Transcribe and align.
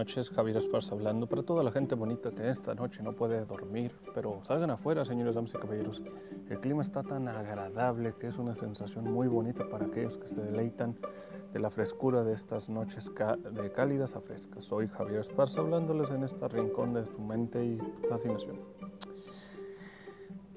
Noches, 0.00 0.30
Javier 0.30 0.56
Esparza 0.56 0.94
hablando 0.94 1.26
para 1.26 1.42
toda 1.42 1.62
la 1.62 1.70
gente 1.72 1.94
bonita 1.94 2.30
que 2.30 2.48
esta 2.48 2.74
noche 2.74 3.02
no 3.02 3.12
puede 3.12 3.44
dormir, 3.44 3.92
pero 4.14 4.40
salgan 4.44 4.70
afuera, 4.70 5.04
señores 5.04 5.34
damas 5.34 5.52
y 5.52 5.58
caballeros. 5.58 6.02
El 6.48 6.58
clima 6.58 6.80
está 6.80 7.02
tan 7.02 7.28
agradable 7.28 8.14
que 8.18 8.28
es 8.28 8.38
una 8.38 8.54
sensación 8.54 9.12
muy 9.12 9.28
bonita 9.28 9.68
para 9.68 9.84
aquellos 9.84 10.16
que 10.16 10.26
se 10.26 10.40
deleitan 10.40 10.96
de 11.52 11.60
la 11.60 11.68
frescura 11.68 12.24
de 12.24 12.32
estas 12.32 12.70
noches 12.70 13.12
de 13.52 13.72
cálidas 13.72 14.16
a 14.16 14.22
frescas. 14.22 14.64
Soy 14.64 14.88
Javier 14.88 15.20
Esparza 15.20 15.60
hablándoles 15.60 16.08
en 16.08 16.24
este 16.24 16.48
rincón 16.48 16.94
de 16.94 17.04
su 17.04 17.18
mente 17.18 17.62
y 17.62 17.78
fascinación. 18.08 18.58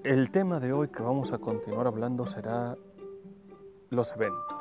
El 0.05 0.31
tema 0.31 0.61
de 0.61 0.71
hoy 0.71 0.87
que 0.87 1.03
vamos 1.03 1.33
a 1.33 1.37
continuar 1.37 1.87
hablando 1.87 2.25
será 2.25 2.77
los 3.89 4.13
eventos. 4.13 4.52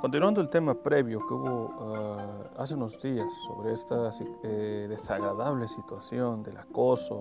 Continuando 0.00 0.40
el 0.40 0.48
tema 0.48 0.72
previo 0.72 1.20
que 1.26 1.34
hubo 1.34 1.68
ah, 1.94 2.48
hace 2.56 2.72
unos 2.74 3.02
días 3.02 3.30
sobre 3.46 3.74
esta 3.74 4.08
eh, 4.44 4.86
desagradable 4.88 5.68
situación 5.68 6.42
del 6.42 6.56
acoso, 6.56 7.18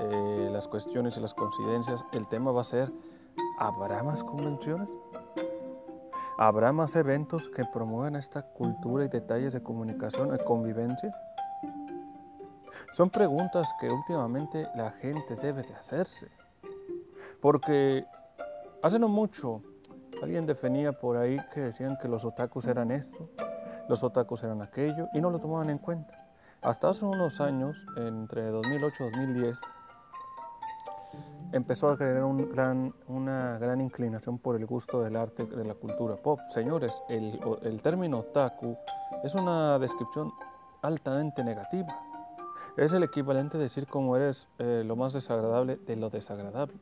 eh, 0.00 0.48
las 0.50 0.66
cuestiones 0.66 1.16
y 1.16 1.20
las 1.20 1.32
coincidencias, 1.32 2.04
el 2.10 2.26
tema 2.26 2.50
va 2.50 2.62
a 2.62 2.64
ser, 2.64 2.90
¿habrá 3.60 4.02
más 4.02 4.24
convenciones? 4.24 4.88
¿Habrá 6.38 6.72
más 6.72 6.96
eventos 6.96 7.48
que 7.50 7.62
promuevan 7.72 8.16
esta 8.16 8.42
cultura 8.42 9.04
y 9.04 9.08
detalles 9.08 9.52
de 9.52 9.62
comunicación 9.62 10.34
y 10.34 10.44
convivencia? 10.44 11.12
Son 12.94 13.10
preguntas 13.10 13.72
que 13.80 13.88
últimamente 13.88 14.66
la 14.74 14.90
gente 14.90 15.36
debe 15.36 15.62
de 15.62 15.74
hacerse, 15.76 16.26
porque 17.40 18.04
hace 18.82 18.98
no 18.98 19.06
mucho 19.06 19.62
Alguien 20.22 20.46
definía 20.46 20.92
por 20.92 21.16
ahí 21.16 21.38
que 21.54 21.60
decían 21.60 21.96
que 22.02 22.08
los 22.08 22.24
otakus 22.24 22.66
eran 22.66 22.90
esto, 22.90 23.28
los 23.88 24.02
otakus 24.02 24.42
eran 24.42 24.62
aquello, 24.62 25.08
y 25.14 25.20
no 25.20 25.30
lo 25.30 25.38
tomaban 25.38 25.70
en 25.70 25.78
cuenta. 25.78 26.28
Hasta 26.60 26.88
hace 26.88 27.04
unos 27.04 27.40
años, 27.40 27.76
entre 27.96 28.46
2008 28.46 28.94
y 28.98 29.04
2010, 29.04 29.60
empezó 31.52 31.88
a 31.88 31.96
crear 31.96 32.24
una 32.24 33.58
gran 33.58 33.80
inclinación 33.80 34.38
por 34.38 34.56
el 34.56 34.66
gusto 34.66 35.02
del 35.02 35.16
arte, 35.16 35.46
de 35.46 35.64
la 35.64 35.74
cultura 35.74 36.16
pop. 36.16 36.40
Señores, 36.50 37.00
el, 37.08 37.80
término 37.82 38.18
otaku 38.18 38.76
es 39.22 39.34
una 39.34 39.78
descripción 39.78 40.32
altamente 40.82 41.44
negativa. 41.44 41.96
Es 42.76 42.92
el 42.92 43.02
equivalente 43.04 43.56
a 43.56 43.60
decir 43.60 43.86
cómo 43.86 44.16
eres 44.16 44.46
eh, 44.58 44.82
lo 44.84 44.96
más 44.96 45.12
desagradable 45.12 45.76
de 45.76 45.96
lo 45.96 46.10
desagradable. 46.10 46.74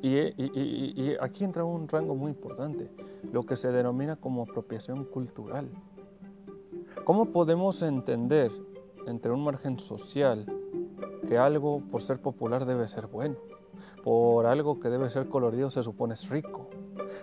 Y, 0.00 1.16
aquí 1.20 1.44
entra 1.44 1.64
un 1.64 1.88
rango 1.88 2.14
muy 2.14 2.30
importante, 2.30 2.88
lo 3.32 3.44
que 3.44 3.56
se 3.56 3.72
denomina 3.72 4.16
como 4.16 4.42
apropiación 4.42 5.04
cultural. 5.04 5.68
¿Cómo 7.04 7.26
podemos 7.26 7.82
entender 7.82 8.52
entre 9.06 9.32
un 9.32 9.42
margen 9.42 9.78
social 9.78 10.46
que 11.26 11.38
algo 11.38 11.82
por 11.90 12.02
ser 12.02 12.20
popular 12.20 12.64
debe 12.64 12.86
ser 12.86 13.06
bueno? 13.06 13.36
Por 14.04 14.46
algo 14.46 14.78
que 14.78 14.88
debe 14.88 15.10
ser 15.10 15.28
colorido 15.28 15.70
se 15.70 15.82
supone 15.82 16.14
es 16.14 16.28
rico. 16.28 16.68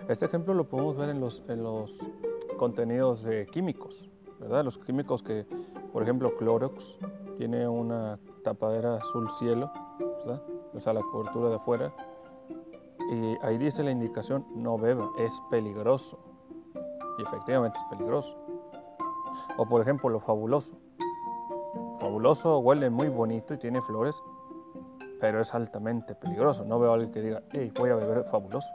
Este 0.08 0.26
ejemplo 0.26 0.52
lo 0.54 0.68
podemos 0.68 0.96
ver 0.96 1.08
en 1.08 1.20
los, 1.20 1.42
en 1.48 1.62
los 1.62 1.96
contenidos 2.58 3.24
de 3.24 3.46
químicos, 3.46 4.10
¿verdad? 4.38 4.64
Los 4.64 4.78
químicos 4.78 5.22
que, 5.22 5.46
por 5.92 6.02
ejemplo, 6.02 6.36
Clorox 6.36 6.96
tiene 7.38 7.66
una 7.66 8.18
tapadera 8.42 8.96
azul 8.96 9.30
cielo, 9.38 9.70
¿verdad? 9.98 10.42
O 10.74 10.80
sea, 10.80 10.92
la 10.92 11.00
cobertura 11.00 11.48
de 11.48 11.56
afuera 11.56 11.92
y 13.10 13.38
ahí 13.42 13.58
dice 13.58 13.82
la 13.82 13.90
indicación, 13.90 14.46
no 14.54 14.78
beba, 14.78 15.08
es 15.18 15.32
peligroso. 15.50 16.18
Y 17.18 17.22
efectivamente 17.22 17.78
es 17.78 17.84
peligroso. 17.90 18.36
O 19.56 19.66
por 19.66 19.80
ejemplo, 19.80 20.08
lo 20.08 20.20
fabuloso. 20.20 20.76
Fabuloso 22.00 22.58
huele 22.58 22.90
muy 22.90 23.08
bonito 23.08 23.54
y 23.54 23.58
tiene 23.58 23.80
flores, 23.82 24.16
pero 25.20 25.40
es 25.40 25.54
altamente 25.54 26.14
peligroso. 26.14 26.64
No 26.64 26.78
veo 26.78 26.90
a 26.90 26.94
alguien 26.94 27.12
que 27.12 27.22
diga, 27.22 27.42
hey, 27.52 27.72
voy 27.78 27.90
a 27.90 27.96
beber 27.96 28.24
fabuloso. 28.24 28.68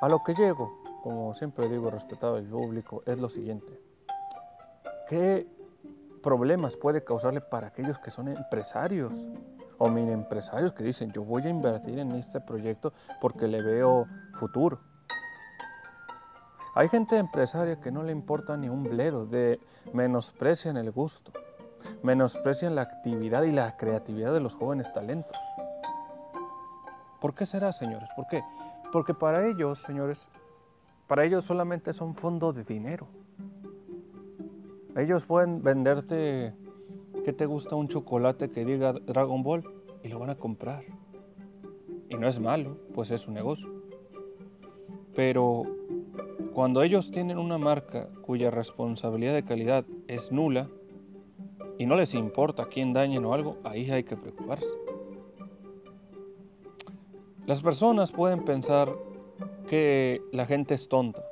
A 0.00 0.08
lo 0.08 0.22
que 0.24 0.34
llego, 0.34 0.80
como 1.02 1.34
siempre 1.34 1.68
digo, 1.68 1.90
respetado 1.90 2.38
el 2.38 2.46
público, 2.46 3.02
es 3.04 3.18
lo 3.18 3.28
siguiente. 3.28 3.78
¿Qué 5.08 5.46
problemas 6.22 6.76
puede 6.76 7.04
causarle 7.04 7.40
para 7.40 7.68
aquellos 7.68 7.98
que 7.98 8.10
son 8.10 8.28
empresarios? 8.28 9.12
O 9.82 9.88
mini 9.88 10.12
empresarios 10.12 10.72
que 10.74 10.84
dicen 10.84 11.10
yo 11.10 11.24
voy 11.24 11.42
a 11.42 11.48
invertir 11.48 11.98
en 11.98 12.12
este 12.12 12.38
proyecto 12.38 12.92
porque 13.18 13.48
le 13.48 13.62
veo 13.62 14.06
futuro. 14.38 14.78
Hay 16.74 16.88
gente 16.88 17.16
empresaria 17.16 17.80
que 17.80 17.90
no 17.90 18.02
le 18.02 18.12
importa 18.12 18.58
ni 18.58 18.68
un 18.68 18.84
bledo, 18.84 19.24
de 19.24 19.58
menosprecian 19.94 20.76
el 20.76 20.90
gusto, 20.90 21.32
menosprecian 22.02 22.74
la 22.74 22.82
actividad 22.82 23.42
y 23.44 23.52
la 23.52 23.76
creatividad 23.78 24.34
de 24.34 24.40
los 24.40 24.54
jóvenes 24.54 24.92
talentos. 24.92 25.36
¿Por 27.18 27.34
qué 27.34 27.46
será, 27.46 27.72
señores? 27.72 28.08
¿Por 28.14 28.26
qué? 28.28 28.44
Porque 28.92 29.14
para 29.14 29.46
ellos, 29.46 29.82
señores, 29.86 30.22
para 31.08 31.24
ellos 31.24 31.46
solamente 31.46 31.94
son 31.94 32.14
fondos 32.14 32.54
de 32.54 32.64
dinero. 32.64 33.06
Ellos 34.94 35.24
pueden 35.24 35.62
venderte 35.62 36.52
¿Qué 37.30 37.36
te 37.36 37.46
gusta 37.46 37.76
un 37.76 37.86
chocolate 37.86 38.50
que 38.50 38.64
diga 38.64 38.92
Dragon 38.92 39.44
Ball? 39.44 39.62
Y 40.02 40.08
lo 40.08 40.18
van 40.18 40.30
a 40.30 40.34
comprar. 40.34 40.82
Y 42.08 42.16
no 42.16 42.26
es 42.26 42.40
malo, 42.40 42.76
pues 42.92 43.12
es 43.12 43.28
un 43.28 43.34
negocio. 43.34 43.68
Pero 45.14 45.62
cuando 46.52 46.82
ellos 46.82 47.12
tienen 47.12 47.38
una 47.38 47.56
marca 47.56 48.08
cuya 48.22 48.50
responsabilidad 48.50 49.34
de 49.34 49.44
calidad 49.44 49.84
es 50.08 50.32
nula 50.32 50.66
y 51.78 51.86
no 51.86 51.94
les 51.94 52.14
importa 52.14 52.66
quién 52.66 52.92
dañen 52.92 53.24
o 53.24 53.32
algo, 53.32 53.58
ahí 53.62 53.88
hay 53.92 54.02
que 54.02 54.16
preocuparse. 54.16 54.66
Las 57.46 57.62
personas 57.62 58.10
pueden 58.10 58.44
pensar 58.44 58.92
que 59.68 60.20
la 60.32 60.46
gente 60.46 60.74
es 60.74 60.88
tonta. 60.88 61.22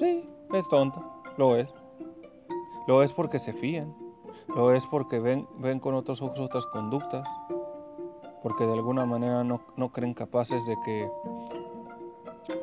Sí, 0.00 0.28
es 0.52 0.68
tonta, 0.68 1.00
lo 1.36 1.54
es. 1.54 1.72
Lo 2.88 3.04
es 3.04 3.12
porque 3.12 3.38
se 3.38 3.52
fían, 3.52 4.01
lo 4.48 4.72
es 4.72 4.86
porque 4.86 5.18
ven, 5.18 5.46
ven 5.58 5.80
con 5.80 5.94
otros 5.94 6.20
ojos 6.22 6.38
otras 6.38 6.66
conductas, 6.66 7.26
porque 8.42 8.64
de 8.64 8.72
alguna 8.72 9.06
manera 9.06 9.44
no, 9.44 9.60
creen 9.92 10.14
capaces 10.14 10.64
de 10.66 10.76
que, 10.84 11.10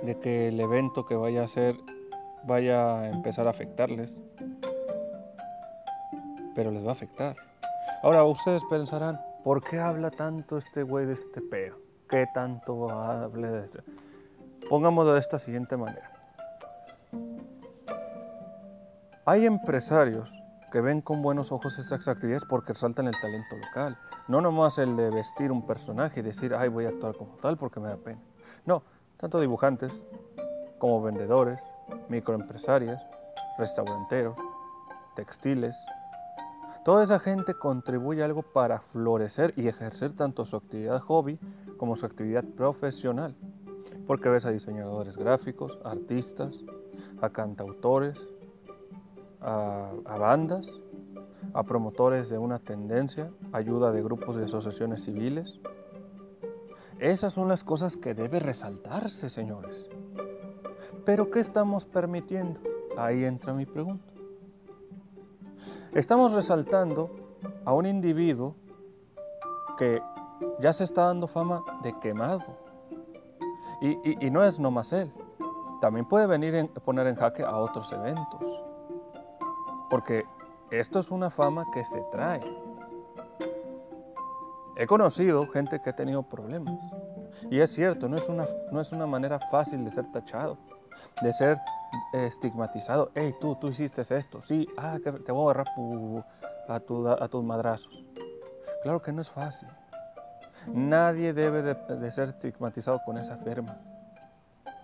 de 0.03 0.19
que 0.19 0.47
el 0.50 0.59
evento 0.59 1.06
que 1.06 1.16
vaya 1.16 1.44
a 1.44 1.47
ser 1.47 1.75
vaya 2.44 3.00
a 3.00 3.09
empezar 3.09 3.47
a 3.47 3.51
afectarles. 3.51 4.19
Pero 6.56 6.72
les 6.72 6.84
va 6.84 6.89
a 6.89 6.94
afectar. 6.94 7.35
Ahora 8.03 8.23
ustedes 8.23 8.63
pensarán, 8.69 9.18
¿por 9.44 9.63
qué 9.63 9.79
habla 9.79 10.09
tanto 10.12 10.57
este 10.57 10.84
güey 10.84 11.06
de 11.06 11.13
este 11.13 11.41
pedo? 11.41 11.78
¿Qué 12.09 12.25
tanto 12.34 12.89
habla 12.89 13.51
de 13.51 13.66
esto? 13.66 13.79
Pongámoslo 14.69 15.13
de 15.13 15.19
esta 15.19 15.39
siguiente 15.39 15.78
manera. 15.78 16.12
Hay 19.25 19.45
empresarios 19.45 20.38
que 20.72 20.81
ven 20.81 21.02
con 21.02 21.22
buenos 21.22 21.52
ojos 21.52 21.78
estas 21.80 22.07
actividades 22.07 22.46
porque 22.46 22.74
resaltan 22.74 23.07
el 23.07 23.19
talento 23.19 23.57
local. 23.57 23.97
No 24.28 24.41
nomás 24.41 24.78
el 24.78 24.96
de 24.96 25.09
vestir 25.09 25.52
un 25.52 25.66
personaje 25.66 26.19
y 26.19 26.24
decir, 26.24 26.53
ay, 26.53 26.69
voy 26.69 26.85
a 26.85 26.90
actuar 26.90 27.16
como 27.16 27.35
tal 27.38 27.57
porque 27.57 27.80
me 27.80 27.90
da 27.90 27.97
pena. 27.97 28.19
No, 28.66 28.84
tanto 29.18 29.39
dibujantes 29.39 29.94
como 30.77 31.01
vendedores, 31.01 31.60
microempresarias, 32.10 33.01
restauranteros, 33.57 34.38
textiles. 35.16 35.75
Toda 36.86 37.04
esa 37.04 37.19
gente 37.19 37.54
contribuye 37.54 38.24
algo 38.24 38.42
para 38.42 38.80
florecer 38.80 39.54
y 39.57 39.68
ejercer 39.68 40.15
tanto 40.15 40.45
su 40.45 40.56
actividad 40.56 41.01
hobby 41.01 41.38
como 41.77 41.95
su 41.95 42.06
actividad 42.06 42.44
profesional. 42.44 43.36
Porque 44.07 44.30
ves 44.30 44.45
a 44.45 44.51
diseñadores 44.51 45.18
gráficos, 45.18 45.77
artistas, 45.83 46.56
a 47.22 47.30
cantautores, 47.30 48.27
a, 49.41 50.18
bandas, 50.19 50.69
a 51.53 51.63
promotores 51.63 52.30
de 52.30 52.38
una 52.38 52.59
tendencia, 52.59 53.31
ayuda 53.51 53.91
de 53.91 54.01
grupos 54.01 54.38
y 54.38 54.41
asociaciones 54.41 55.03
civiles. 55.03 55.59
Esas 57.00 57.33
son 57.33 57.47
las 57.47 57.63
cosas 57.63 57.95
que 57.95 58.13
debe 58.13 58.39
resaltarse, 58.39 59.30
señores. 59.30 59.88
Pero 61.06 61.31
¿qué 61.31 61.39
estamos 61.39 61.86
permitiendo? 61.86 62.59
Ahí 62.97 63.24
entra 63.24 63.53
mi 63.53 63.65
pregunta. 63.65 64.13
Estamos 65.94 66.33
resaltando 66.33 67.09
a 67.65 67.74
un 67.74 67.86
individuo 67.86 68.56
que 69.77 70.01
ya 70.59 70.74
se 70.74 70.83
está 70.83 71.06
dando 71.06 71.27
fama 71.27 71.63
de 71.83 71.97
quemado. 72.00 72.44
Y, 73.81 74.30
no 74.30 74.44
es 74.44 74.59
nomás 74.59 74.91
él. 74.91 75.12
También 75.80 76.06
puede 76.06 76.27
venir 76.27 76.56
a 76.56 76.80
poner 76.81 77.07
en 77.07 77.15
jaque 77.15 77.44
a 77.44 77.56
otros 77.56 77.91
eventos. 77.94 78.58
Porque 79.89 80.25
esto 80.71 81.00
es 81.00 81.12
una 81.12 81.30
fama 81.30 81.65
que 81.74 81.83
se 81.83 82.01
trae. 82.12 82.41
He 84.75 84.88
conocido 84.88 85.47
gente 85.47 85.81
que 85.81 85.89
ha 85.89 85.95
tenido 85.95 86.24
problemas. 86.24 86.80
Y 87.50 87.59
es 87.59 87.71
cierto, 87.71 88.07
no 88.07 88.18
es 88.18 88.27
una, 88.30 88.47
no 88.71 88.81
es 88.81 88.91
una 88.91 89.06
manera 89.06 89.39
fácil 89.51 89.83
de 89.83 89.91
ser 89.91 90.09
tachado, 90.12 90.57
de 91.21 91.33
ser 91.33 91.57
estigmatizado. 92.13 93.12
Hey, 93.15 93.36
tú, 93.41 93.56
tú 93.56 93.68
hiciste 93.68 94.01
esto. 94.01 94.41
Sí, 94.44 94.68
ah, 94.77 94.97
te 95.03 95.31
voy 95.31 95.47
a 95.47 95.51
agarrar 95.51 95.68
a 97.21 97.27
tus 97.27 97.44
madrazos. 97.44 98.06
Claro 98.83 99.01
que 99.01 99.12
no 99.12 99.21
es 99.21 99.30
fácil. 99.30 99.68
Nadie 100.68 101.33
debe 101.33 101.62
de, 101.62 102.12
ser 102.12 102.30
estigmatizado 102.30 103.00
con 103.06 103.18
esa 103.18 103.38
firma. 103.38 103.77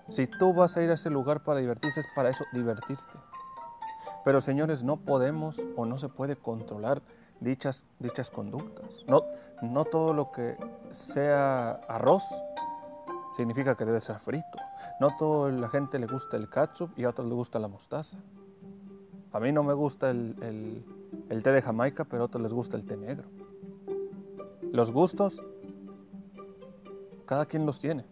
Si 0.09 0.27
tú 0.27 0.53
vas 0.53 0.75
a 0.77 0.81
ir 0.81 0.89
a 0.89 0.93
ese 0.93 1.09
lugar 1.09 1.41
para 1.41 1.59
divertirse, 1.59 2.01
es 2.01 2.07
para 2.15 2.29
eso, 2.29 2.43
divertirte. 2.53 3.03
Pero 4.25 4.41
señores, 4.41 4.83
no 4.83 4.97
podemos 4.97 5.61
o 5.77 5.85
no 5.85 5.99
se 5.99 6.09
puede 6.09 6.35
controlar 6.35 7.01
dichas, 7.39 7.85
dichas 7.99 8.31
conductas. 8.31 9.05
No, 9.07 9.23
no 9.61 9.85
todo 9.85 10.13
lo 10.13 10.31
que 10.31 10.57
sea 10.89 11.73
arroz 11.87 12.23
significa 13.37 13.75
que 13.75 13.85
debe 13.85 14.01
ser 14.01 14.17
frito. 14.19 14.57
No 14.99 15.15
toda 15.17 15.51
la 15.51 15.69
gente 15.69 15.99
le 15.99 16.07
gusta 16.07 16.37
el 16.37 16.49
ketchup 16.49 16.89
y 16.97 17.03
a 17.03 17.09
otros 17.09 17.27
le 17.27 17.35
gusta 17.35 17.59
la 17.59 17.67
mostaza. 17.67 18.17
A 19.31 19.39
mí 19.39 19.51
no 19.51 19.61
me 19.61 19.73
gusta 19.73 20.09
el, 20.09 20.83
el 21.29 21.43
té 21.43 21.51
de 21.51 21.61
Jamaica, 21.61 22.03
pero 22.03 22.23
a 22.23 22.25
otros 22.25 22.41
les 22.41 22.51
gusta 22.51 22.77
el 22.77 22.85
té 22.85 22.97
negro. 22.97 23.27
Los 24.71 24.91
gustos, 24.91 25.39
cada 27.27 27.45
quien 27.45 27.67
los 27.67 27.77
tiene. 27.77 28.05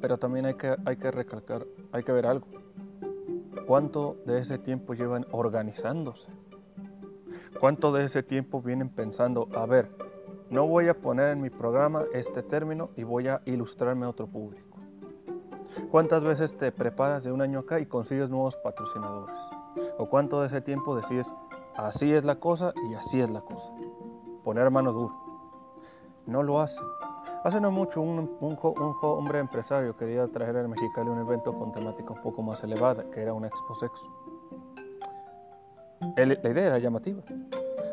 Pero 0.00 0.18
también 0.18 0.46
hay 0.46 0.54
que, 0.54 0.74
hay 0.84 0.96
que 0.96 1.10
recalcar, 1.12 1.64
hay 1.92 2.02
que 2.02 2.10
ver 2.10 2.26
algo. 2.26 2.59
¿Cuánto 3.70 4.16
de 4.26 4.40
ese 4.40 4.58
tiempo 4.58 4.94
llevan 4.94 5.26
organizándose? 5.30 6.32
¿Cuánto 7.60 7.92
de 7.92 8.04
ese 8.04 8.24
tiempo 8.24 8.60
vienen 8.60 8.88
pensando, 8.88 9.46
a 9.54 9.64
ver, 9.64 9.92
no 10.50 10.66
voy 10.66 10.88
a 10.88 10.94
poner 10.94 11.28
en 11.28 11.40
mi 11.40 11.50
programa 11.50 12.02
este 12.12 12.42
término 12.42 12.90
y 12.96 13.04
voy 13.04 13.28
a 13.28 13.42
ilustrarme 13.44 14.06
a 14.06 14.08
otro 14.08 14.26
público? 14.26 14.76
¿Cuántas 15.92 16.24
veces 16.24 16.58
te 16.58 16.72
preparas 16.72 17.22
de 17.22 17.30
un 17.30 17.42
año 17.42 17.60
acá 17.60 17.78
y 17.78 17.86
consigues 17.86 18.28
nuevos 18.28 18.56
patrocinadores? 18.56 19.38
¿O 19.98 20.06
cuánto 20.06 20.40
de 20.40 20.48
ese 20.48 20.60
tiempo 20.60 20.96
decides, 20.96 21.32
así 21.76 22.12
es 22.12 22.24
la 22.24 22.40
cosa 22.40 22.72
y 22.90 22.94
así 22.94 23.20
es 23.20 23.30
la 23.30 23.42
cosa? 23.42 23.72
Poner 24.42 24.68
mano 24.72 24.92
duro. 24.92 25.14
No 26.26 26.42
lo 26.42 26.60
hacen. 26.60 26.84
Hace 27.42 27.60
no 27.60 27.70
mucho 27.70 28.02
un, 28.02 28.38
hombre 29.02 29.38
empresario 29.38 29.96
quería 29.96 30.26
traer 30.28 30.56
al 30.58 30.68
Mexicali 30.68 31.08
un 31.08 31.20
evento 31.20 31.52
con 31.52 31.72
temática 31.72 32.12
un 32.12 32.22
poco 32.22 32.42
más 32.42 32.62
elevada, 32.62 33.04
que 33.10 33.22
era 33.22 33.32
un 33.32 33.44
expo 33.44 33.74
sexo 33.74 34.04
la 36.16 36.50
idea 36.50 36.66
era 36.66 36.78
llamativa. 36.78 37.22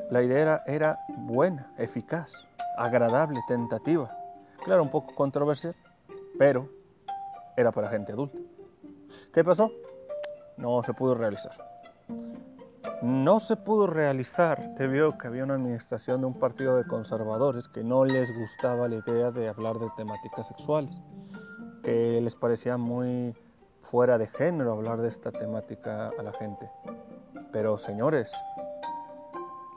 La 0.10 0.24
idea 0.24 0.62
era, 0.66 0.98
buena, 1.18 1.74
eficaz, 1.78 2.32
agradable, 2.78 3.42
tentativa. 3.48 4.10
Claro, 4.64 4.84
un 4.84 4.90
poco 4.90 5.14
controversial, 5.14 5.76
pero 6.38 6.70
era 7.56 7.72
para 7.72 7.90
gente 7.90 8.14
adulta. 8.14 8.40
¿Qué 9.34 9.44
pasó? 9.44 9.72
No 10.58 10.82
se 10.84 10.94
pudo 10.94 11.16
realizar. 11.16 11.67
No 13.02 13.40
se 13.40 13.56
pudo 13.56 13.88
realizar 13.88 14.76
debido 14.76 15.10
a 15.10 15.18
que 15.18 15.28
había 15.28 15.44
una 15.44 15.56
administración 15.56 16.22
de 16.22 16.28
un 16.28 16.34
partido 16.34 16.78
de 16.78 16.86
conservadores 16.86 17.68
que 17.68 17.84
no 17.84 18.06
les 18.06 18.36
gustaba 18.36 18.88
la 18.88 18.96
idea 18.96 19.32
de 19.32 19.50
hablar 19.50 19.78
de 19.78 19.88
temáticas 19.96 20.48
sexuales, 20.48 21.00
que 21.84 22.20
les 22.22 22.36
parecía 22.36 22.78
muy 22.78 23.36
fuera 23.82 24.18
de 24.18 24.28
género 24.28 24.74
hablar 24.74 25.00
de 25.00 25.08
esta 25.08 25.32
temática 25.32 26.10
a 26.18 26.24
la 26.24 26.34
gente. 26.34 26.70
Pero 27.52 27.78
señores, 27.78 28.32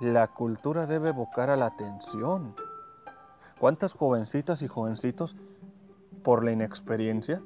la 0.00 0.28
cultura 0.28 0.86
debe 0.86 1.10
evocar 1.10 1.50
a 1.50 1.56
la 1.56 1.66
atención. 1.66 2.54
¿Cuántas 3.58 3.92
jovencitas 3.92 4.62
y 4.62 4.68
jovencitos, 4.68 5.36
por 6.22 6.42
la 6.42 6.52
inexperiencia, 6.52 7.42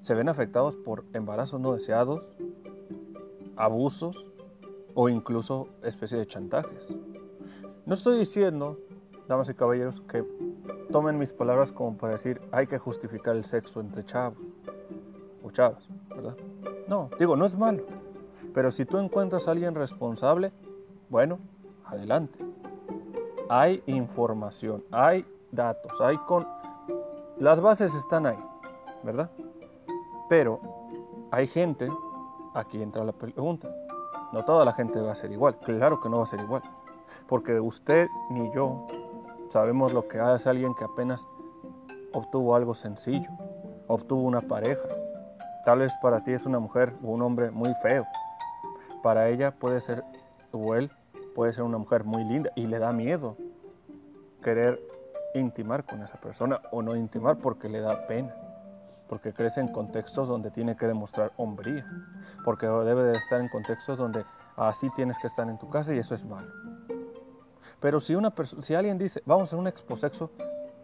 se 0.00 0.14
ven 0.14 0.28
afectados 0.28 0.74
por 0.76 1.04
embarazos 1.12 1.60
no 1.60 1.74
deseados, 1.74 2.22
abusos 3.58 4.26
o 4.94 5.08
incluso 5.08 5.68
especie 5.82 6.18
de 6.18 6.26
chantajes? 6.26 6.88
No 7.84 7.94
estoy 7.94 8.18
diciendo, 8.18 8.78
damas 9.28 9.48
y 9.48 9.54
caballeros, 9.54 10.00
que 10.02 10.24
tomen 10.90 11.18
mis 11.18 11.32
palabras 11.32 11.72
como 11.72 11.96
para 11.96 12.14
decir 12.14 12.40
hay 12.52 12.66
que 12.66 12.78
justificar 12.78 13.36
el 13.36 13.44
sexo 13.44 13.80
entre 13.80 14.04
chavos 14.04 14.38
o 15.42 15.50
chavas, 15.50 15.86
¿verdad? 16.08 16.36
No, 16.88 17.10
digo, 17.18 17.36
no 17.36 17.44
es 17.44 17.56
malo. 17.56 17.84
Pero 18.54 18.70
si 18.70 18.84
tú 18.84 18.98
encuentras 18.98 19.46
a 19.46 19.52
alguien 19.52 19.74
responsable, 19.74 20.52
bueno, 21.10 21.38
adelante. 21.84 22.38
Hay 23.48 23.82
información, 23.86 24.84
hay 24.90 25.24
datos, 25.52 26.00
hay 26.00 26.16
con... 26.18 26.46
Las 27.38 27.60
bases 27.60 27.94
están 27.94 28.26
ahí, 28.26 28.38
¿verdad? 29.02 29.30
Pero 30.28 30.60
hay 31.30 31.46
gente, 31.46 31.88
aquí 32.58 32.82
entra 32.82 33.04
la 33.04 33.12
pregunta, 33.12 33.68
no 34.32 34.44
toda 34.44 34.64
la 34.64 34.72
gente 34.72 35.00
va 35.00 35.12
a 35.12 35.14
ser 35.14 35.32
igual, 35.32 35.56
claro 35.58 36.00
que 36.00 36.08
no 36.08 36.18
va 36.18 36.22
a 36.24 36.26
ser 36.26 36.40
igual, 36.40 36.62
porque 37.28 37.60
usted 37.60 38.08
ni 38.30 38.52
yo 38.52 38.86
sabemos 39.50 39.92
lo 39.92 40.08
que 40.08 40.18
hace 40.18 40.48
alguien 40.48 40.74
que 40.74 40.84
apenas 40.84 41.26
obtuvo 42.12 42.54
algo 42.54 42.74
sencillo, 42.74 43.30
obtuvo 43.86 44.22
una 44.22 44.40
pareja, 44.40 44.88
tal 45.64 45.80
vez 45.80 45.92
para 46.02 46.22
ti 46.22 46.32
es 46.32 46.46
una 46.46 46.58
mujer 46.58 46.94
o 47.02 47.08
un 47.08 47.22
hombre 47.22 47.50
muy 47.50 47.72
feo, 47.82 48.06
para 49.02 49.28
ella 49.28 49.52
puede 49.52 49.80
ser, 49.80 50.04
o 50.52 50.74
él 50.74 50.90
puede 51.34 51.52
ser 51.52 51.64
una 51.64 51.78
mujer 51.78 52.04
muy 52.04 52.24
linda 52.24 52.50
y 52.56 52.66
le 52.66 52.78
da 52.78 52.92
miedo 52.92 53.36
querer 54.42 54.80
intimar 55.34 55.84
con 55.84 56.02
esa 56.02 56.18
persona 56.18 56.60
o 56.72 56.82
no 56.82 56.96
intimar 56.96 57.36
porque 57.36 57.68
le 57.68 57.80
da 57.80 58.06
pena, 58.06 58.34
porque 59.08 59.32
crece 59.32 59.60
en 59.60 59.68
contextos 59.68 60.28
donde 60.28 60.50
tiene 60.50 60.76
que 60.76 60.86
demostrar 60.86 61.32
hombría, 61.36 61.86
porque 62.44 62.66
debe 62.66 63.04
de 63.04 63.18
estar 63.18 63.40
en 63.40 63.48
contextos 63.48 63.98
donde 63.98 64.24
así 64.56 64.90
tienes 64.90 65.18
que 65.18 65.26
estar 65.26 65.48
en 65.48 65.58
tu 65.58 65.68
casa 65.68 65.94
y 65.94 65.98
eso 65.98 66.14
es 66.14 66.24
malo. 66.24 66.52
Pero 67.80 68.00
si, 68.00 68.14
una 68.14 68.32
si 68.60 68.74
alguien 68.74 68.98
dice, 68.98 69.22
vamos 69.24 69.42
a 69.42 69.46
hacer 69.46 69.58
un 69.58 69.68
exposexo, 69.68 70.30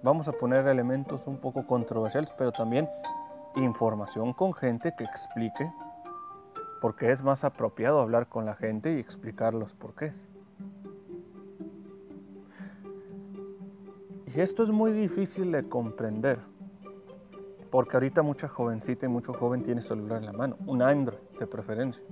vamos 0.02 0.28
a 0.28 0.32
poner 0.32 0.66
elementos 0.66 1.26
un 1.26 1.38
poco 1.38 1.66
controversiales, 1.66 2.30
pero 2.38 2.52
también 2.52 2.88
información 3.56 4.32
con 4.32 4.52
gente 4.52 4.94
que 4.96 5.04
explique 5.04 5.70
porque 6.84 7.10
es 7.10 7.22
más 7.22 7.44
apropiado 7.44 7.98
hablar 7.98 8.28
con 8.28 8.44
la 8.44 8.54
gente 8.54 8.92
y 8.92 8.98
explicar 8.98 9.54
los 9.54 9.74
porqués. 9.74 10.28
Y 14.26 14.38
esto 14.38 14.64
es 14.64 14.68
muy 14.68 14.92
difícil 14.92 15.50
de 15.50 15.66
comprender, 15.66 16.40
porque 17.74 17.96
ahorita 17.96 18.22
mucha 18.22 18.46
jovencita 18.46 19.06
y 19.06 19.08
mucho 19.08 19.32
joven 19.32 19.64
tiene 19.64 19.82
celular 19.82 20.18
en 20.18 20.26
la 20.26 20.32
mano, 20.32 20.56
un 20.64 20.80
Android 20.80 21.18
de 21.40 21.44
preferencia. 21.48 22.04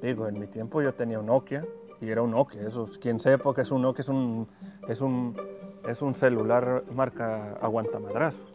Digo, 0.00 0.26
en 0.28 0.38
mi 0.38 0.46
tiempo 0.46 0.80
yo 0.80 0.94
tenía 0.94 1.20
un 1.20 1.26
Nokia 1.26 1.62
y 2.00 2.08
era 2.08 2.22
un 2.22 2.30
Nokia, 2.30 2.66
eso, 2.66 2.88
quien 3.02 3.20
sepa 3.20 3.54
que 3.54 3.60
es 3.60 3.70
un 3.70 3.82
Nokia 3.82 4.00
es 4.00 4.08
un, 4.08 4.48
es 4.88 5.02
un, 5.02 5.36
es 5.86 6.00
un 6.00 6.14
celular 6.14 6.84
marca 6.90 7.52
aguantamadrazos. 7.60 8.50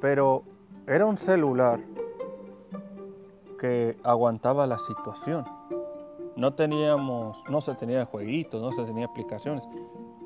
Pero 0.00 0.42
era 0.88 1.06
un 1.06 1.16
celular 1.16 1.78
que 3.60 3.96
aguantaba 4.02 4.66
la 4.66 4.78
situación. 4.78 5.44
No 6.34 6.54
teníamos, 6.54 7.38
no 7.48 7.60
se 7.60 7.72
tenía 7.76 8.04
jueguitos, 8.04 8.60
no 8.60 8.72
se 8.72 8.82
tenía 8.82 9.06
aplicaciones. 9.06 9.62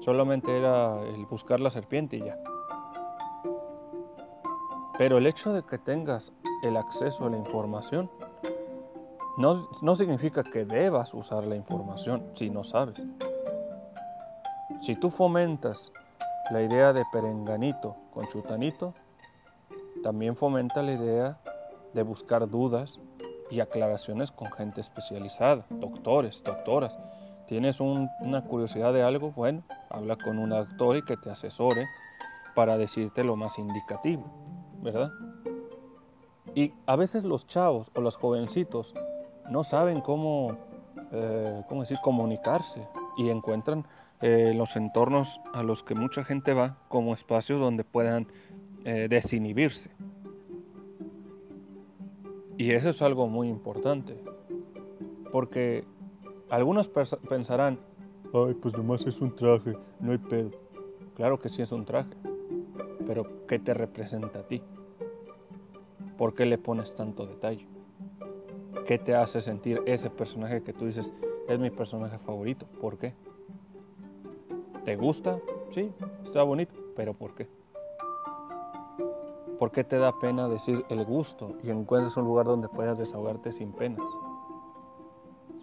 Solamente 0.00 0.56
era 0.56 1.02
el 1.02 1.26
buscar 1.26 1.60
la 1.60 1.68
serpiente 1.68 2.16
y 2.16 2.20
ya. 2.20 2.38
Pero 5.00 5.16
el 5.16 5.26
hecho 5.26 5.54
de 5.54 5.62
que 5.62 5.78
tengas 5.78 6.30
el 6.62 6.76
acceso 6.76 7.25
a 7.25 7.30
la 7.30 7.38
información 7.38 8.11
no, 9.38 9.66
no 9.80 9.97
significa 9.97 10.45
que 10.45 10.66
debas 10.66 11.14
usar 11.14 11.45
la 11.45 11.57
información 11.57 12.26
si 12.35 12.50
no 12.50 12.64
sabes. 12.64 13.00
Si 14.83 14.95
tú 14.97 15.09
fomentas 15.09 15.90
la 16.50 16.61
idea 16.61 16.92
de 16.92 17.07
perenganito 17.11 17.97
con 18.12 18.28
chutanito, 18.28 18.92
también 20.02 20.37
fomenta 20.37 20.83
la 20.83 20.92
idea 20.92 21.38
de 21.95 22.02
buscar 22.02 22.47
dudas 22.47 23.00
y 23.50 23.61
aclaraciones 23.61 24.30
con 24.30 24.52
gente 24.52 24.83
especializada, 24.83 25.64
doctores, 25.71 26.42
doctoras. 26.45 26.99
¿Tienes 27.47 27.80
una 27.80 28.45
curiosidad 28.45 28.92
de 28.92 29.02
algo? 29.02 29.30
Bueno, 29.30 29.62
habla 29.88 30.16
con 30.16 30.38
un 30.38 30.50
doctor 30.50 30.99
y 30.99 31.02
que 31.07 31.16
te 31.16 31.30
asesore 31.30 31.87
para 32.54 32.76
decirte 32.76 33.25
lo 33.25 33.37
más 33.37 33.59
indicativo, 33.59 34.25
¿verdad? 34.82 35.12
Y 36.54 36.72
a 36.87 36.96
veces 36.96 37.25
los 37.25 37.46
chavos 37.46 37.90
o 37.94 38.00
los 38.00 38.16
jovencitos 38.16 38.94
no 39.50 39.64
saben 39.64 40.00
cómo, 40.00 40.56
eh, 41.12 41.62
cómo 41.68 41.82
decir, 41.82 41.99
comunicarse 42.02 42.87
y 43.16 43.28
encuentran 43.28 43.84
eh, 44.20 44.52
los 44.54 44.76
entornos 44.76 45.40
a 45.54 45.62
los 45.62 45.82
que 45.82 45.94
mucha 45.94 46.25
gente 46.25 46.52
va 46.54 46.76
como 46.88 47.14
espacios 47.14 47.60
donde 47.60 47.84
puedan 47.84 48.26
eh, 48.84 49.06
desinhibirse. 49.08 49.90
Y 52.58 52.72
eso 52.72 52.90
es 52.90 53.00
algo 53.00 53.26
muy 53.26 53.49
importante, 53.49 54.22
porque 55.32 55.84
algunos 56.50 56.88
pensarán, 56.88 57.78
ay, 58.34 58.54
pues 58.54 58.76
nomás 58.76 59.06
es 59.06 59.20
un 59.22 59.34
traje, 59.34 59.75
no 59.99 60.12
hay 60.12 60.18
pedo. 60.18 60.50
Claro 61.14 61.38
que 61.38 61.49
sí 61.49 61.62
es 61.62 61.72
un 61.72 61.87
traje, 61.87 62.14
pero 63.10 63.26
¿qué 63.48 63.58
te 63.58 63.74
representa 63.74 64.38
a 64.38 64.42
ti? 64.44 64.62
¿Por 66.16 66.32
qué 66.32 66.46
le 66.46 66.58
pones 66.58 66.94
tanto 66.94 67.26
detalle? 67.26 67.66
¿Qué 68.86 69.00
te 69.00 69.16
hace 69.16 69.40
sentir 69.40 69.82
ese 69.84 70.10
personaje 70.10 70.62
que 70.62 70.72
tú 70.72 70.86
dices 70.86 71.12
es 71.48 71.58
mi 71.58 71.70
personaje 71.70 72.18
favorito? 72.18 72.66
¿Por 72.80 72.98
qué? 72.98 73.12
¿Te 74.84 74.94
gusta? 74.94 75.40
Sí, 75.74 75.92
está 76.24 76.44
bonito, 76.44 76.72
pero 76.94 77.12
¿por 77.12 77.34
qué? 77.34 77.48
¿Por 79.58 79.72
qué 79.72 79.82
te 79.82 79.98
da 79.98 80.16
pena 80.20 80.46
decir 80.46 80.84
el 80.88 81.04
gusto 81.04 81.56
y 81.64 81.70
encuentres 81.70 82.16
un 82.16 82.26
lugar 82.26 82.46
donde 82.46 82.68
puedas 82.68 82.96
desahogarte 82.96 83.50
sin 83.50 83.72
penas? 83.72 84.06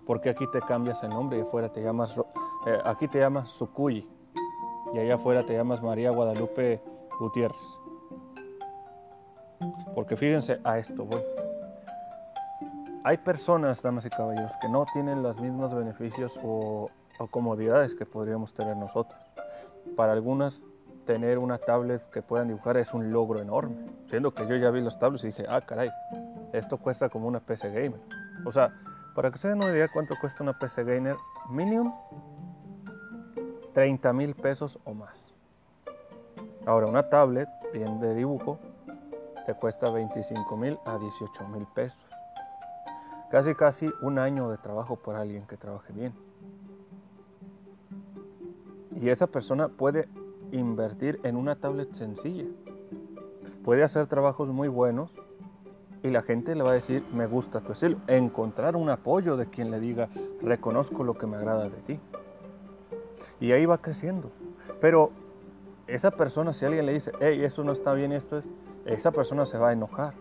¿Por 0.05 0.19
qué 0.19 0.31
aquí 0.31 0.47
te 0.51 0.59
cambias 0.59 1.01
el 1.01 1.11
nombre 1.11 1.37
y 1.37 1.41
afuera 1.43 1.71
te 1.71 1.81
llamas, 1.81 2.13
eh, 2.65 2.77
aquí 2.83 3.07
te 3.07 3.19
llamas 3.19 3.47
Sukuyi 3.47 4.05
y 4.93 4.99
allá 4.99 5.15
afuera 5.15 5.45
te 5.45 5.53
llamas 5.53 5.81
María 5.81 6.11
Guadalupe 6.11 6.96
Gutiérrez? 7.19 7.61
Porque 9.95 10.15
fíjense, 10.15 10.59
a 10.63 10.77
esto 10.77 11.05
voy. 11.05 11.21
Hay 13.03 13.17
personas, 13.17 13.81
damas 13.81 14.05
y 14.05 14.09
caballeros, 14.09 14.51
que 14.61 14.69
no 14.69 14.85
tienen 14.93 15.23
los 15.23 15.39
mismos 15.39 15.73
beneficios 15.73 16.37
o, 16.43 16.89
comodidades 17.31 17.95
que 17.95 18.05
podríamos 18.05 18.53
tener 18.53 18.77
nosotros. 18.77 19.19
Para 19.95 20.13
algunas 20.13 20.61
tener 21.05 21.39
una 21.39 21.57
tablet 21.57 22.01
que 22.11 22.21
puedan 22.21 22.49
dibujar 22.49 22.77
es 22.77 22.93
un 22.93 23.11
logro 23.11 23.41
enorme. 23.41 23.77
Siendo 24.07 24.33
que 24.33 24.47
yo 24.47 24.55
ya 24.57 24.69
vi 24.71 24.81
los 24.81 24.99
tablets 24.99 25.23
y 25.23 25.27
dije, 25.27 25.45
ah, 25.49 25.61
caray, 25.61 25.89
esto 26.53 26.77
cuesta 26.77 27.09
como 27.09 27.27
una 27.27 27.39
PC 27.39 27.69
Gamer. 27.69 27.99
O 28.45 28.51
sea, 28.51 28.73
para 29.15 29.31
que 29.31 29.39
den 29.47 29.57
una 29.57 29.71
idea 29.71 29.87
cuánto 29.87 30.15
cuesta 30.19 30.43
una 30.43 30.53
PC 30.59 30.83
Gamer, 30.83 31.15
mínimo 31.49 32.07
30 33.73 34.13
mil 34.13 34.35
pesos 34.35 34.77
o 34.83 34.93
más. 34.93 35.26
Ahora, 36.67 36.85
una 36.85 37.03
tablet 37.03 37.47
bien 37.71 38.01
de 38.01 38.13
dibujo 38.13 38.59
te 39.45 39.53
cuesta 39.53 39.89
25 39.89 40.57
mil 40.57 40.77
a 40.83 40.97
18 40.97 41.47
mil 41.47 41.65
pesos. 41.73 42.05
Casi, 43.31 43.55
casi 43.55 43.89
un 44.01 44.19
año 44.19 44.49
de 44.49 44.57
trabajo 44.57 44.97
por 44.97 45.15
alguien 45.15 45.47
que 45.47 45.55
trabaje 45.55 45.93
bien. 45.93 46.13
Y 48.99 49.07
esa 49.07 49.27
persona 49.27 49.69
puede 49.69 50.09
invertir 50.51 51.21
en 51.23 51.37
una 51.37 51.55
tablet 51.55 51.93
sencilla. 51.93 52.43
Puede 53.63 53.83
hacer 53.83 54.07
trabajos 54.07 54.49
muy 54.49 54.67
buenos 54.67 55.13
y 56.03 56.09
la 56.09 56.21
gente 56.21 56.53
le 56.53 56.63
va 56.63 56.71
a 56.71 56.73
decir, 56.73 57.01
me 57.13 57.27
gusta 57.27 57.61
tu 57.61 57.71
estilo. 57.71 57.97
Encontrar 58.07 58.75
un 58.75 58.89
apoyo 58.89 59.37
de 59.37 59.45
quien 59.45 59.71
le 59.71 59.79
diga, 59.79 60.09
reconozco 60.41 61.05
lo 61.05 61.13
que 61.13 61.27
me 61.27 61.37
agrada 61.37 61.69
de 61.69 61.77
ti. 61.83 61.99
Y 63.39 63.53
ahí 63.53 63.65
va 63.65 63.77
creciendo. 63.77 64.31
Pero 64.81 65.11
esa 65.87 66.11
persona, 66.11 66.53
si 66.53 66.65
alguien 66.65 66.85
le 66.85 66.93
dice, 66.93 67.11
hey, 67.19 67.43
eso 67.43 67.63
no 67.63 67.71
está 67.71 67.93
bien, 67.93 68.11
esto 68.11 68.39
es, 68.39 68.45
esa 68.85 69.11
persona 69.11 69.45
se 69.45 69.57
va 69.57 69.69
a 69.69 69.73
enojar. 69.73 70.13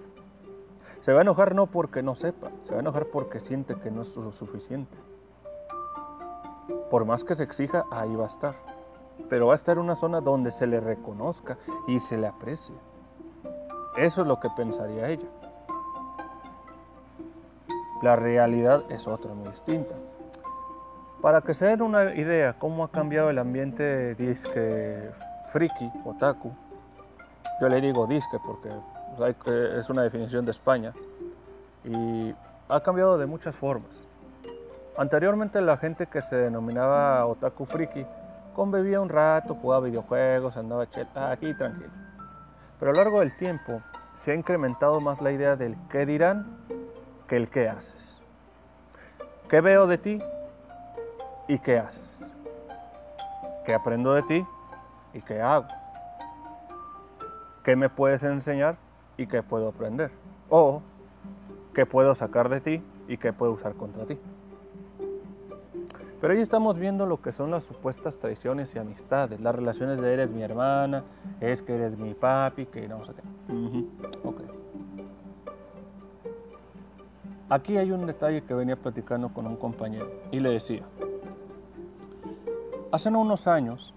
Se 1.01 1.13
va 1.13 1.19
a 1.19 1.23
enojar 1.23 1.55
no 1.55 1.67
porque 1.67 2.03
no 2.03 2.15
sepa, 2.15 2.51
se 2.63 2.73
va 2.73 2.79
a 2.79 2.81
enojar 2.81 3.07
porque 3.07 3.41
siente 3.41 3.75
que 3.75 3.91
no 3.91 4.03
es 4.03 4.17
lo 4.17 4.33
suficiente. 4.33 4.97
Por 6.91 7.05
más 7.05 7.25
que 7.25 7.35
se 7.35 7.45
exija, 7.45 7.85
ahí 7.91 8.15
va 8.15 8.25
a 8.25 8.29
estar 8.29 8.77
pero 9.29 9.49
va 9.49 9.53
a 9.53 9.57
estar 9.57 9.77
en 9.77 9.85
una 9.85 9.97
zona 9.97 10.21
donde 10.21 10.51
se 10.51 10.67
le 10.67 10.81
reconozca 10.81 11.59
y 11.87 11.99
se 12.01 12.17
le 12.17 12.27
aprecie. 12.27 12.75
Eso 13.97 14.23
es 14.23 14.27
lo 14.27 14.39
que 14.41 14.49
pensaría 14.57 15.09
ella. 15.09 15.27
La 18.03 18.15
realidad 18.15 18.85
es 18.91 19.07
otra, 19.09 19.33
muy 19.33 19.49
distinta. 19.49 19.95
Para 21.23 21.41
que 21.41 21.55
se 21.55 21.67
den 21.67 21.83
una 21.83 22.15
idea 22.15 22.59
cómo 22.59 22.85
ha 22.85 22.91
cambiado 22.91 23.31
el 23.31 23.39
ambiente 23.39 24.15
disque 24.15 25.11
friki, 25.53 25.91
otaku, 26.05 26.53
yo 27.61 27.69
le 27.69 27.81
digo 27.81 28.07
disque 28.07 28.38
porque 28.45 28.71
es 29.79 29.88
una 29.88 30.03
definición 30.03 30.45
de 30.45 30.50
España, 30.50 30.93
y 31.85 32.35
ha 32.69 32.81
cambiado 32.81 33.17
de 33.17 33.26
muchas 33.26 33.55
formas. 33.57 34.07
Anteriormente 34.99 35.61
la 35.61 35.76
gente 35.76 36.07
que 36.07 36.21
se 36.21 36.37
denominaba 36.37 37.25
otaku 37.26 37.67
friki 37.67 38.05
convivía 38.55 39.00
un 39.00 39.09
rato, 39.09 39.55
jugaba 39.55 39.87
videojuegos, 39.87 40.57
andaba 40.57 40.85
aquí 40.85 41.55
tranquilo. 41.55 41.91
Pero 42.79 42.91
a 42.91 42.95
lo 42.95 43.00
largo 43.03 43.21
del 43.21 43.37
tiempo 43.37 43.81
se 44.15 44.33
ha 44.33 44.35
incrementado 44.35 45.00
más 45.00 45.21
la 45.21 45.33
idea 45.33 45.57
del 45.57 45.76
qué 45.91 46.07
dirán 46.07 46.59
que 47.29 47.37
el 47.37 47.49
qué 47.49 47.69
haces. 47.69 48.21
¿Qué 49.49 49.61
veo 49.61 49.87
de 49.87 49.99
ti 49.99 50.19
y 51.49 51.59
qué 51.59 51.79
haces? 51.79 52.09
¿Qué 53.65 53.75
aprendo 53.75 54.15
de 54.15 54.23
ti 54.23 54.47
y 55.17 55.23
qué 55.23 55.41
hago? 55.41 55.67
¿Qué 57.65 57.75
me 57.75 57.89
puedes 57.89 58.23
enseñar 58.23 58.77
y 59.17 59.27
qué 59.27 59.43
puedo 59.43 59.69
aprender? 59.69 60.11
O 60.51 60.83
qué 61.75 61.87
puedo 61.87 62.15
sacar 62.15 62.49
de 62.51 62.61
ti 62.61 62.83
y 63.09 63.17
qué 63.17 63.33
puedo 63.33 63.53
usar 63.53 63.75
contra 63.75 64.05
ti. 64.05 64.19
Pero 66.21 66.33
ahí 66.33 66.41
estamos 66.41 66.79
viendo 66.79 67.07
lo 67.07 67.21
que 67.21 67.33
son 67.33 67.51
las 67.51 67.65
supuestas 67.65 68.19
traiciones 68.19 68.75
y 68.75 68.79
amistades, 68.79 69.41
las 69.41 69.55
relaciones 69.55 70.01
de 70.01 70.13
eres 70.13 70.31
mi 70.31 70.43
hermana, 70.43 71.03
es 71.41 71.63
que 71.63 71.75
eres 71.75 71.97
mi 71.99 72.15
papi, 72.15 72.67
que 72.67 72.87
no 72.89 73.05
sé 73.05 73.13
qué. 73.15 73.23
okay. 74.25 74.47
Aquí 77.49 77.77
hay 77.77 77.91
un 77.91 78.07
detalle 78.07 78.43
que 78.43 78.55
venía 78.55 78.77
platicando 78.77 79.29
con 79.31 79.47
un 79.47 79.57
compañero 79.57 80.11
y 80.31 80.41
le 80.41 80.51
decía, 80.51 80.83
hace 82.91 83.09
unos 83.09 83.47
años 83.47 83.95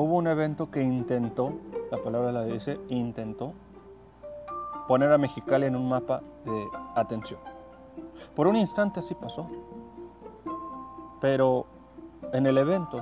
hubo 0.00 0.16
un 0.16 0.26
evento 0.26 0.70
que 0.70 0.82
intentó, 0.82 1.52
la 1.90 1.98
palabra 1.98 2.32
la 2.32 2.44
dice, 2.44 2.80
intentó 2.88 3.52
poner 4.88 5.12
a 5.12 5.18
Mexicali 5.18 5.66
en 5.66 5.76
un 5.76 5.88
mapa 5.88 6.22
de 6.44 6.66
atención. 6.94 7.38
Por 8.34 8.46
un 8.46 8.56
instante 8.56 9.00
así 9.00 9.14
pasó. 9.14 9.46
Pero 11.20 11.66
en 12.32 12.46
el 12.46 12.56
evento 12.56 12.98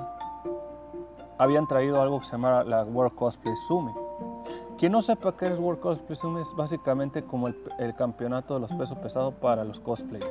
habían 1.39 1.69
traído 1.69 2.03
algo 2.03 2.19
que 2.19 2.27
se 2.27 2.33
llama 2.33 2.65
la 2.65 2.83
World 2.83 3.15
Cosplay 3.15 3.55
Summit. 3.69 3.95
Quien 4.77 4.91
no 4.91 5.01
sepa 5.01 5.37
qué 5.37 5.47
es 5.47 5.59
World 5.59 5.81
Cosplay 5.81 6.17
Summit 6.17 6.43
es 6.43 6.55
básicamente 6.57 7.23
como 7.23 7.47
el, 7.47 7.95
campeonato 7.97 8.55
de 8.55 8.61
los 8.61 8.73
pesos 8.73 8.99
pesados 8.99 9.35
para 9.35 9.63
los 9.65 9.79
cosplayers, 9.79 10.29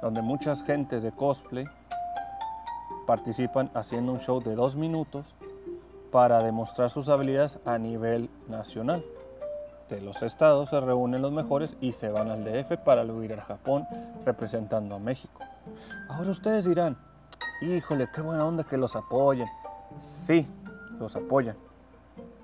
donde 0.00 0.22
muchas 0.22 0.62
gentes 0.62 1.02
de 1.02 1.12
cosplay 1.12 1.66
participan 3.06 3.70
haciendo 3.74 4.12
un 4.12 4.20
show 4.20 4.40
de 4.40 4.54
dos 4.54 4.76
minutos 4.76 5.26
para 6.10 6.42
demostrar 6.42 6.90
sus 6.90 7.08
habilidades 7.08 7.58
a 7.64 7.78
nivel 7.78 8.30
nacional. 8.48 9.04
De 9.88 10.00
los 10.00 10.22
estados 10.22 10.70
se 10.70 10.80
reúnen 10.80 11.22
los 11.22 11.32
mejores 11.32 11.76
y 11.80 11.92
se 11.92 12.10
van 12.10 12.30
al 12.30 12.44
DF 12.44 12.78
para 12.84 13.04
luego 13.04 13.22
ir 13.22 13.32
a 13.32 13.42
Japón 13.42 13.86
representando 14.24 14.94
a 14.94 14.98
México. 14.98 15.40
Ahora 16.08 16.30
ustedes 16.30 16.66
dirán, 16.66 16.96
híjole, 17.62 18.08
qué 18.14 18.20
buena 18.20 18.44
onda 18.44 18.64
que 18.64 18.76
los 18.76 18.94
apoyen. 18.96 19.48
Sí, 19.98 20.46
los 20.98 21.16
apoyan. 21.16 21.56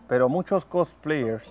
Pero 0.08 0.28
muchos 0.28 0.64
cosplayers 0.64 1.44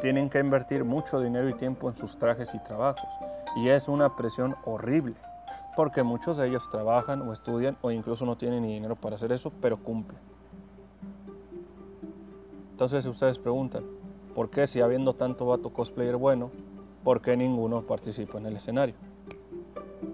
tienen 0.00 0.30
que 0.30 0.38
invertir 0.38 0.84
mucho 0.84 1.20
dinero 1.20 1.48
y 1.48 1.54
tiempo 1.54 1.90
en 1.90 1.96
sus 1.96 2.18
trajes 2.18 2.54
y 2.54 2.58
trabajos. 2.60 3.08
Y 3.56 3.68
es 3.68 3.88
una 3.88 4.16
presión 4.16 4.56
horrible. 4.64 5.14
Porque 5.76 6.02
muchos 6.02 6.38
de 6.38 6.48
ellos 6.48 6.68
trabajan 6.70 7.22
o 7.22 7.32
estudian 7.32 7.76
o 7.82 7.90
incluso 7.90 8.24
no 8.24 8.36
tienen 8.36 8.62
ni 8.62 8.74
dinero 8.74 8.96
para 8.96 9.16
hacer 9.16 9.32
eso, 9.32 9.52
pero 9.60 9.76
cumplen. 9.76 10.29
Entonces 12.80 13.04
ustedes 13.04 13.38
preguntan, 13.38 13.84
¿por 14.34 14.48
qué 14.48 14.66
si 14.66 14.80
habiendo 14.80 15.12
tanto 15.12 15.44
vato 15.44 15.68
cosplayer 15.68 16.16
bueno, 16.16 16.50
por 17.04 17.20
qué 17.20 17.36
ninguno 17.36 17.82
participa 17.82 18.38
en 18.38 18.46
el 18.46 18.56
escenario? 18.56 18.94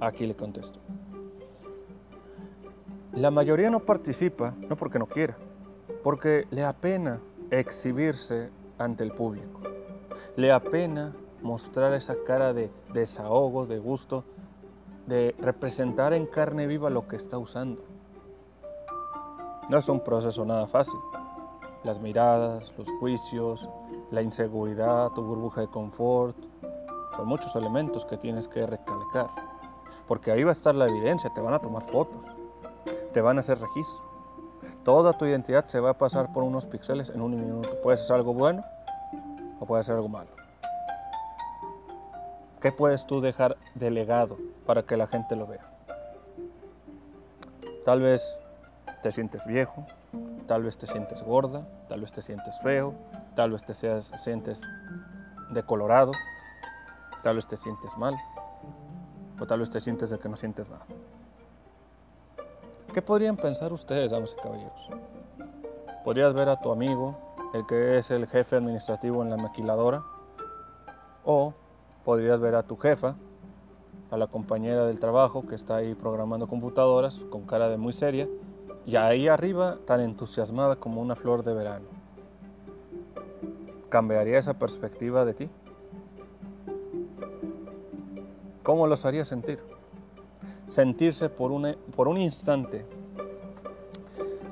Aquí 0.01 0.27
le 0.27 0.35
contesto. 0.35 0.81
La 3.13 3.31
mayoría 3.31 3.71
no 3.71 3.79
participa, 3.79 4.53
no 4.69 4.75
porque 4.75 4.99
no 4.99 5.07
quiera, 5.07 5.37
porque 6.03 6.49
le 6.51 6.65
apena 6.65 7.21
exhibirse 7.53 8.51
ante 8.79 9.05
el 9.05 9.13
público. 9.13 9.61
Le 10.35 10.51
apena 10.51 11.15
mostrar 11.43 11.93
esa 11.93 12.17
cara 12.27 12.53
de 12.53 12.69
desahogo, 12.93 13.67
de 13.67 13.79
gusto, 13.79 14.25
de 15.07 15.37
representar 15.39 16.13
en 16.15 16.27
carne 16.27 16.67
viva 16.67 16.91
lo 16.91 17.07
que 17.07 17.15
está 17.15 17.39
usando. 17.39 17.81
No 19.71 19.79
es 19.79 19.89
un 19.89 20.01
proceso 20.01 20.45
nada 20.45 20.67
fácil. 20.67 20.99
Las 21.87 22.01
miradas, 22.01 22.71
los 22.77 22.89
juicios, 23.01 23.67
la 24.11 24.21
inseguridad, 24.21 25.11
tu 25.13 25.23
burbuja 25.23 25.63
de 25.63 25.69
confort, 25.69 26.37
son 27.17 27.27
muchos 27.27 27.57
elementos 27.57 28.05
que 28.05 28.19
tienes 28.19 28.47
que 28.47 28.67
recalcar 28.67 29.29
porque 30.07 30.31
ahí 30.31 30.45
va 30.45 30.51
a 30.51 30.53
estar 30.53 30.75
la 30.75 30.87
evidencia, 30.87 31.31
te 31.31 31.41
van 31.41 31.55
a 31.55 31.59
tomar 31.59 31.85
fotos, 31.91 32.25
te 33.13 33.21
van 33.21 33.39
a 33.39 33.41
hacer 33.41 33.59
registro. 33.59 34.05
Toda 34.85 35.13
tu 35.13 35.25
identidad 35.27 35.67
se 35.67 35.81
va 35.81 35.91
a 35.91 35.95
pasar 35.95 36.33
por 36.33 36.45
unos 36.45 36.67
píxeles 36.67 37.11
en 37.11 37.21
un 37.21 37.33
minuto. 37.33 37.69
Puede 37.83 37.97
ser 37.97 38.17
algo 38.17 38.33
bueno 38.33 38.63
o 39.59 39.67
puede 39.67 39.83
ser 39.83 39.97
algo 39.97 40.09
malo. 40.09 40.31
¿Qué 42.61 42.71
puedes 42.71 43.07
tú 43.07 43.21
dejar 43.21 43.57
de 43.75 43.91
legado 43.91 44.37
para 44.65 44.83
que 44.83 44.97
la 44.97 45.09
gente 45.09 45.35
lo 45.35 45.47
vea? 45.47 45.67
Tal 47.85 48.01
vez 48.01 48.39
te 49.03 49.11
sientes 49.11 49.45
viejo, 49.47 49.87
tal 50.47 50.63
vez 50.63 50.79
te 50.79 50.87
sientes 50.87 51.23
gorda, 51.23 51.67
tal 51.89 52.01
vez 52.01 52.13
te 52.13 52.23
sientes 52.23 52.59
feo, 52.61 52.95
tal 53.35 53.53
vez 53.53 53.65
te 53.65 53.75
sientes 53.75 54.63
decolorado, 55.51 56.13
Tal 57.27 57.35
vez 57.35 57.49
te 57.49 57.57
sientes 57.57 57.91
mal. 57.99 58.17
O 59.41 59.47
tal 59.47 59.59
vez 59.59 59.69
te 59.69 59.81
sientes 59.81 60.11
de 60.11 60.19
que 60.21 60.29
no 60.29 60.37
sientes 60.37 60.71
nada. 60.71 60.87
¿Qué 62.95 63.03
podrían 63.03 63.37
pensar 63.37 63.73
ustedes, 63.73 64.13
damas 64.13 64.33
y 64.39 64.41
caballeros? 64.41 64.89
Podrías 66.05 66.33
ver 66.35 66.49
a 66.49 66.61
tu 66.61 66.71
amigo, 66.71 67.17
el 67.53 67.67
que 67.67 67.99
es 67.99 68.13
el 68.13 68.29
jefe 68.29 68.55
administrativo 68.55 69.25
en 69.25 69.31
la 69.31 69.37
maquiladora, 69.37 70.05
o 71.25 71.53
podrías 72.05 72.39
ver 72.39 72.55
a 72.55 72.63
tu 72.63 72.77
jefa, 72.77 73.17
a 74.13 74.17
la 74.17 74.29
compañera 74.29 74.87
del 74.87 75.01
trabajo 75.01 75.49
que 75.49 75.57
está 75.57 75.75
ahí 75.75 75.97
programando 75.97 76.47
computadoras 76.47 77.19
con 77.31 77.45
cara 77.45 77.69
de 77.69 77.77
muy 77.77 77.93
seria, 77.93 78.29
y 78.87 78.97
ahí 78.97 79.29
arriba 79.29 79.79
tan 79.87 80.01
entusiasmada 80.01 80.77
como 80.77 81.03
una 81.03 81.17
flor 81.17 81.45
de 81.45 81.53
verano. 81.53 81.87
¿Cambiaría 83.89 84.39
esa 84.39 84.55
perspectiva 84.55 85.25
de 85.25 85.35
ti? 85.35 85.51
¿Cómo 88.63 88.87
los 88.87 89.05
haría 89.05 89.25
sentir? 89.25 89.59
sentirse 90.67 91.29
por 91.29 91.53
un, 91.53 91.77
por 91.95 92.09
un 92.09 92.19
instante, 92.19 92.85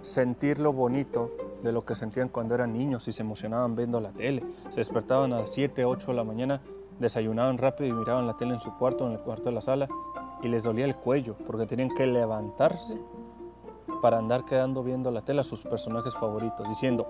sentir 0.02 0.58
lo 0.58 0.72
bonito 0.72 1.30
de 1.62 1.72
lo 1.72 1.84
que 1.84 1.94
sentían 1.94 2.28
cuando 2.28 2.54
eran 2.54 2.72
niños 2.72 3.08
y 3.08 3.12
se 3.12 3.22
emocionaban 3.22 3.74
viendo 3.74 4.00
la 4.00 4.10
tele. 4.10 4.44
Se 4.70 4.76
despertaban 4.76 5.32
a 5.32 5.40
las 5.40 5.50
7, 5.50 5.84
8 5.84 6.06
de 6.08 6.14
la 6.14 6.24
mañana, 6.24 6.60
desayunaban 6.98 7.58
rápido 7.58 7.88
y 7.88 7.92
miraban 7.92 8.26
la 8.26 8.36
tele 8.36 8.54
en 8.54 8.60
su 8.60 8.72
cuarto, 8.76 9.06
en 9.06 9.12
el 9.12 9.18
cuarto 9.18 9.44
de 9.44 9.52
la 9.52 9.60
sala, 9.60 9.88
y 10.42 10.48
les 10.48 10.62
dolía 10.62 10.84
el 10.84 10.94
cuello 10.94 11.36
porque 11.46 11.66
tenían 11.66 11.90
que 11.94 12.06
levantarse 12.06 12.98
para 14.04 14.18
andar 14.18 14.44
quedando 14.44 14.82
viendo 14.82 15.10
la 15.10 15.22
tele 15.22 15.40
a 15.40 15.44
sus 15.44 15.62
personajes 15.62 16.12
favoritos, 16.16 16.68
diciendo, 16.68 17.06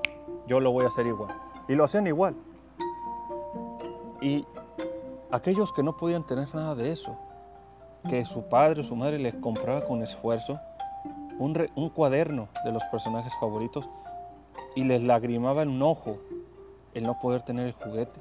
yo 0.47 0.61
lo 0.61 0.71
voy 0.71 0.85
a 0.85 0.87
hacer 0.87 1.05
igual. 1.09 1.35
Y 1.67 1.75
lo 1.75 1.83
hacían 1.83 2.07
igual. 2.07 2.37
Y 4.21 4.47
aquellos 5.33 5.73
que 5.73 5.83
no 5.83 5.97
podían 5.97 6.25
tener 6.25 6.55
nada 6.55 6.77
de 6.77 6.93
eso, 6.93 7.17
que 8.09 8.25
su 8.25 8.45
padre 8.45 8.83
o 8.83 8.85
su 8.85 8.95
madre 8.95 9.19
les 9.19 9.35
compraba 9.35 9.85
con 9.85 10.05
esfuerzo 10.05 10.57
un, 11.41 11.69
un 11.75 11.89
cuaderno 11.89 12.47
de 12.65 12.71
los 12.71 12.85
personajes 12.85 13.33
favoritos 13.41 13.91
y 14.77 14.85
les 14.85 15.03
lagrimaba 15.03 15.63
en 15.63 15.71
un 15.71 15.83
ojo 15.83 16.19
el 16.95 17.03
no 17.03 17.19
poder 17.19 17.43
tener 17.43 17.67
el 17.67 17.73
juguete, 17.73 18.21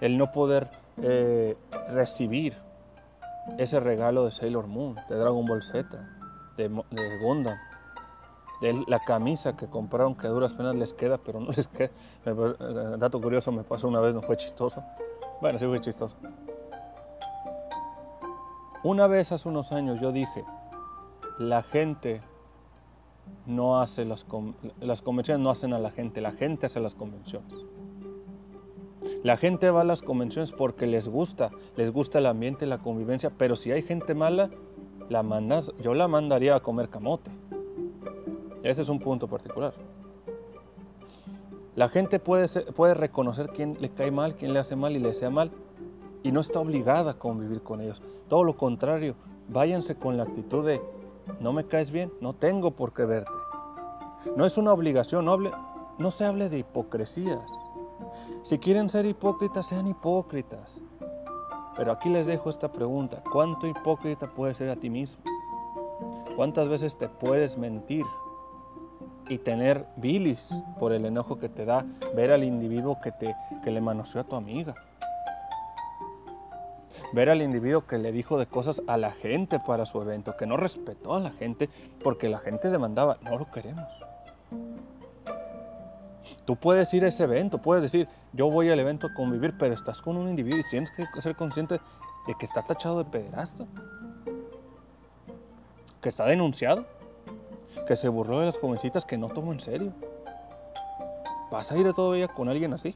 el 0.00 0.18
no 0.18 0.32
poder 0.32 0.68
eh, 1.00 1.56
recibir 1.92 2.65
ese 3.58 3.80
regalo 3.80 4.24
de 4.24 4.30
Sailor 4.30 4.66
Moon, 4.66 4.96
de 5.08 5.16
Dragon 5.16 5.44
Ball 5.44 5.62
Z, 5.62 5.88
de, 6.56 6.68
de 6.68 7.56
de 8.60 8.84
la 8.86 9.00
camisa 9.00 9.56
que 9.56 9.66
compraron 9.66 10.14
que 10.14 10.26
a 10.26 10.30
duras 10.30 10.54
penas 10.54 10.74
les 10.74 10.94
queda, 10.94 11.18
pero 11.18 11.40
no 11.40 11.52
les 11.56 11.68
queda. 11.68 11.90
dato 12.98 13.20
curioso 13.20 13.52
me 13.52 13.62
pasó 13.64 13.88
una 13.88 14.00
vez, 14.00 14.14
no 14.14 14.22
fue 14.22 14.36
chistoso. 14.36 14.82
Bueno, 15.40 15.58
sí 15.58 15.66
fue 15.66 15.80
chistoso. 15.80 16.16
Una 18.82 19.06
vez 19.06 19.32
hace 19.32 19.48
unos 19.48 19.72
años 19.72 20.00
yo 20.00 20.12
dije, 20.12 20.44
la 21.38 21.62
gente 21.62 22.22
no 23.44 23.80
hace 23.80 24.04
las, 24.04 24.24
las 24.80 25.02
convenciones, 25.02 25.42
no 25.42 25.50
hacen 25.50 25.72
a 25.72 25.78
la 25.78 25.90
gente, 25.90 26.20
la 26.20 26.32
gente 26.32 26.66
hace 26.66 26.80
las 26.80 26.94
convenciones. 26.94 27.52
La 29.22 29.36
gente 29.36 29.70
va 29.70 29.80
a 29.80 29.84
las 29.84 30.02
convenciones 30.02 30.52
porque 30.52 30.86
les 30.86 31.08
gusta, 31.08 31.50
les 31.76 31.92
gusta 31.92 32.18
el 32.18 32.26
ambiente, 32.26 32.66
la 32.66 32.78
convivencia, 32.78 33.30
pero 33.36 33.56
si 33.56 33.72
hay 33.72 33.82
gente 33.82 34.14
mala, 34.14 34.50
la 35.08 35.22
mandas, 35.22 35.72
yo 35.82 35.94
la 35.94 36.08
mandaría 36.08 36.54
a 36.54 36.60
comer 36.60 36.88
camote. 36.88 37.30
Ese 38.62 38.82
es 38.82 38.88
un 38.88 38.98
punto 38.98 39.26
particular. 39.28 39.72
La 41.74 41.88
gente 41.88 42.18
puede, 42.18 42.48
puede 42.72 42.94
reconocer 42.94 43.50
quién 43.50 43.76
le 43.80 43.90
cae 43.90 44.10
mal, 44.10 44.36
quién 44.36 44.52
le 44.52 44.58
hace 44.58 44.76
mal 44.76 44.96
y 44.96 44.98
le 44.98 45.08
desea 45.08 45.30
mal, 45.30 45.50
y 46.22 46.32
no 46.32 46.40
está 46.40 46.60
obligada 46.60 47.12
a 47.12 47.18
convivir 47.18 47.62
con 47.62 47.80
ellos. 47.80 48.00
Todo 48.28 48.44
lo 48.44 48.56
contrario, 48.56 49.14
váyanse 49.48 49.94
con 49.94 50.16
la 50.16 50.24
actitud 50.24 50.66
de, 50.66 50.80
no 51.40 51.52
me 51.52 51.66
caes 51.66 51.90
bien, 51.90 52.12
no 52.20 52.32
tengo 52.32 52.72
por 52.72 52.92
qué 52.92 53.04
verte. 53.04 53.30
No 54.36 54.44
es 54.44 54.56
una 54.58 54.72
obligación, 54.72 55.24
no, 55.24 55.36
no 55.98 56.10
se 56.10 56.24
hable 56.24 56.48
de 56.48 56.58
hipocresías. 56.58 57.65
Si 58.46 58.60
quieren 58.60 58.88
ser 58.88 59.06
hipócritas, 59.06 59.66
sean 59.66 59.88
hipócritas. 59.88 60.80
Pero 61.76 61.90
aquí 61.90 62.08
les 62.08 62.28
dejo 62.28 62.48
esta 62.48 62.70
pregunta, 62.70 63.20
¿cuánto 63.32 63.66
hipócrita 63.66 64.28
puedes 64.28 64.56
ser 64.56 64.70
a 64.70 64.76
ti 64.76 64.88
mismo? 64.88 65.20
¿Cuántas 66.36 66.68
veces 66.68 66.96
te 66.96 67.08
puedes 67.08 67.58
mentir 67.58 68.04
y 69.28 69.38
tener 69.38 69.84
bilis 69.96 70.48
por 70.78 70.92
el 70.92 71.06
enojo 71.06 71.40
que 71.40 71.48
te 71.48 71.64
da 71.64 71.84
ver 72.14 72.30
al 72.30 72.44
individuo 72.44 73.00
que, 73.02 73.10
te, 73.10 73.34
que 73.64 73.72
le 73.72 73.80
manoseó 73.80 74.20
a 74.20 74.24
tu 74.24 74.36
amiga? 74.36 74.74
ver 77.12 77.30
al 77.30 77.42
individuo 77.42 77.84
que 77.84 77.98
le 77.98 78.12
dijo 78.12 78.38
de 78.38 78.46
cosas 78.46 78.80
a 78.86 78.96
la 78.96 79.10
gente 79.10 79.58
para 79.58 79.86
su 79.86 80.00
evento, 80.00 80.36
que 80.36 80.46
no 80.46 80.56
respetó 80.56 81.14
a 81.14 81.20
la 81.20 81.30
gente 81.30 81.68
porque 82.02 82.28
la 82.28 82.38
gente 82.38 82.70
demandaba, 82.70 83.18
no 83.22 83.38
lo 83.38 83.50
queremos. 83.50 83.88
Tú 86.46 86.54
puedes 86.54 86.94
ir 86.94 87.04
a 87.04 87.08
ese 87.08 87.24
evento, 87.24 87.60
puedes 87.60 87.82
decir, 87.82 88.08
yo 88.32 88.48
voy 88.48 88.70
al 88.70 88.78
evento 88.78 89.08
a 89.08 89.14
convivir, 89.14 89.54
pero 89.58 89.74
estás 89.74 90.00
con 90.00 90.16
un 90.16 90.28
individuo 90.28 90.60
y 90.60 90.70
tienes 90.70 90.90
que 90.92 91.20
ser 91.20 91.34
consciente 91.34 91.80
de 92.26 92.34
que 92.38 92.46
está 92.46 92.62
tachado 92.62 92.98
de 92.98 93.04
pederasta, 93.04 93.66
que 96.00 96.08
está 96.08 96.24
denunciado, 96.26 96.86
que 97.88 97.96
se 97.96 98.08
burló 98.08 98.40
de 98.40 98.46
las 98.46 98.58
jovencitas 98.58 99.04
que 99.04 99.18
no 99.18 99.28
tomó 99.28 99.52
en 99.52 99.60
serio. 99.60 99.92
¿Vas 101.50 101.72
a 101.72 101.76
ir 101.76 101.86
a 101.88 101.92
todavía 101.92 102.28
con 102.28 102.48
alguien 102.48 102.72
así? 102.72 102.94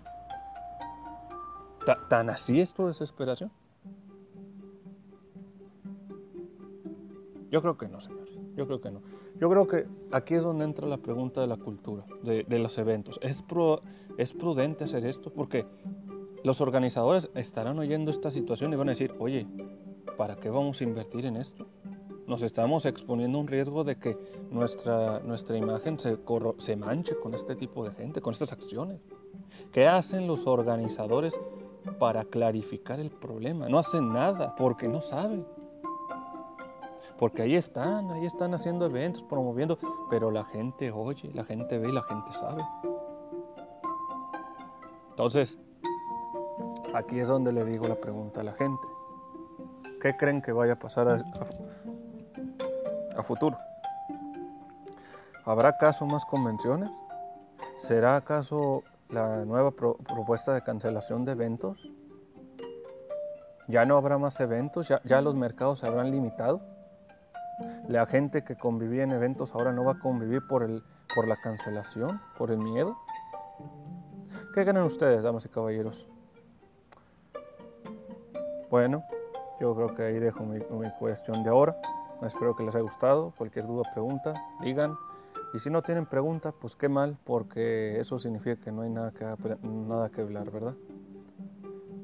¿Tan 2.08 2.30
así 2.30 2.60
es 2.60 2.72
tu 2.72 2.86
desesperación? 2.86 3.50
Yo 7.50 7.60
creo 7.62 7.76
que 7.76 7.88
no, 7.88 8.00
señores. 8.00 8.38
Yo 8.54 8.66
creo 8.66 8.80
que 8.80 8.90
no. 8.92 9.00
Yo 9.40 9.48
creo 9.48 9.66
que 9.66 9.86
aquí 10.12 10.34
es 10.34 10.42
donde 10.42 10.66
entra 10.66 10.86
la 10.86 10.98
pregunta 10.98 11.40
de 11.40 11.46
la 11.46 11.56
cultura, 11.56 12.04
de, 12.22 12.58
los 12.58 12.76
eventos. 12.76 13.18
¿Es, 13.22 13.42
¿Es 14.18 14.32
prudente 14.34 14.84
hacer 14.84 15.06
esto? 15.06 15.32
Porque 15.32 15.64
los 16.44 16.60
organizadores 16.60 17.30
estarán 17.34 17.78
oyendo 17.78 18.10
esta 18.10 18.30
situación 18.30 18.72
y 18.72 18.76
van 18.76 18.88
a 18.88 18.92
decir, 18.92 19.14
oye, 19.18 19.46
¿para 20.18 20.36
qué 20.36 20.50
vamos 20.50 20.82
a 20.82 20.84
invertir 20.84 21.24
en 21.24 21.36
esto? 21.36 21.66
Nos 22.26 22.42
estamos 22.42 22.84
exponiendo 22.84 23.38
un 23.38 23.46
riesgo 23.46 23.82
de 23.82 23.96
que 23.96 24.18
nuestra, 24.50 25.20
nuestra 25.20 25.56
imagen 25.56 25.98
se, 25.98 26.18
se 26.58 26.76
manche 26.76 27.16
con 27.16 27.32
este 27.32 27.56
tipo 27.56 27.82
de 27.88 27.92
gente, 27.92 28.20
con 28.20 28.34
estas 28.34 28.52
acciones. 28.52 29.00
¿Qué 29.72 29.86
hacen 29.88 30.26
los 30.26 30.46
organizadores 30.46 31.34
para 31.98 32.24
clarificar 32.24 33.00
el 33.00 33.10
problema? 33.10 33.70
No 33.70 33.78
hacen 33.78 34.12
nada 34.12 34.54
porque 34.54 34.86
no 34.86 35.00
saben. 35.00 35.46
Porque 37.20 37.42
ahí 37.42 37.54
están, 37.54 38.10
ahí 38.12 38.24
están 38.24 38.54
haciendo 38.54 38.86
eventos, 38.86 39.22
promoviendo, 39.22 39.78
pero 40.08 40.30
la 40.30 40.42
gente 40.42 40.90
oye, 40.90 41.30
la 41.34 41.44
gente 41.44 41.78
ve 41.78 41.90
y 41.90 41.92
la 41.92 42.02
gente 42.04 42.32
sabe. 42.32 42.64
Entonces, 45.10 45.58
aquí 46.94 47.20
es 47.20 47.28
donde 47.28 47.52
le 47.52 47.66
digo 47.66 47.86
la 47.86 47.96
pregunta 47.96 48.40
a 48.40 48.44
la 48.44 48.54
gente. 48.54 48.88
¿Qué 50.00 50.16
creen 50.16 50.40
que 50.40 50.50
vaya 50.52 50.72
a 50.72 50.78
pasar 50.78 51.08
a, 53.14 53.22
futuro? 53.22 53.58
¿Habrá 55.44 55.68
acaso 55.68 56.06
más 56.06 56.24
convenciones? 56.24 56.90
¿Será 57.76 58.16
acaso 58.16 58.82
la 59.10 59.44
nueva 59.44 59.72
propuesta 59.72 60.54
de 60.54 60.62
cancelación 60.62 61.26
de 61.26 61.32
eventos? 61.32 61.78
¿Ya 63.68 63.84
no 63.84 63.98
habrá 63.98 64.16
más 64.16 64.40
eventos? 64.40 64.88
¿Ya, 64.88 65.02
ya 65.04 65.20
los 65.20 65.34
mercados 65.34 65.80
se 65.80 65.86
habrán 65.86 66.10
limitado? 66.10 66.69
La 67.88 68.06
gente 68.06 68.44
que 68.44 68.56
convivía 68.56 69.02
en 69.02 69.12
eventos 69.12 69.54
ahora 69.54 69.72
no 69.72 69.84
va 69.84 69.92
a 69.92 69.98
convivir 69.98 70.46
por, 70.46 70.62
el, 70.62 70.82
por 71.14 71.26
la 71.26 71.36
cancelación, 71.36 72.20
por 72.38 72.50
el 72.50 72.58
miedo. 72.58 72.96
¿Qué 74.54 74.64
ganan 74.64 74.84
ustedes, 74.84 75.22
damas 75.22 75.44
y 75.44 75.48
caballeros? 75.48 76.06
Bueno, 78.70 79.04
yo 79.60 79.74
creo 79.74 79.94
que 79.94 80.02
ahí 80.02 80.18
dejo 80.18 80.44
mi, 80.44 80.60
cuestión 80.98 81.42
de 81.42 81.50
ahora. 81.50 81.76
Espero 82.22 82.54
que 82.54 82.62
les 82.62 82.74
haya 82.74 82.82
gustado. 82.82 83.32
Cualquier 83.36 83.66
duda, 83.66 83.82
pregunta, 83.92 84.34
digan. 84.62 84.94
Y 85.52 85.58
si 85.58 85.70
no 85.70 85.82
tienen 85.82 86.06
pregunta, 86.06 86.52
pues 86.52 86.76
qué 86.76 86.88
mal, 86.88 87.16
porque 87.24 87.98
eso 87.98 88.18
significa 88.20 88.56
que 88.56 88.70
no 88.70 88.82
hay 88.82 88.90
nada 88.90 89.10
que, 89.10 89.24
nada 89.62 90.08
que 90.10 90.20
hablar, 90.20 90.50
¿verdad? 90.50 90.74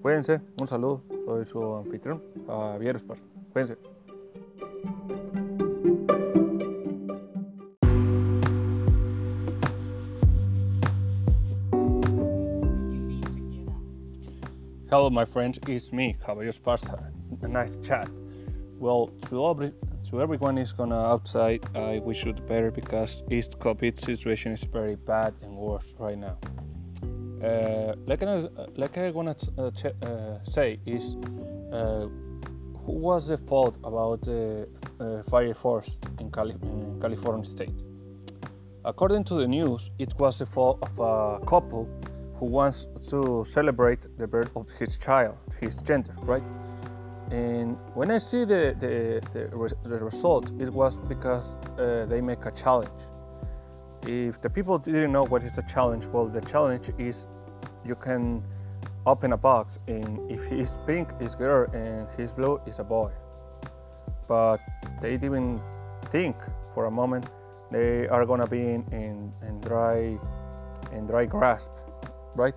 Cuídense, 0.03 0.41
un 0.61 0.69
saludo. 0.69 1.03
Soy 1.25 1.47
su 1.47 1.77
anfitrión, 1.77 2.23
Javier 2.47 2.97
Esparza. 2.97 3.27
Cuídense. 3.53 3.77
Hello, 14.89 15.11
my 15.11 15.25
friends, 15.25 15.59
it's 15.67 15.91
me, 15.91 16.17
Javier 16.25 16.53
Esparza. 16.53 17.11
A 17.43 17.49
nice 17.49 17.77
chat. 17.83 18.09
Well, 18.79 19.09
to, 19.29 19.45
every, 19.49 19.73
to 20.11 20.23
everyone 20.23 20.59
is 20.59 20.71
gonna 20.71 21.01
outside, 21.01 21.67
I 21.75 21.99
wish 21.99 22.25
you 22.25 22.33
better 22.33 22.71
because 22.71 23.25
East 23.29 23.59
COVID 23.59 24.01
situation 24.01 24.53
is 24.53 24.63
very 24.63 24.95
bad 24.95 25.35
and 25.43 25.57
worse 25.57 25.93
right 25.99 26.17
now. 26.17 26.39
Uh, 27.43 27.97
like, 28.07 28.23
I, 28.23 28.47
like 28.77 28.97
I 28.97 29.11
wanna 29.11 29.35
uh, 29.59 29.73
uh, 30.05 30.39
say 30.49 30.79
is 30.87 31.17
uh, 31.73 32.07
who 32.85 32.93
was 32.93 33.27
the 33.27 33.39
fault 33.39 33.75
about 33.83 34.21
the 34.21 34.69
uh, 35.01 35.29
fire 35.29 35.53
forest 35.53 35.99
in, 36.21 36.31
Cali- 36.31 36.55
in 36.63 37.01
California 37.01 37.45
state? 37.45 37.75
According 38.85 39.25
to 39.25 39.35
the 39.35 39.49
news, 39.49 39.91
it 39.99 40.17
was 40.21 40.39
the 40.39 40.47
fault 40.47 40.79
of 40.81 40.97
a 41.01 41.45
couple 41.45 41.89
who 42.39 42.47
wants 42.47 42.87
to 43.09 43.45
celebrate 43.51 44.07
the 44.19 44.27
birth 44.27 44.51
of 44.57 44.69
his 44.79 44.99
child, 44.99 45.37
his 45.61 45.77
gender, 45.77 46.15
right? 46.23 46.43
And 47.31 47.77
when 47.95 48.11
I 48.11 48.19
see 48.19 48.45
the, 48.45 48.77
the, 48.79 49.21
the, 49.33 49.89
the 49.89 49.99
result, 49.99 50.51
it 50.61 50.73
was 50.73 50.97
because 50.97 51.57
uh, 51.79 52.07
they 52.09 52.21
make 52.21 52.45
a 52.45 52.53
challenge. 52.53 52.91
If 54.07 54.41
the 54.43 54.51
people 54.51 54.79
didn't 54.79 55.11
know 55.11 55.25
what 55.25 55.43
is 55.43 55.59
a 55.59 55.63
challenge, 55.63 56.05
well, 56.07 56.27
the 56.27 56.43
challenge 56.43 56.91
is 56.99 57.27
you 57.85 57.97
can 57.97 58.43
open 59.07 59.33
a 59.33 59.37
box 59.37 59.79
and 59.87 60.31
if 60.31 60.45
he's 60.51 60.73
pink 60.87 61.09
is 61.21 61.35
girl 61.35 61.71
and 61.73 62.07
he's 62.17 62.33
blue 62.33 62.61
is 62.67 62.79
a 62.79 62.85
boy. 62.85 63.11
But 64.29 64.59
they 65.01 65.17
didn't 65.17 65.61
think 66.11 66.37
for 66.75 66.87
a 66.87 66.91
moment 66.91 67.27
they 67.73 68.07
are 68.09 68.25
gonna 68.27 68.47
be 68.47 68.61
in, 68.61 68.85
in, 68.93 69.33
in 69.47 69.61
dry 69.61 70.19
in 70.93 71.07
dry 71.07 71.25
grasp, 71.25 71.71
right? 72.37 72.55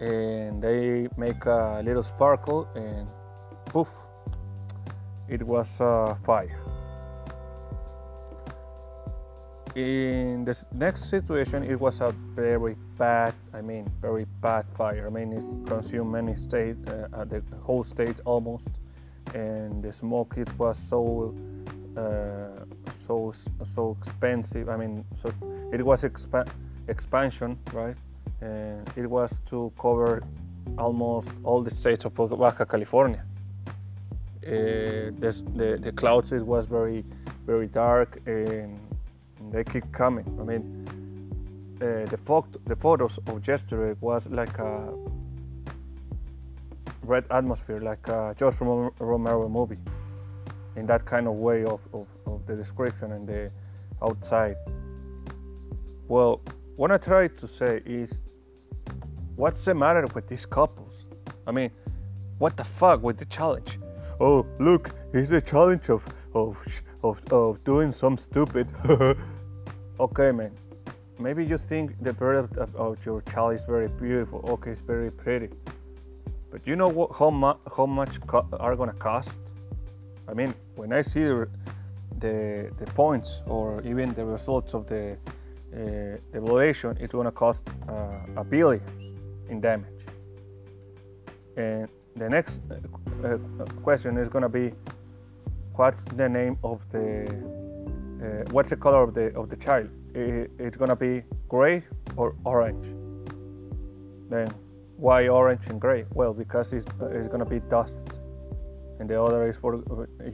And 0.00 0.62
they 0.62 1.08
make 1.16 1.44
a 1.44 1.82
little 1.84 2.02
sparkle 2.02 2.66
and 2.74 3.06
poof, 3.66 3.88
it 5.28 5.42
was 5.42 5.80
uh, 5.80 6.16
fire. 6.24 6.58
In 9.76 10.44
the 10.44 10.56
next 10.72 11.10
situation, 11.10 11.62
it 11.62 11.80
was 11.80 12.00
a 12.00 12.12
very 12.34 12.74
bad, 12.98 13.34
I 13.54 13.60
mean, 13.60 13.88
very 14.00 14.26
bad 14.40 14.64
fire. 14.76 15.06
I 15.06 15.10
mean, 15.10 15.32
it 15.32 15.44
consumed 15.68 16.10
many 16.10 16.34
states, 16.34 16.80
uh, 16.88 17.24
the 17.24 17.42
whole 17.62 17.84
state 17.84 18.18
almost, 18.24 18.68
and 19.32 19.80
the 19.82 19.92
smoke 19.92 20.34
it 20.36 20.50
was 20.58 20.76
so, 20.76 21.32
uh, 21.96 22.64
so, 23.06 23.32
so 23.74 23.96
expensive. 24.00 24.68
I 24.68 24.76
mean, 24.76 25.04
so 25.22 25.32
it 25.72 25.86
was 25.86 26.02
expa- 26.02 26.48
expansion, 26.88 27.56
right? 27.72 27.96
And 28.40 28.90
it 28.96 29.06
was 29.06 29.40
to 29.50 29.72
cover 29.78 30.22
almost 30.78 31.28
all 31.44 31.62
the 31.62 31.74
states 31.74 32.04
of 32.04 32.14
Baja 32.14 32.64
California. 32.64 33.24
Uh, 34.46 35.12
this, 35.20 35.42
the 35.54 35.78
the 35.80 35.92
clouds 35.92 36.32
it 36.32 36.44
was 36.44 36.64
very 36.66 37.04
very 37.46 37.66
dark 37.66 38.20
and 38.26 38.78
they 39.52 39.64
keep 39.64 39.90
coming. 39.92 40.24
I 40.40 40.44
mean, 40.44 40.64
uh, 41.82 42.06
the, 42.06 42.18
fo- 42.24 42.46
the 42.66 42.76
photos 42.76 43.18
of 43.26 43.46
yesterday 43.46 43.98
was 44.00 44.26
like 44.28 44.58
a 44.58 44.92
red 47.02 47.24
atmosphere, 47.30 47.80
like 47.80 48.06
a 48.08 48.34
George 48.38 48.60
Romero 48.60 49.48
movie, 49.48 49.78
in 50.76 50.86
that 50.86 51.04
kind 51.06 51.26
of 51.26 51.34
way 51.34 51.64
of, 51.64 51.80
of, 51.92 52.06
of 52.26 52.46
the 52.46 52.54
description 52.54 53.12
and 53.12 53.26
the 53.26 53.50
outside. 54.02 54.56
Well, 56.08 56.40
what 56.76 56.92
I 56.92 56.98
try 56.98 57.28
to 57.28 57.48
say 57.48 57.82
is, 57.84 58.20
what's 59.40 59.64
the 59.64 59.74
matter 59.74 60.06
with 60.14 60.28
these 60.28 60.44
couples? 60.44 60.92
I 61.46 61.50
mean, 61.50 61.70
what 62.38 62.56
the 62.58 62.64
fuck 62.78 63.02
with 63.02 63.16
the 63.16 63.24
challenge? 63.24 63.78
Oh, 64.20 64.46
look, 64.58 64.90
it's 65.14 65.32
a 65.32 65.40
challenge 65.40 65.88
of 65.88 66.02
of 66.34 66.56
of, 67.02 67.18
of 67.32 67.64
doing 67.64 67.92
some 67.92 68.18
stupid. 68.18 68.68
okay, 70.00 70.30
man. 70.30 70.52
Maybe 71.18 71.44
you 71.44 71.58
think 71.58 72.02
the 72.02 72.12
birth 72.12 72.56
of, 72.56 72.74
of, 72.76 72.98
your 73.04 73.20
child 73.22 73.54
is 73.54 73.64
very 73.64 73.88
beautiful. 73.88 74.38
Okay, 74.54 74.70
it's 74.70 74.80
very 74.80 75.10
pretty. 75.10 75.48
But 76.50 76.66
you 76.66 76.76
know 76.76 76.88
what? 76.88 77.10
How, 77.18 77.30
mu- 77.30 77.60
how 77.76 77.86
much 77.86 78.20
co- 78.26 78.48
are 78.58 78.74
gonna 78.74 78.94
cost? 78.94 79.30
I 80.28 80.32
mean, 80.32 80.54
when 80.76 80.92
I 80.92 81.02
see 81.02 81.24
the, 81.24 81.48
the, 82.18 82.70
the 82.78 82.86
points 82.92 83.42
or 83.46 83.82
even 83.82 84.14
the 84.14 84.24
results 84.24 84.72
of 84.72 84.86
the 84.86 85.16
uh, 85.74 86.36
evaluation, 86.38 86.96
it's 87.00 87.12
gonna 87.12 87.32
cost 87.32 87.68
uh, 87.88 88.40
a 88.40 88.44
billion 88.44 88.80
in 89.50 89.60
damage. 89.60 90.06
And 91.56 91.88
the 92.16 92.28
next 92.28 92.60
uh, 92.70 93.26
uh 93.26 93.64
question 93.82 94.16
is 94.16 94.28
gonna 94.28 94.48
be 94.48 94.72
what's 95.74 96.04
the 96.16 96.28
name 96.28 96.56
of 96.62 96.80
the 96.92 97.26
uh, 98.22 98.50
what's 98.50 98.70
the 98.70 98.76
color 98.76 99.02
of 99.02 99.14
the 99.14 99.26
of 99.36 99.48
the 99.50 99.56
child? 99.56 99.88
It's 100.14 100.76
gonna 100.76 100.96
be 100.96 101.22
gray 101.48 101.84
or 102.16 102.34
orange? 102.44 102.86
Then 104.30 104.48
why 104.96 105.28
orange 105.28 105.66
and 105.68 105.80
gray? 105.80 106.04
Well 106.14 106.32
because 106.32 106.72
it's, 106.72 106.86
uh, 107.00 107.06
it's 107.06 107.28
gonna 107.28 107.44
be 107.44 107.60
dust. 107.60 107.96
And 108.98 109.08
the 109.08 109.20
other 109.22 109.48
is 109.48 109.56
for 109.56 109.82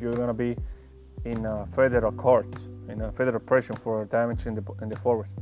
you're 0.01 0.15
gonna 0.15 0.35
be 0.35 0.57
in 1.25 1.47
a 1.47 1.67
federal 1.75 2.13
court 2.13 2.49
in 2.89 3.01
a 3.03 3.13
federal 3.13 3.41
prison 3.41 3.77
for 3.83 4.05
damage 4.07 4.47
in 4.47 4.55
the 4.55 4.65
in 4.83 4.89
the 4.89 4.97
forest. 4.97 5.39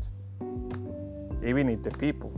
Even 1.44 1.68
if 1.68 1.82
the 1.82 1.90
people 1.90 2.32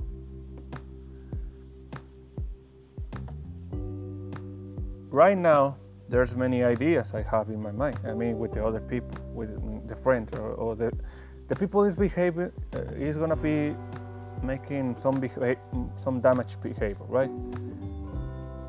right 5.10 5.36
now 5.36 5.76
there's 6.08 6.34
many 6.36 6.62
ideas 6.62 7.12
I 7.14 7.22
have 7.22 7.48
in 7.48 7.60
my 7.60 7.72
mind. 7.72 7.98
I 8.06 8.14
mean, 8.14 8.38
with 8.38 8.52
the 8.52 8.64
other 8.64 8.80
people, 8.80 9.10
with 9.34 9.50
the 9.88 9.96
friends, 9.96 10.30
or, 10.34 10.52
or 10.52 10.76
the 10.76 10.92
the 11.48 11.56
people 11.56 11.84
is 11.84 11.94
behaving 11.94 12.52
uh, 12.74 12.80
is 12.96 13.16
gonna 13.16 13.36
be 13.36 13.74
making 14.42 14.96
some 14.98 15.18
behavior, 15.20 15.58
some 15.96 16.20
damage 16.20 16.56
behavior, 16.62 17.06
right? 17.08 17.30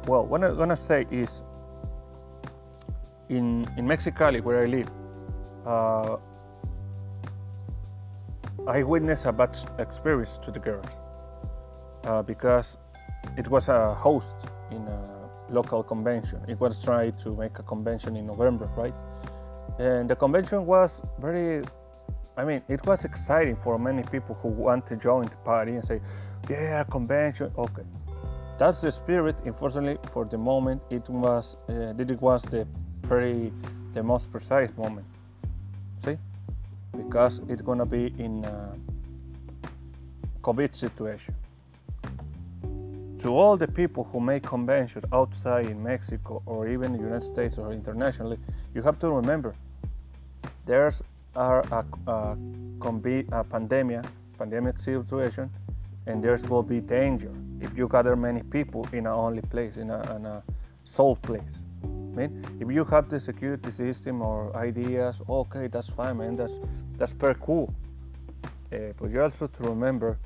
Well, 0.08 0.26
what 0.26 0.44
I'm 0.44 0.58
gonna 0.58 0.76
say 0.76 1.06
is, 1.12 1.44
in 3.30 3.68
in 3.78 3.86
Mexicali, 3.86 4.42
where 4.42 4.64
I 4.64 4.66
live, 4.66 4.90
uh, 5.66 6.18
I 8.68 8.84
witnessed 8.84 9.26
a 9.26 9.32
bad 9.32 9.58
experience 9.80 10.40
to 10.44 10.52
the 10.52 10.60
girls 10.60 10.88
uh, 12.06 12.22
because 12.24 12.78
it 13.38 13.48
was 13.48 13.70
a 13.70 13.94
host 13.94 14.34
in 14.72 14.82
a 14.88 15.17
local 15.50 15.84
convention. 15.84 16.42
It 16.48 16.60
was 16.60 16.78
trying 16.78 17.14
to 17.24 17.36
make 17.36 17.60
a 17.60 17.64
convention 17.64 18.16
in 18.16 18.26
November, 18.26 18.70
right? 18.76 18.94
And 19.80 20.10
the 20.10 20.16
convention 20.16 20.66
was 20.66 21.02
very, 21.20 21.64
I 22.36 22.44
mean, 22.44 22.62
it 22.68 22.86
was 22.86 23.06
exciting 23.06 23.58
for 23.64 23.78
many 23.78 24.04
people 24.04 24.36
who 24.42 24.50
want 24.50 24.88
to 24.88 24.96
join 24.96 25.26
the 25.26 25.36
party 25.46 25.74
and 25.74 25.86
say, 25.86 26.02
yeah, 26.50 26.84
convention, 26.84 27.52
okay. 27.58 27.84
That's 28.58 28.82
the 28.82 28.92
spirit. 28.92 29.36
Unfortunately, 29.46 29.98
for 30.12 30.26
the 30.26 30.38
moment, 30.38 30.82
it 30.90 31.08
was, 31.10 31.58
uh, 31.70 31.94
it 31.98 32.22
was 32.22 32.42
the 32.44 32.68
very, 33.04 33.54
the 33.94 34.02
most 34.02 34.32
precise 34.32 34.72
moment. 34.78 35.06
See, 36.04 36.18
because 36.96 37.42
it's 37.48 37.62
gonna 37.62 37.86
be 37.86 38.14
in 38.18 38.46
a 38.46 38.74
COVID 40.42 40.74
situation 40.74 41.36
to 43.20 43.30
all 43.30 43.58
the 43.58 43.68
people 43.68 44.04
who 44.12 44.20
make 44.20 44.44
conventions 44.44 45.04
outside 45.12 45.66
in 45.66 45.82
Mexico 45.82 46.42
or 46.46 46.68
even 46.68 46.94
the 46.94 47.00
United 47.00 47.24
States 47.24 47.58
or 47.58 47.74
internationally, 47.74 48.38
you 48.74 48.82
have 48.82 49.00
to 49.00 49.10
remember 49.10 49.56
there's 50.66 51.02
are 51.36 51.62
a, 51.72 51.86
a, 52.12 52.38
a 53.32 53.44
pandemic, 53.44 54.04
pandemic 54.40 54.80
situation, 54.80 55.50
and 56.08 56.24
there's 56.24 56.44
will 56.48 56.64
be 56.64 56.80
danger 56.80 57.32
if 57.62 57.78
you 57.78 57.88
gather 57.88 58.16
many 58.16 58.42
people 58.42 58.88
in 58.92 59.06
a 59.06 59.16
only 59.16 59.42
place, 59.44 59.78
in 59.78 59.92
a, 59.92 60.16
in 60.16 60.26
a 60.26 60.44
sole 60.84 61.16
place. 61.16 61.42
I 61.84 61.88
mean, 61.88 62.44
if 62.60 62.72
you 62.72 62.84
have 62.86 63.10
the 63.10 63.20
security 63.20 63.72
system 63.72 64.24
or 64.24 64.56
ideas, 64.58 65.22
okay, 65.30 65.68
that's 65.68 65.90
fine, 65.90 66.18
man. 66.18 66.36
That's 66.36 66.54
that's 66.98 67.12
very 67.12 67.36
cool. 67.40 67.72
Uh, 68.74 68.94
but 69.00 69.12
you 69.12 69.22
also 69.22 69.46
to 69.46 69.64
remember, 69.64 70.18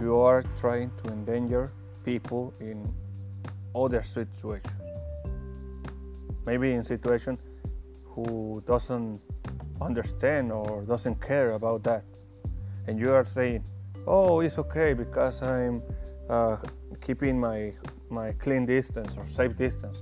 you 0.00 0.16
are 0.16 0.44
trying 0.60 0.92
to 1.02 1.12
endanger 1.12 1.72
people 2.08 2.54
in 2.60 2.78
other 3.74 4.02
situations. 4.02 4.80
Maybe 6.46 6.68
in 6.72 6.82
situation 6.82 7.34
who 8.12 8.62
doesn't 8.66 9.20
understand 9.88 10.50
or 10.50 10.82
doesn't 10.92 11.18
care 11.30 11.50
about 11.60 11.80
that, 11.88 12.04
and 12.86 12.94
you 13.02 13.10
are 13.18 13.26
saying, 13.36 13.60
"Oh, 14.06 14.40
it's 14.44 14.58
okay 14.64 14.90
because 15.04 15.36
I'm 15.42 15.76
uh, 16.34 16.56
keeping 17.06 17.34
my 17.48 17.58
my 18.18 18.28
clean 18.44 18.64
distance 18.76 19.12
or 19.18 19.24
safe 19.38 19.54
distance." 19.66 19.98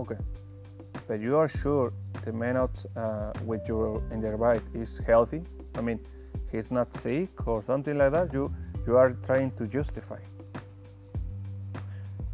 Okay, 0.00 0.20
but 1.08 1.18
you 1.26 1.34
are 1.42 1.50
sure 1.62 1.92
the 2.24 2.32
man 2.32 2.56
out 2.62 2.76
uh, 2.96 3.32
with 3.50 3.62
your 3.70 3.86
in 4.12 4.20
the 4.20 4.32
right 4.46 4.64
is 4.82 4.90
healthy? 5.10 5.42
I 5.78 5.80
mean, 5.80 5.98
he's 6.52 6.70
not 6.78 6.88
sick 7.04 7.32
or 7.52 7.58
something 7.70 7.96
like 8.02 8.12
that. 8.16 8.32
You 8.32 8.44
you 8.86 8.96
are 9.02 9.10
trying 9.28 9.50
to 9.58 9.64
justify. 9.78 10.22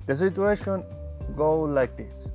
The 0.07 0.15
situation 0.15 0.85
go 1.35 1.63
like 1.63 1.97
this. 1.97 2.29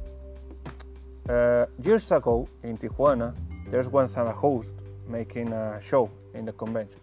Uh, 1.30 1.68
years 1.84 2.12
ago 2.12 2.50
in 2.64 2.76
Tijuana, 2.78 3.36
there 3.70 3.88
was 3.90 4.16
a 4.16 4.32
host 4.32 4.74
making 5.08 5.54
a 5.54 5.80
show 5.80 6.10
in 6.34 6.46
the 6.46 6.54
convention. 6.54 7.00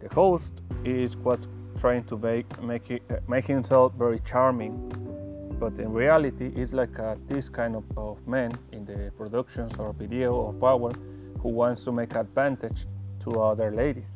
The 0.00 0.12
host 0.12 0.50
is 0.84 1.16
was 1.16 1.38
trying 1.78 2.04
to 2.04 2.18
make 2.18 2.60
make 2.60 2.90
it, 2.90 3.02
uh, 3.08 3.18
make 3.28 3.46
himself 3.46 3.92
very 3.94 4.20
charming, 4.26 4.74
but 5.60 5.78
in 5.78 5.92
reality, 5.92 6.50
it's 6.56 6.72
like 6.72 6.98
uh, 6.98 7.14
this 7.28 7.48
kind 7.48 7.76
of, 7.76 7.84
of 7.96 8.26
man 8.26 8.50
in 8.72 8.84
the 8.84 9.12
productions 9.16 9.72
or 9.78 9.92
video 9.92 10.34
or 10.34 10.52
power 10.54 10.92
who 11.40 11.50
wants 11.50 11.84
to 11.84 11.92
make 11.92 12.16
advantage 12.16 12.86
to 13.20 13.40
other 13.40 13.70
ladies. 13.70 14.10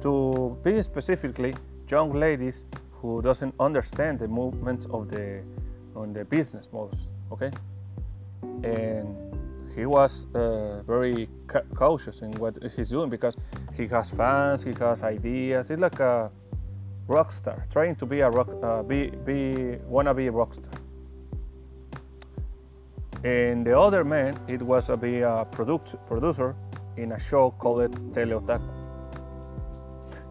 To 0.00 0.56
be 0.62 0.80
specifically, 0.80 1.54
young 1.90 2.14
ladies 2.14 2.64
who 3.00 3.22
doesn't 3.22 3.54
understand 3.60 4.18
the 4.18 4.28
movements 4.28 4.86
of 4.90 5.10
the 5.10 5.42
on 5.94 6.12
the 6.12 6.24
business 6.24 6.68
models. 6.72 7.08
Okay, 7.32 7.50
and 8.62 9.16
he 9.74 9.86
was 9.86 10.26
uh, 10.34 10.82
very 10.82 11.28
ca- 11.46 11.66
cautious 11.74 12.22
in 12.22 12.32
what 12.32 12.56
he's 12.74 12.88
doing 12.90 13.10
because 13.10 13.36
he 13.74 13.86
has 13.88 14.10
fans, 14.10 14.62
he 14.62 14.72
has 14.78 15.02
ideas. 15.02 15.70
It's 15.70 15.80
like 15.80 16.00
a 16.00 16.30
rock 17.08 17.30
star, 17.30 17.66
trying 17.70 17.96
to 17.96 18.06
be 18.06 18.20
a 18.20 18.30
rock, 18.30 18.48
uh, 18.62 18.82
be 18.82 19.10
be 19.10 19.76
wanna 19.86 20.14
be 20.14 20.26
a 20.26 20.32
rock 20.32 20.54
star. 20.54 20.72
And 23.24 23.66
the 23.66 23.78
other 23.78 24.04
man, 24.04 24.38
it 24.46 24.62
was 24.62 24.86
to 24.86 24.96
be 24.96 25.20
a 25.20 25.46
product, 25.50 25.96
producer 26.06 26.54
in 26.96 27.12
a 27.12 27.18
show 27.18 27.50
called 27.58 27.90
Teleotaku. 28.12 28.70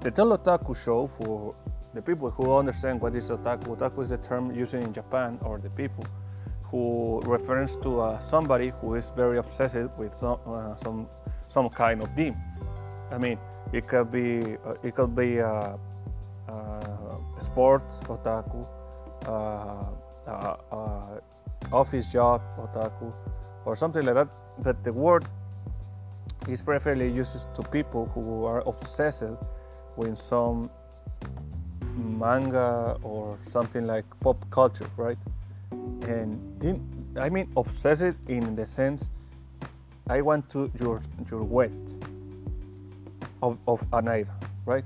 The 0.02 0.12
Teleotaku 0.12 0.76
show, 0.76 1.10
for 1.18 1.56
the 1.96 2.02
people 2.02 2.30
who 2.30 2.58
understand 2.58 3.00
what 3.00 3.16
is 3.16 3.30
otaku, 3.30 3.78
otaku 3.78 4.04
is 4.04 4.10
the 4.10 4.18
term 4.18 4.54
used 4.54 4.74
in 4.74 4.92
Japan, 4.94 5.40
or 5.42 5.58
the 5.58 5.70
people 5.70 6.06
who 6.64 7.22
refers 7.26 7.72
to 7.84 8.02
uh, 8.02 8.30
somebody 8.30 8.74
who 8.82 8.96
is 8.96 9.10
very 9.16 9.38
obsessed 9.38 9.90
with 9.98 10.12
some, 10.20 10.38
uh, 10.46 10.76
some 10.84 11.08
some 11.54 11.70
kind 11.70 12.04
of 12.04 12.10
theme. 12.14 12.36
I 13.12 13.18
mean, 13.18 13.40
it 13.72 13.88
could 13.88 14.12
be 14.12 14.58
uh, 14.66 14.76
it 14.84 14.96
could 14.96 15.16
be 15.16 15.40
uh, 15.40 15.78
uh, 16.50 17.18
sports 17.40 17.96
otaku, 18.10 18.68
uh, 19.26 19.86
office 21.72 22.12
job 22.12 22.42
otaku, 22.60 23.14
or 23.64 23.78
something 23.78 24.04
like 24.04 24.16
that. 24.16 24.28
But 24.60 24.84
the 24.84 24.92
word 24.92 25.24
is 26.50 26.62
preferably 26.62 27.10
used 27.10 27.48
to 27.56 27.64
people 27.64 28.12
who 28.14 28.44
are 28.44 28.62
obsessed 28.68 29.24
with 29.96 30.18
some 30.20 30.70
manga 31.96 32.98
or 33.04 33.38
something 33.48 33.88
like 33.88 34.06
pop 34.22 34.38
culture, 34.52 34.90
right? 34.98 35.18
and 36.08 37.18
I 37.18 37.30
mean 37.30 37.52
obsessed 37.58 38.18
in 38.28 38.56
the 38.56 38.66
sense 38.66 39.06
I 40.10 40.22
want 40.22 40.50
to 40.52 40.72
your 40.80 41.02
your 41.30 41.44
weight 41.44 41.72
of, 43.42 43.58
of 43.68 43.82
an 43.94 44.08
idol, 44.08 44.34
right? 44.66 44.86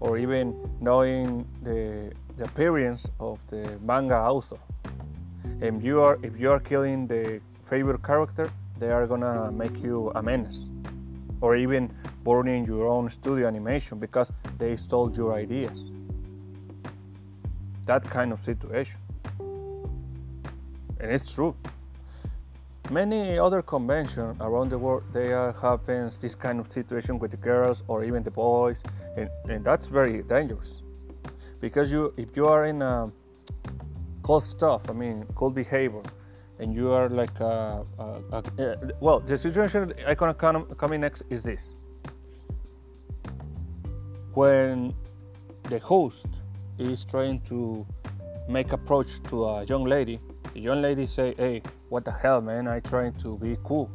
Or 0.00 0.18
even 0.18 0.54
knowing 0.80 1.46
the 1.62 2.12
the 2.36 2.44
appearance 2.44 3.06
of 3.20 3.38
the 3.48 3.78
manga 3.82 4.16
author. 4.16 4.58
And 5.60 5.82
you 5.82 6.00
are 6.00 6.18
if 6.22 6.38
you 6.38 6.50
are 6.50 6.60
killing 6.60 7.06
the 7.06 7.40
favorite 7.68 8.02
character, 8.02 8.50
they 8.78 8.90
are 8.90 9.06
gonna 9.06 9.50
make 9.50 9.76
you 9.82 10.12
a 10.14 10.22
menace. 10.22 10.64
Or 11.40 11.56
even 11.56 11.90
burning 12.24 12.64
your 12.64 12.88
own 12.88 13.10
studio 13.10 13.46
animation 13.46 13.98
because 13.98 14.32
they 14.58 14.76
stole 14.76 15.12
your 15.12 15.34
ideas. 15.34 15.82
That 17.88 18.04
kind 18.04 18.32
of 18.32 18.44
situation. 18.44 18.98
And 21.00 21.10
it's 21.10 21.32
true. 21.32 21.54
Many 22.90 23.38
other 23.38 23.62
conventions 23.62 24.36
around 24.42 24.68
the 24.68 24.78
world, 24.78 25.04
there 25.14 25.52
happens 25.52 26.18
this 26.18 26.34
kind 26.34 26.60
of 26.60 26.70
situation 26.70 27.18
with 27.18 27.30
the 27.30 27.38
girls 27.38 27.84
or 27.88 28.04
even 28.04 28.22
the 28.22 28.30
boys, 28.30 28.82
and, 29.16 29.30
and 29.48 29.64
that's 29.64 29.86
very 29.86 30.22
dangerous. 30.22 30.82
Because 31.60 31.90
you, 31.90 32.12
if 32.18 32.36
you 32.36 32.46
are 32.46 32.66
in 32.66 32.82
a 32.82 33.10
cold 34.22 34.44
stuff, 34.44 34.82
I 34.90 34.92
mean 34.92 35.24
cold 35.34 35.54
behavior, 35.54 36.02
and 36.58 36.74
you 36.74 36.92
are 36.92 37.08
like 37.08 37.40
a, 37.40 37.86
a, 37.98 38.42
a, 38.58 38.74
well, 39.00 39.20
the 39.20 39.38
situation 39.38 39.94
I 40.06 40.14
gonna 40.14 40.34
come 40.34 40.66
coming 40.76 41.00
next 41.00 41.22
is 41.30 41.42
this: 41.42 41.62
when 44.34 44.94
the 45.70 45.78
host 45.78 46.26
is 46.78 47.04
trying 47.04 47.40
to 47.42 47.86
make 48.48 48.72
approach 48.72 49.22
to 49.24 49.44
a 49.44 49.64
young 49.64 49.84
lady 49.84 50.20
the 50.54 50.60
young 50.60 50.82
lady 50.82 51.06
say, 51.06 51.34
"Hey, 51.36 51.62
what 51.88 52.04
the 52.04 52.10
hell, 52.10 52.40
man? 52.40 52.66
I 52.66 52.80
trying 52.80 53.14
to 53.22 53.36
be 53.38 53.56
cool," 53.64 53.88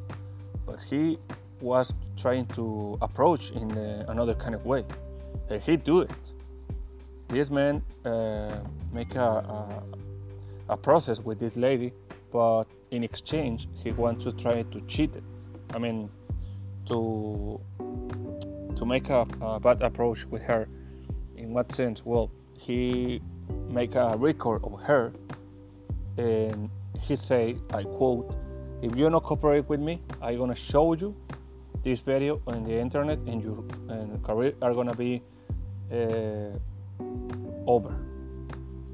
but 0.66 0.80
he 0.82 1.18
was 1.62 1.94
trying 2.16 2.46
to 2.58 2.98
approach 3.02 3.52
in 3.52 3.70
uh, 3.72 4.06
another 4.08 4.34
kind 4.36 4.56
of 4.56 4.66
way. 4.66 4.86
And 5.50 5.62
he 5.62 5.76
do 5.76 6.02
it. 6.02 6.12
This 7.28 7.50
man 7.50 7.84
uh, 8.06 8.64
make 8.92 9.16
a, 9.16 9.32
a, 9.58 9.84
a 10.70 10.78
process 10.78 11.20
with 11.20 11.40
this 11.40 11.56
lady, 11.56 11.92
but 12.32 12.66
in 12.92 13.04
exchange 13.04 13.68
he 13.84 13.92
wants 13.92 14.24
to 14.24 14.32
try 14.32 14.64
to 14.64 14.82
cheat 14.88 15.16
it. 15.16 15.24
I 15.74 15.80
mean, 15.80 16.10
to 16.88 17.60
to 18.78 18.86
make 18.86 19.10
a, 19.10 19.26
a 19.42 19.60
bad 19.60 19.82
approach 19.82 20.26
with 20.26 20.44
her. 20.44 20.68
In 21.36 21.54
what 21.54 21.74
sense? 21.76 22.06
Well, 22.06 22.32
he 22.66 23.22
make 23.70 23.96
a 23.96 24.16
record 24.18 24.64
of 24.64 24.80
her 24.82 25.12
and 26.18 26.70
he 27.00 27.16
said, 27.16 27.60
I 27.74 27.84
quote, 27.84 28.34
if 28.82 28.96
you 28.96 29.10
don't 29.10 29.24
cooperate 29.24 29.68
with 29.68 29.80
me, 29.80 30.02
I'm 30.22 30.38
gonna 30.38 30.56
show 30.56 30.94
you 30.94 31.16
this 31.84 32.00
video 32.00 32.42
on 32.48 32.64
the 32.64 32.80
internet 32.80 33.20
and 33.28 33.42
your 33.42 33.64
and 33.90 34.24
career 34.24 34.54
are 34.62 34.74
gonna 34.74 34.96
be 34.96 35.22
uh, 35.92 36.58
over. 37.68 37.94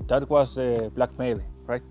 That 0.08 0.28
was 0.30 0.58
uh, 0.58 0.90
blackmailing, 0.96 1.46
right? 1.68 1.84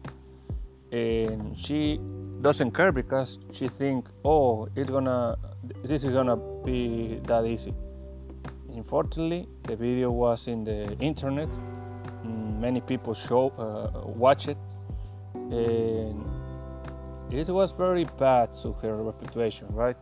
And 0.91 1.57
she 1.57 2.01
doesn't 2.41 2.73
care 2.73 2.91
because 2.91 3.38
she 3.53 3.69
think, 3.69 4.07
oh, 4.25 4.69
it's 4.75 4.91
gonna, 4.91 5.37
this 5.85 6.03
is 6.03 6.11
gonna 6.11 6.37
be 6.64 7.21
that 7.25 7.45
easy. 7.45 7.75
Unfortunately, 8.79 9.49
the 9.64 9.75
video 9.75 10.09
was 10.12 10.47
in 10.47 10.62
the 10.62 10.97
internet. 11.01 11.49
Many 12.23 12.81
people 12.81 13.12
show 13.12 13.51
uh, 13.59 14.07
watch 14.07 14.47
it, 14.47 14.57
and 15.35 16.23
it 17.33 17.49
was 17.49 17.73
very 17.73 18.05
bad 18.19 18.49
to 18.62 18.73
her 18.75 18.95
reputation, 19.03 19.67
right? 19.73 19.97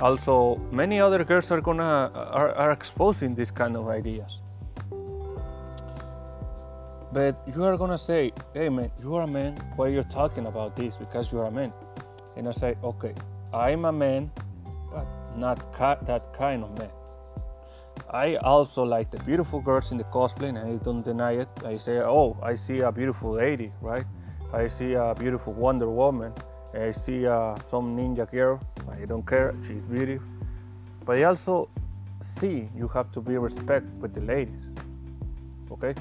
Also, 0.00 0.60
many 0.70 1.00
other 1.00 1.24
girls 1.24 1.50
are 1.50 1.60
gonna 1.60 2.12
are, 2.40 2.54
are 2.54 2.70
exposing 2.70 3.34
these 3.34 3.50
kind 3.50 3.76
of 3.76 3.88
ideas. 3.88 4.38
But 7.12 7.34
you 7.52 7.64
are 7.64 7.76
gonna 7.76 7.98
say, 7.98 8.32
"Hey 8.54 8.68
man, 8.68 8.92
you 9.02 9.16
are 9.16 9.24
a 9.24 9.32
man. 9.38 9.56
Why 9.74 9.86
are 9.86 9.94
you 9.98 10.04
talking 10.04 10.46
about 10.46 10.76
this? 10.76 10.94
Because 10.94 11.32
you 11.32 11.40
are 11.40 11.48
a 11.54 11.56
man." 11.60 11.72
And 12.36 12.48
I 12.48 12.52
say, 12.52 12.76
"Okay, 12.84 13.14
I'm 13.52 13.84
a 13.84 13.92
man, 13.92 14.30
but 14.94 15.06
not 15.36 15.58
ca- 15.72 16.00
that 16.06 16.32
kind 16.32 16.62
of 16.62 16.78
man." 16.78 16.90
I 18.10 18.36
also 18.36 18.82
like 18.82 19.10
the 19.10 19.18
beautiful 19.18 19.60
girls 19.60 19.92
in 19.92 19.98
the 19.98 20.04
cosplay, 20.04 20.48
and 20.48 20.58
I 20.58 20.82
don't 20.84 21.02
deny 21.02 21.32
it. 21.32 21.48
I 21.64 21.78
say, 21.78 21.98
"Oh, 21.98 22.36
I 22.42 22.56
see 22.56 22.80
a 22.80 22.90
beautiful 22.90 23.32
lady, 23.32 23.72
right?" 23.80 24.06
I 24.52 24.66
see 24.68 24.94
a 24.94 25.14
beautiful 25.14 25.52
Wonder 25.52 25.88
Woman. 25.88 26.32
I 26.74 26.90
see 26.92 27.26
uh, 27.26 27.56
some 27.70 27.96
ninja 27.96 28.28
girl. 28.30 28.60
I 28.90 29.04
don't 29.06 29.26
care. 29.26 29.54
She's 29.66 29.82
beautiful. 29.82 30.26
But 31.04 31.18
I 31.18 31.24
also 31.24 31.68
see 32.38 32.68
you 32.76 32.88
have 32.88 33.12
to 33.12 33.20
be 33.20 33.38
respect 33.38 33.86
with 34.00 34.12
the 34.14 34.20
ladies. 34.20 34.64
Okay? 35.70 35.94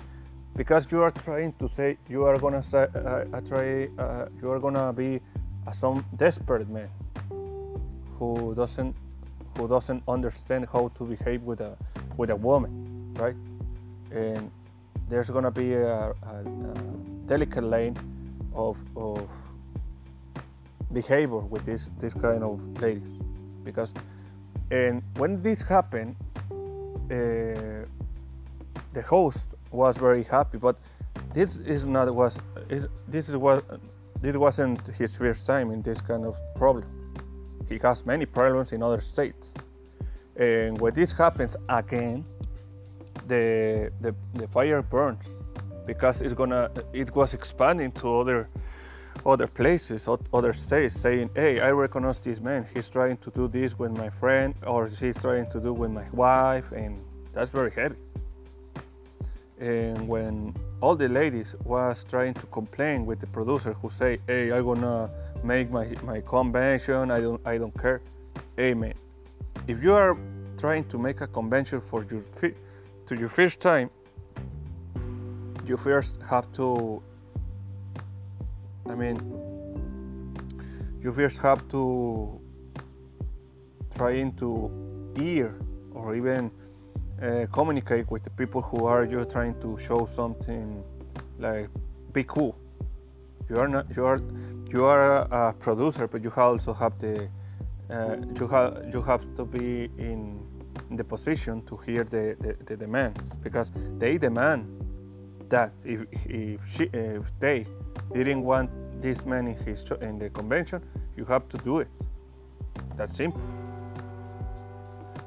Because 0.56 0.88
you 0.92 1.02
are 1.02 1.12
trying 1.12 1.54
to 1.60 1.70
say 1.70 1.98
you 2.10 2.24
are 2.26 2.38
gonna 2.38 2.62
say 2.62 2.88
uh, 2.96 3.26
uh 3.34 3.42
try 3.42 3.88
uh, 3.98 4.26
you 4.42 4.52
are 4.52 4.60
gonna 4.60 4.92
be 4.94 5.22
some 5.72 6.04
desperate 6.18 6.68
man 6.70 6.90
who 8.18 8.54
doesn't 8.56 8.96
who 9.60 9.68
doesn't 9.68 10.02
understand 10.08 10.66
how 10.72 10.88
to 10.98 11.04
behave 11.04 11.44
with 11.44 11.60
a 11.60 11.76
with 12.16 12.30
a 12.30 12.36
woman, 12.36 13.14
right? 13.16 13.36
And 14.12 14.50
there's 15.10 15.30
gonna 15.30 15.52
be 15.52 15.74
a, 15.74 16.12
a, 16.12 16.14
a 16.14 16.74
delicate 17.26 17.64
lane 17.64 17.98
of, 18.54 18.78
of 18.96 19.28
behavior 20.94 21.40
with 21.54 21.66
this 21.66 21.90
this 22.00 22.14
kind 22.14 22.44
of 22.44 22.60
ladies 22.82 23.20
because 23.64 23.94
and 24.72 25.04
when 25.18 25.42
this 25.44 25.62
happened 25.62 26.16
uh, 26.52 27.86
the 28.94 29.04
host 29.06 29.44
was 29.72 29.98
very 29.98 30.24
happy 30.24 30.58
but 30.58 30.76
this 31.34 31.58
is 31.58 31.86
not 31.86 32.14
was 32.14 32.40
this 33.08 33.30
is 33.30 33.36
what 33.36 33.64
this 34.22 34.36
wasn't 34.36 34.82
his 34.98 35.16
first 35.16 35.46
time 35.46 35.70
in 35.72 35.82
this 35.84 36.02
kind 36.02 36.26
of 36.26 36.36
problem 36.56 36.99
he 37.70 37.78
has 37.84 38.06
many 38.06 38.26
problems 38.26 38.72
in 38.72 38.84
other 38.84 39.02
states. 39.02 39.54
And 40.36 40.80
when 40.80 40.94
this 40.94 41.12
happens 41.12 41.56
again 41.70 42.26
the 43.28 43.92
the, 44.02 44.16
the 44.34 44.48
fire 44.48 44.82
burns 44.82 45.24
because 45.86 46.22
it's 46.22 46.34
gonna 46.34 46.72
it 46.94 47.14
was 47.16 47.34
expanding 47.34 47.92
to 47.92 48.20
other 48.20 48.50
other 49.26 49.48
places 49.48 50.08
other 50.34 50.54
states 50.54 50.96
saying 51.00 51.30
hey 51.36 51.60
i 51.60 51.70
recognize 51.70 52.20
this 52.20 52.40
man. 52.40 52.66
He's 52.74 52.90
trying 52.90 53.18
to 53.18 53.30
do 53.32 53.48
this 53.48 53.78
with 53.78 53.92
my 53.98 54.10
friend 54.10 54.56
or 54.66 54.88
he's 54.88 55.18
trying 55.18 55.50
to 55.52 55.60
do 55.60 55.74
with 55.74 55.92
my 55.92 56.08
wife 56.14 56.72
and 56.72 57.00
that's 57.34 57.52
very 57.52 57.72
heavy. 57.72 57.96
And 59.60 60.08
when 60.08 60.56
all 60.82 60.96
the 60.96 61.10
ladies 61.10 61.56
was 61.66 62.06
trying 62.10 62.34
to 62.36 62.46
complain 62.48 63.06
with 63.06 63.20
the 63.20 63.28
producer 63.28 63.74
who 63.74 63.90
say, 63.90 64.20
"Hey, 64.26 64.52
I'm 64.52 64.64
gonna 64.64 65.10
make 65.44 65.72
my 65.72 65.88
my 66.04 66.22
convention. 66.22 67.12
I 67.12 67.22
don't 67.22 67.42
I 67.46 67.58
don't 67.58 67.78
care." 67.80 68.02
Man, 68.58 68.94
if 69.68 69.82
you 69.82 69.94
are 69.94 70.18
trying 70.58 70.86
to 70.90 70.98
make 70.98 71.22
a 71.22 71.28
convention 71.28 71.82
for 71.82 72.06
your 72.12 72.24
to 73.08 73.16
your 73.16 73.30
first 73.30 73.60
time, 73.60 73.90
you 75.66 75.78
first 75.78 76.20
have 76.30 76.52
to. 76.54 77.02
I 78.90 78.96
mean, 78.96 79.18
you 81.02 81.14
first 81.14 81.38
have 81.38 81.68
to 81.70 82.40
trying 83.96 84.34
to 84.34 84.72
hear 85.18 85.56
or 85.94 86.16
even 86.16 86.52
uh, 87.22 87.46
communicate 87.52 88.10
with 88.10 88.24
the 88.24 88.30
people 88.30 88.62
who 88.62 88.86
are 88.86 89.04
you 89.04 89.26
trying 89.26 89.60
to 89.60 89.78
show 89.78 90.08
something 90.16 90.84
like 91.38 91.68
be 92.14 92.24
cool 92.24 92.56
you 93.50 93.58
are 93.58 93.68
not 93.68 93.86
you 93.96 94.06
are 94.06 94.22
you 94.72 94.86
are 94.86 95.22
a 95.32 95.54
producer 95.54 96.08
but 96.08 96.24
you 96.24 96.32
also 96.36 96.74
have 96.74 96.98
the 97.00 97.30
uh, 97.90 98.18
you 98.40 98.48
have 98.48 98.86
you 98.94 99.02
have 99.02 99.22
to 99.36 99.46
be 99.46 99.90
in, 99.98 100.46
the 100.92 101.04
position 101.04 101.62
to 101.68 101.78
hear 101.78 102.04
the, 102.04 102.36
the, 102.40 102.56
the, 102.66 102.76
demands 102.76 103.20
because 103.44 103.72
they 104.00 104.18
demand 104.18 104.66
that 105.48 105.72
if 105.84 106.00
if, 106.26 106.60
she, 106.74 106.86
if 106.94 107.24
they 107.40 107.66
didn't 108.14 108.44
want 108.44 108.72
this 109.00 109.24
man 109.26 109.48
in 109.48 109.56
his 109.66 109.84
in 110.02 110.18
the 110.18 110.30
convention 110.32 110.82
you 111.16 111.26
have 111.26 111.48
to 111.50 111.58
do 111.58 111.80
it. 111.80 111.88
That's 112.98 113.16
simple. 113.16 113.42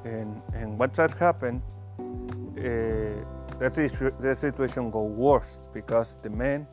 And 0.04 0.42
and 0.54 0.78
once 0.78 0.96
that 0.96 1.12
happened 1.12 1.62
uh, 2.58 2.62
that, 3.58 3.78
is, 3.78 3.92
that 4.20 4.38
situation 4.38 4.90
go 4.90 5.02
worse 5.02 5.60
because 5.72 6.16
the 6.22 6.30
man 6.30 6.66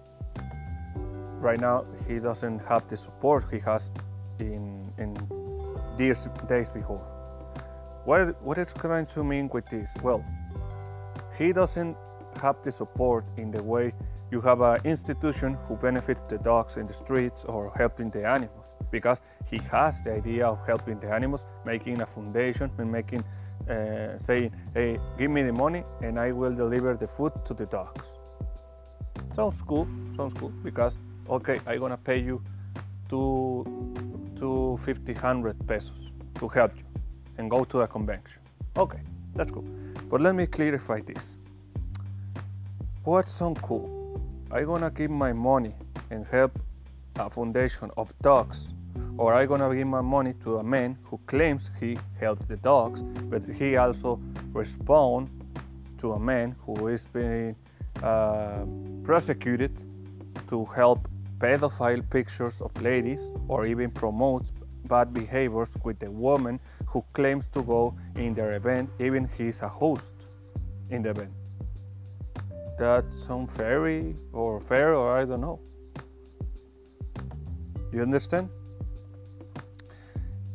right 1.39 1.59
now 1.59 1.85
he 2.07 2.19
doesn't 2.19 2.59
have 2.59 2.87
the 2.87 2.97
support 2.97 3.45
he 3.51 3.59
has 3.59 3.89
in 4.39 4.91
in 4.97 5.15
these 5.97 6.27
days 6.47 6.69
before. 6.69 7.01
What 8.05 8.41
what 8.41 8.57
is 8.57 8.73
trying 8.73 9.07
to 9.07 9.23
mean 9.23 9.49
with 9.53 9.65
this? 9.69 9.89
Well, 10.01 10.23
he 11.37 11.53
doesn't 11.53 11.95
have 12.41 12.61
the 12.63 12.71
support 12.71 13.25
in 13.37 13.51
the 13.51 13.63
way 13.63 13.93
you 14.31 14.41
have 14.41 14.61
an 14.61 14.79
institution 14.85 15.57
who 15.67 15.75
benefits 15.75 16.21
the 16.29 16.37
dogs 16.37 16.77
in 16.77 16.85
the 16.87 16.93
streets 16.93 17.43
or 17.45 17.71
helping 17.75 18.09
the 18.11 18.25
animals 18.27 18.65
because 18.91 19.21
he 19.45 19.57
has 19.71 20.01
the 20.03 20.13
idea 20.13 20.47
of 20.47 20.59
helping 20.67 20.99
the 20.99 21.09
animals, 21.11 21.45
making 21.65 22.01
a 22.01 22.05
foundation 22.05 22.71
and 22.77 22.91
making 22.91 23.23
uh, 23.69 24.17
saying, 24.25 24.51
hey, 24.73 24.99
give 25.17 25.29
me 25.29 25.43
the 25.43 25.53
money 25.53 25.83
and 26.01 26.19
I 26.19 26.31
will 26.31 26.53
deliver 26.53 26.95
the 26.95 27.07
food 27.07 27.33
to 27.45 27.53
the 27.53 27.65
dogs. 27.65 28.05
Sounds 29.35 29.61
cool, 29.61 29.87
sounds 30.15 30.33
cool 30.39 30.51
because, 30.63 30.97
okay, 31.29 31.59
I'm 31.67 31.79
gonna 31.79 31.97
pay 31.97 32.19
you 32.19 32.41
two, 33.09 33.65
two 34.37 34.79
fifty 34.85 35.13
hundred 35.13 35.55
pesos 35.67 36.11
to 36.39 36.47
help 36.47 36.75
you 36.75 36.83
and 37.37 37.49
go 37.49 37.63
to 37.65 37.81
a 37.81 37.87
convention. 37.87 38.39
Okay, 38.77 38.99
that's 39.35 39.51
cool. 39.51 39.65
But 40.09 40.21
let 40.21 40.35
me 40.35 40.47
clarify 40.47 41.01
this. 41.01 41.37
What's 43.03 43.31
so 43.31 43.53
cool? 43.55 44.21
I'm 44.51 44.65
gonna 44.65 44.89
give 44.89 45.11
my 45.11 45.33
money 45.33 45.73
and 46.09 46.25
help 46.25 46.59
a 47.17 47.29
foundation 47.29 47.91
of 47.97 48.11
dogs 48.21 48.73
or 49.17 49.33
I'm 49.33 49.47
gonna 49.47 49.75
give 49.75 49.87
my 49.87 50.01
money 50.01 50.33
to 50.43 50.57
a 50.57 50.63
man 50.63 50.97
who 51.03 51.19
claims 51.27 51.69
he 51.79 51.97
helps 52.19 52.45
the 52.45 52.55
dogs, 52.57 53.01
but 53.01 53.41
he 53.45 53.75
also 53.75 54.19
responds 54.53 55.29
to 55.99 56.13
a 56.13 56.19
man 56.19 56.55
who 56.65 56.87
is 56.87 57.03
being 57.05 57.55
uh, 58.01 58.63
prosecuted 59.03 59.75
to 60.49 60.65
help 60.65 61.07
pedophile 61.39 62.07
pictures 62.09 62.61
of 62.61 62.71
ladies 62.81 63.21
or 63.47 63.65
even 63.65 63.89
promote 63.91 64.45
bad 64.85 65.13
behaviors 65.13 65.69
with 65.83 65.99
the 65.99 66.09
woman 66.09 66.59
who 66.85 67.03
claims 67.13 67.45
to 67.53 67.61
go 67.63 67.93
in 68.15 68.33
their 68.33 68.53
event, 68.53 68.89
even 68.99 69.29
he's 69.37 69.61
a 69.61 69.67
host 69.67 70.03
in 70.89 71.03
the 71.03 71.09
event. 71.09 71.31
That 72.77 73.05
sounds 73.27 73.51
fair 73.53 74.13
or 74.33 74.61
fair 74.61 74.95
or 74.95 75.17
I 75.17 75.25
don't 75.25 75.41
know. 75.41 75.59
You 77.91 78.01
understand? 78.01 78.49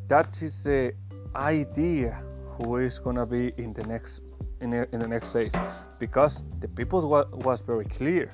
that 0.08 0.42
is 0.42 0.62
the 0.62 0.92
idea 1.34 2.22
who 2.56 2.76
is 2.76 2.98
gonna 2.98 3.26
be 3.26 3.52
in 3.56 3.72
the 3.72 3.82
next 3.84 4.20
in 4.60 4.70
the, 4.70 4.88
in 4.92 5.00
the 5.00 5.08
next 5.08 5.32
phase 5.32 5.52
because 5.98 6.42
the 6.60 6.68
people 6.68 7.08
wa- 7.08 7.26
was 7.32 7.60
very 7.60 7.84
clear 7.84 8.32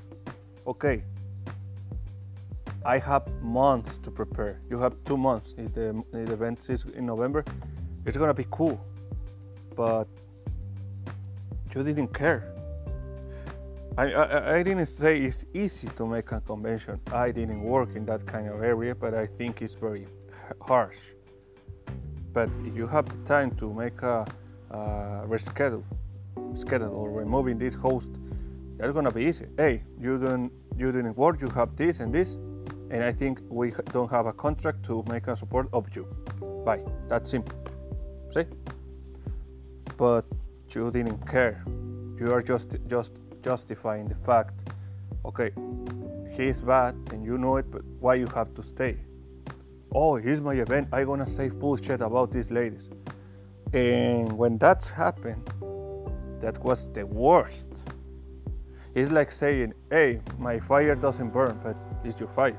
okay 0.66 1.02
i 2.84 2.98
have 2.98 3.26
months 3.42 3.98
to 4.02 4.10
prepare. 4.10 4.60
You 4.70 4.78
have 4.78 4.94
two 5.04 5.16
months. 5.16 5.54
If 5.58 5.74
the, 5.74 6.02
if 6.12 6.26
the 6.26 6.32
event 6.32 6.58
is 6.68 6.84
in 6.94 7.06
november 7.06 7.44
it's 8.06 8.16
gonna 8.16 8.34
be 8.34 8.46
cool. 8.50 8.80
But 9.76 10.08
you 11.74 11.82
didn't 11.82 12.12
care. 12.14 12.52
I, 13.98 14.04
I, 14.12 14.56
I 14.56 14.62
didn't 14.62 14.86
say 14.86 15.20
it's 15.20 15.44
easy 15.52 15.88
to 15.96 16.06
make 16.06 16.32
a 16.32 16.40
convention. 16.40 17.00
I 17.12 17.30
didn't 17.30 17.62
work 17.62 17.96
in 17.96 18.06
that 18.06 18.26
kind 18.26 18.48
of 18.48 18.62
area 18.62 18.94
but 18.94 19.14
i 19.14 19.26
think 19.26 19.62
it's 19.62 19.74
very 19.74 20.06
harsh. 20.60 20.96
But 22.32 22.48
if 22.64 22.76
you 22.76 22.86
have 22.86 23.08
the 23.08 23.28
time 23.28 23.50
to 23.56 23.72
make 23.72 24.02
a, 24.02 24.24
a 24.70 24.76
reschedule, 25.26 25.82
schedule 26.54 26.94
or 26.94 27.10
removing 27.10 27.58
this 27.58 27.74
host, 27.74 28.10
that's 28.78 28.92
gonna 28.92 29.10
be 29.10 29.24
easy. 29.24 29.46
Hey, 29.56 29.82
you 30.00 30.18
don't 30.18 30.50
you 30.76 30.92
didn't 30.92 31.16
work, 31.16 31.40
you 31.40 31.48
have 31.50 31.76
this 31.76 32.00
and 32.00 32.12
this, 32.12 32.38
and 32.90 33.02
I 33.02 33.12
think 33.12 33.40
we 33.48 33.72
don't 33.92 34.10
have 34.10 34.26
a 34.26 34.32
contract 34.32 34.82
to 34.84 35.04
make 35.08 35.26
a 35.28 35.36
support 35.36 35.68
of 35.72 35.86
you. 35.94 36.04
Bye. 36.64 36.80
That's 37.08 37.30
simple. 37.30 37.56
See? 38.30 38.44
But 39.96 40.24
you 40.70 40.90
didn't 40.90 41.26
care. 41.26 41.64
You 42.18 42.32
are 42.32 42.42
just 42.42 42.76
just 42.86 43.20
justifying 43.42 44.08
the 44.08 44.16
fact. 44.26 44.54
Okay, 45.24 45.50
he's 46.36 46.60
bad 46.60 46.94
and 47.12 47.24
you 47.24 47.38
know 47.38 47.56
it, 47.56 47.70
but 47.70 47.82
why 48.00 48.14
you 48.14 48.26
have 48.34 48.54
to 48.54 48.62
stay? 48.62 48.96
oh, 49.92 50.16
here's 50.16 50.40
my 50.40 50.54
event. 50.54 50.88
I'm 50.92 51.06
gonna 51.06 51.26
say 51.26 51.48
bullshit 51.48 52.00
about 52.00 52.30
these 52.30 52.50
ladies. 52.50 52.88
And 53.72 54.32
when 54.32 54.58
that's 54.58 54.88
happened, 54.88 55.52
that 56.40 56.58
was 56.64 56.90
the 56.92 57.06
worst. 57.06 57.66
It's 58.94 59.10
like 59.10 59.30
saying, 59.30 59.74
hey, 59.90 60.20
my 60.38 60.58
fire 60.58 60.94
doesn't 60.94 61.30
burn, 61.32 61.60
but 61.62 61.76
it's 62.04 62.18
your 62.18 62.28
fire. 62.30 62.58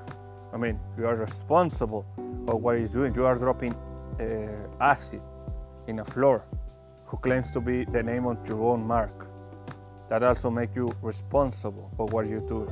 I 0.53 0.57
mean, 0.57 0.79
you 0.97 1.07
are 1.07 1.15
responsible 1.15 2.05
for 2.45 2.55
what 2.55 2.73
you're 2.79 2.87
doing. 2.87 3.15
You 3.15 3.25
are 3.25 3.35
dropping 3.35 3.73
uh, 4.19 4.83
acid 4.83 5.21
in 5.87 5.99
a 5.99 6.05
floor 6.05 6.43
who 7.05 7.17
claims 7.17 7.51
to 7.51 7.61
be 7.61 7.85
the 7.85 8.03
name 8.03 8.25
of 8.25 8.37
your 8.47 8.61
own 8.63 8.85
mark. 8.85 9.27
That 10.09 10.23
also 10.23 10.49
make 10.49 10.75
you 10.75 10.91
responsible 11.01 11.89
for 11.95 12.05
what 12.07 12.27
you 12.27 12.43
do. 12.47 12.71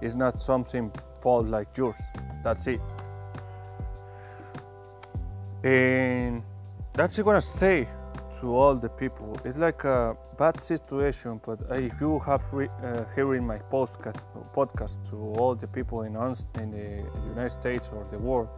It's 0.00 0.14
not 0.14 0.42
something 0.42 0.92
fault 1.20 1.46
like 1.46 1.76
yours. 1.76 1.94
That's 2.42 2.66
it. 2.66 2.80
And 5.62 6.42
that's 6.94 7.18
what 7.18 7.36
I'm 7.36 7.40
gonna 7.40 7.58
say 7.58 7.88
to 8.40 8.54
all 8.54 8.74
the 8.74 8.88
people. 8.88 9.38
It's 9.44 9.56
like 9.56 9.84
a 9.84 10.16
bad 10.36 10.62
situation, 10.62 11.40
but 11.44 11.58
if 11.70 12.00
you 12.00 12.18
have 12.20 12.42
re- 12.52 12.68
uh, 12.82 13.04
hearing 13.14 13.46
my 13.46 13.58
podcast, 13.58 14.20
podcast 14.54 14.96
to 15.10 15.16
all 15.38 15.54
the 15.54 15.66
people 15.66 16.02
in, 16.02 16.14
in 16.16 16.70
the 16.70 17.04
United 17.28 17.52
States 17.52 17.88
or 17.92 18.06
the 18.10 18.18
world, 18.18 18.48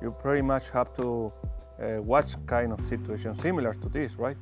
you 0.00 0.10
pretty 0.10 0.42
much 0.42 0.70
have 0.70 0.94
to 0.96 1.32
uh, 1.80 2.02
watch 2.02 2.34
kind 2.46 2.72
of 2.72 2.86
situation 2.88 3.38
similar 3.38 3.74
to 3.74 3.88
this, 3.88 4.16
right? 4.16 4.36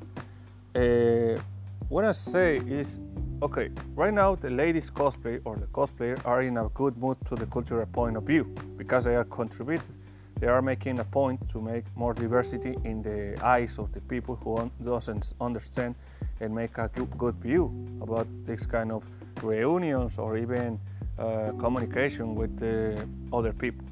Uh, 0.74 1.40
what 1.88 2.04
I 2.04 2.12
say 2.12 2.56
is 2.56 2.98
Okay, 3.42 3.70
right 3.94 4.12
now 4.12 4.34
the 4.34 4.50
ladies 4.50 4.90
cosplay 4.90 5.40
or 5.46 5.56
the 5.56 5.64
cosplayer 5.68 6.20
are 6.26 6.42
in 6.42 6.58
a 6.58 6.68
good 6.74 6.94
mood 6.98 7.16
to 7.26 7.34
the 7.34 7.46
cultural 7.46 7.86
point 7.86 8.18
of 8.18 8.24
view 8.24 8.44
because 8.76 9.04
they 9.04 9.16
are 9.16 9.24
contributing. 9.24 9.94
They 10.40 10.46
are 10.46 10.62
making 10.62 10.98
a 11.00 11.04
point 11.04 11.38
to 11.50 11.60
make 11.60 11.84
more 11.96 12.14
diversity 12.14 12.74
in 12.84 13.02
the 13.02 13.36
eyes 13.44 13.78
of 13.78 13.92
the 13.92 14.00
people 14.00 14.36
who 14.36 14.56
un- 14.56 14.70
doesn't 14.82 15.34
understand 15.38 15.94
and 16.40 16.54
make 16.54 16.78
a 16.78 16.88
good 17.18 17.34
view 17.36 17.70
about 18.00 18.26
this 18.46 18.64
kind 18.64 18.90
of 18.90 19.04
reunions 19.42 20.18
or 20.18 20.38
even 20.38 20.80
uh, 21.18 21.52
communication 21.58 22.34
with 22.34 22.58
the 22.58 23.06
other 23.32 23.52
people. 23.52 23.84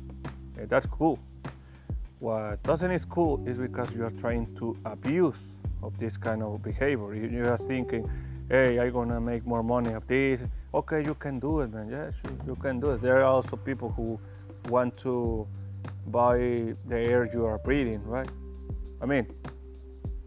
That's 0.57 0.87
cool. 0.87 1.19
What 2.19 2.63
doesn't 2.63 2.91
is 2.91 3.05
cool 3.05 3.47
is 3.47 3.59
because 3.59 3.93
you 3.93 4.05
are 4.05 4.11
trying 4.23 4.47
to 4.57 4.77
abuse 4.87 5.39
of 5.83 5.99
this 5.99 6.17
kind 6.17 6.43
of 6.43 6.63
behavior. 6.63 7.15
You, 7.15 7.29
you 7.29 7.45
are 7.45 7.59
thinking 7.59 8.11
hey, 8.49 8.81
I'm 8.81 8.93
gonna 8.93 9.21
make 9.21 9.47
more 9.47 9.63
money 9.63 9.93
of 9.93 10.07
this. 10.09 10.43
Okay, 10.73 11.05
you 11.05 11.15
can 11.15 11.39
do 11.39 11.61
it, 11.61 11.73
man. 11.73 11.91
Yes, 11.91 12.15
you, 12.25 12.39
you 12.47 12.57
can 12.57 12.81
do 12.81 12.93
it. 12.93 13.03
There 13.03 13.19
are 13.19 13.25
also 13.25 13.57
people 13.57 13.91
who 13.91 14.19
want 14.71 14.97
to 14.99 15.47
buy 16.09 16.39
the 16.87 16.97
air 16.97 17.29
you 17.33 17.45
are 17.45 17.59
breathing, 17.59 18.03
right? 18.05 18.29
I 19.01 19.07
mean, 19.07 19.27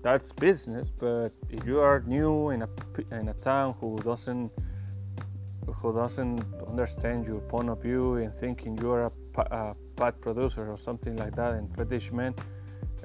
that's 0.02 0.32
business. 0.34 0.90
But 1.00 1.30
if 1.50 1.66
you 1.66 1.80
are 1.80 2.02
new 2.06 2.50
in 2.50 2.64
a 2.64 2.70
in 3.12 3.30
a 3.30 3.34
town 3.36 3.76
who 3.80 3.98
doesn't 4.00 4.52
who 5.68 5.94
doesn't 5.94 6.44
understand 6.68 7.26
your 7.26 7.40
point 7.40 7.70
of 7.70 7.82
view 7.82 8.16
and 8.16 8.34
thinking 8.40 8.78
you 8.80 8.92
are 8.92 9.06
a, 9.06 9.42
a 9.42 9.76
bad 9.96 10.20
producer 10.22 10.70
or 10.72 10.78
something 10.78 11.16
like 11.18 11.36
that 11.36 11.54
and 11.54 11.74
fetish 11.76 12.12
man, 12.12 12.34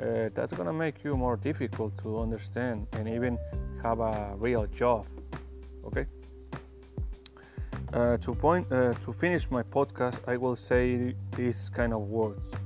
uh, 0.00 0.28
that's 0.34 0.52
gonna 0.54 0.72
make 0.72 1.04
you 1.04 1.16
more 1.16 1.36
difficult 1.36 1.96
to 1.98 2.18
understand 2.20 2.86
and 2.92 3.08
even 3.08 3.38
have 3.82 4.00
a 4.00 4.34
real 4.36 4.66
job. 4.66 5.06
Okay. 5.86 6.06
Uh, 7.92 8.16
to 8.18 8.34
point 8.34 8.70
uh, 8.72 8.92
to 9.04 9.12
finish 9.12 9.50
my 9.50 9.62
podcast, 9.62 10.18
I 10.26 10.36
will 10.36 10.56
say 10.56 11.14
these 11.36 11.70
kind 11.70 11.92
of 11.92 12.00
words. 12.08 12.65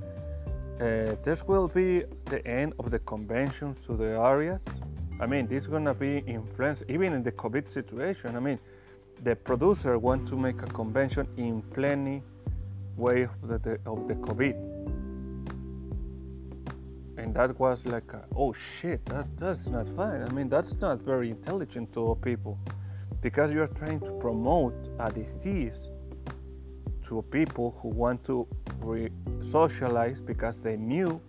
Uh, 0.81 1.15
this 1.23 1.47
will 1.47 1.69
be 1.69 2.05
the 2.25 2.47
end 2.47 2.73
of 2.79 2.91
the 2.91 2.99
conventions 3.01 3.77
to 3.87 3.95
the 3.95 4.19
areas. 4.19 4.61
I 5.21 5.27
mean, 5.27 5.47
this 5.47 5.65
is 5.65 5.69
gonna 5.69 5.93
be 5.93 6.25
influenced 6.27 6.85
even 6.89 7.13
in 7.13 7.23
the 7.23 7.33
COVID 7.33 7.69
situation. 7.69 8.35
I 8.35 8.41
mean, 8.41 8.59
the 9.23 9.37
producer 9.37 9.99
want 9.99 10.27
to 10.29 10.37
make 10.37 10.63
a 10.63 10.67
convention 10.69 11.29
in 11.37 11.61
plenty 11.75 12.23
way 12.97 13.25
of 13.25 13.63
the, 13.63 13.79
of 13.85 14.09
the 14.09 14.15
COVID, 14.15 14.55
and 17.19 17.35
that 17.35 17.61
was 17.61 17.85
like, 17.85 18.11
a, 18.15 18.25
oh 18.35 18.55
shit, 18.81 19.05
that, 19.07 19.27
that's 19.37 19.67
not 19.67 19.87
fine. 19.95 20.23
I 20.23 20.31
mean, 20.33 20.49
that's 20.49 20.73
not 20.81 21.03
very 21.03 21.29
intelligent 21.29 21.93
to 21.93 22.17
people 22.23 22.59
because 23.21 23.53
you 23.53 23.61
are 23.61 23.67
trying 23.67 24.01
to 24.01 24.13
promote 24.13 24.75
a 24.99 25.13
disease 25.13 25.90
to 27.11 27.23
people 27.31 27.77
who 27.83 27.89
want 27.89 28.25
to 28.25 28.47
re- 28.81 29.11
socialize 29.51 30.21
because 30.21 30.63
they 30.63 30.77
knew 30.77 31.21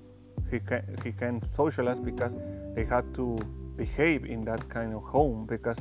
he 0.51 0.59
can 0.59 0.83
he 1.03 1.11
can 1.11 1.41
socialize 1.55 1.99
because 1.99 2.35
they 2.75 2.85
had 2.85 3.05
to 3.15 3.25
behave 3.75 4.25
in 4.25 4.45
that 4.45 4.61
kind 4.69 4.93
of 4.93 5.01
home 5.01 5.47
because 5.47 5.79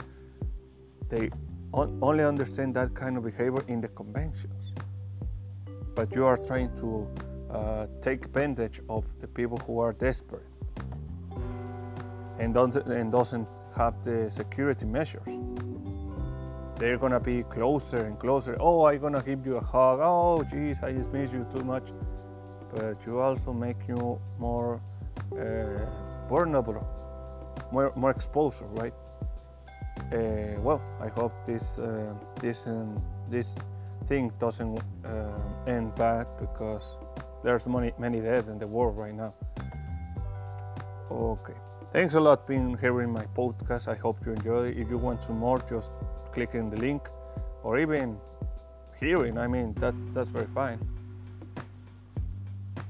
they 1.11 1.28
on, 1.74 1.98
only 2.01 2.24
understand 2.24 2.74
that 2.74 2.94
kind 2.94 3.18
of 3.18 3.24
behavior 3.24 3.62
in 3.68 3.80
the 3.80 3.88
conventions. 3.88 4.72
But 5.94 6.14
you 6.14 6.24
are 6.24 6.38
trying 6.38 6.70
to 6.82 6.90
uh, 7.53 7.86
take 8.01 8.24
advantage 8.24 8.80
of 8.88 9.05
the 9.20 9.26
people 9.26 9.59
who 9.66 9.80
are 9.80 9.92
desperate 9.92 10.46
and, 12.38 12.55
don't, 12.55 12.74
and 12.74 13.12
doesn't 13.12 13.46
have 13.76 13.94
the 14.05 14.30
security 14.34 14.86
measures 14.86 15.28
they're 16.80 16.96
gonna 16.96 17.20
be 17.20 17.42
closer 17.42 17.98
and 18.06 18.18
closer. 18.18 18.56
Oh, 18.58 18.86
I'm 18.86 19.00
gonna 19.00 19.22
give 19.22 19.46
you 19.46 19.58
a 19.58 19.60
hug. 19.60 20.00
Oh, 20.00 20.42
jeez, 20.50 20.82
I 20.82 20.92
just 20.92 21.12
miss 21.12 21.30
you 21.30 21.46
too 21.54 21.62
much. 21.62 21.84
But 22.74 22.96
you 23.06 23.20
also 23.20 23.52
make 23.52 23.76
you 23.86 24.18
more 24.38 24.80
uh, 25.32 26.28
vulnerable, 26.28 26.82
more 27.70 27.92
more 27.96 28.10
exposure, 28.10 28.64
right? 28.80 28.94
Uh, 30.10 30.58
well, 30.62 30.80
I 31.00 31.08
hope 31.08 31.34
this 31.44 31.78
uh, 31.78 32.14
this 32.40 32.66
um, 32.66 33.02
this 33.28 33.48
thing 34.08 34.32
doesn't 34.40 34.80
uh, 35.04 35.66
end 35.66 35.94
bad 35.96 36.26
because 36.40 36.96
there's 37.44 37.66
many 37.66 37.92
many 37.98 38.20
dead 38.20 38.48
in 38.48 38.58
the 38.58 38.66
world 38.66 38.96
right 38.96 39.14
now. 39.14 39.34
Okay, 41.10 41.58
thanks 41.92 42.14
a 42.14 42.20
lot 42.20 42.48
here 42.48 43.02
in 43.02 43.10
my 43.10 43.26
podcast. 43.36 43.86
I 43.86 43.96
hope 43.96 44.16
you 44.24 44.32
enjoy. 44.32 44.68
If 44.68 44.88
you 44.88 44.96
want 44.96 45.22
some 45.26 45.38
more, 45.38 45.58
just 45.68 45.90
clicking 46.32 46.70
the 46.70 46.76
link 46.76 47.02
or 47.62 47.78
even 47.78 48.18
hearing. 48.98 49.38
I 49.38 49.46
mean, 49.46 49.74
that, 49.80 49.94
that's 50.14 50.28
very 50.28 50.46
fine. 50.54 50.78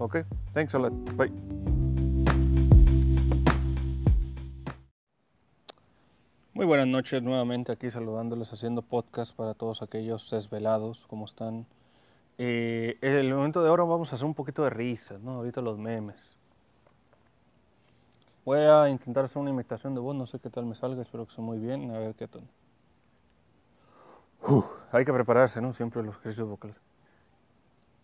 Okay, 0.00 0.24
thanks 0.54 0.74
a 0.74 0.78
lot. 0.78 0.92
Bye. 1.16 1.30
Muy 6.54 6.66
buenas 6.66 6.88
noches 6.88 7.22
nuevamente 7.22 7.72
aquí 7.72 7.90
saludándoles 7.90 8.52
haciendo 8.52 8.82
podcast 8.82 9.34
para 9.34 9.54
todos 9.54 9.82
aquellos 9.82 10.28
desvelados, 10.30 11.06
¿cómo 11.08 11.24
están? 11.24 11.64
Eh, 12.36 12.98
en 13.00 13.12
el 13.12 13.32
momento 13.32 13.62
de 13.62 13.68
ahora 13.68 13.84
vamos 13.84 14.12
a 14.12 14.16
hacer 14.16 14.26
un 14.26 14.34
poquito 14.34 14.64
de 14.64 14.70
risas, 14.70 15.22
¿no? 15.22 15.36
Ahorita 15.36 15.62
los 15.62 15.78
memes. 15.78 16.36
Voy 18.44 18.58
a 18.58 18.88
intentar 18.90 19.24
hacer 19.24 19.40
una 19.40 19.50
imitación 19.50 19.94
de 19.94 20.00
voz, 20.00 20.14
no 20.14 20.26
sé 20.26 20.38
qué 20.38 20.50
tal 20.50 20.66
me 20.66 20.74
salga, 20.74 21.02
espero 21.02 21.26
que 21.26 21.34
sea 21.34 21.44
muy 21.44 21.58
bien, 21.58 21.90
a 21.92 21.98
ver 21.98 22.14
qué 22.14 22.26
tal 22.26 22.42
hay 24.92 25.04
que 25.04 25.12
prepararse, 25.12 25.60
¿no? 25.60 25.72
Siempre 25.72 26.02
los 26.02 26.16
ejercicios 26.16 26.48
vocales. 26.48 26.76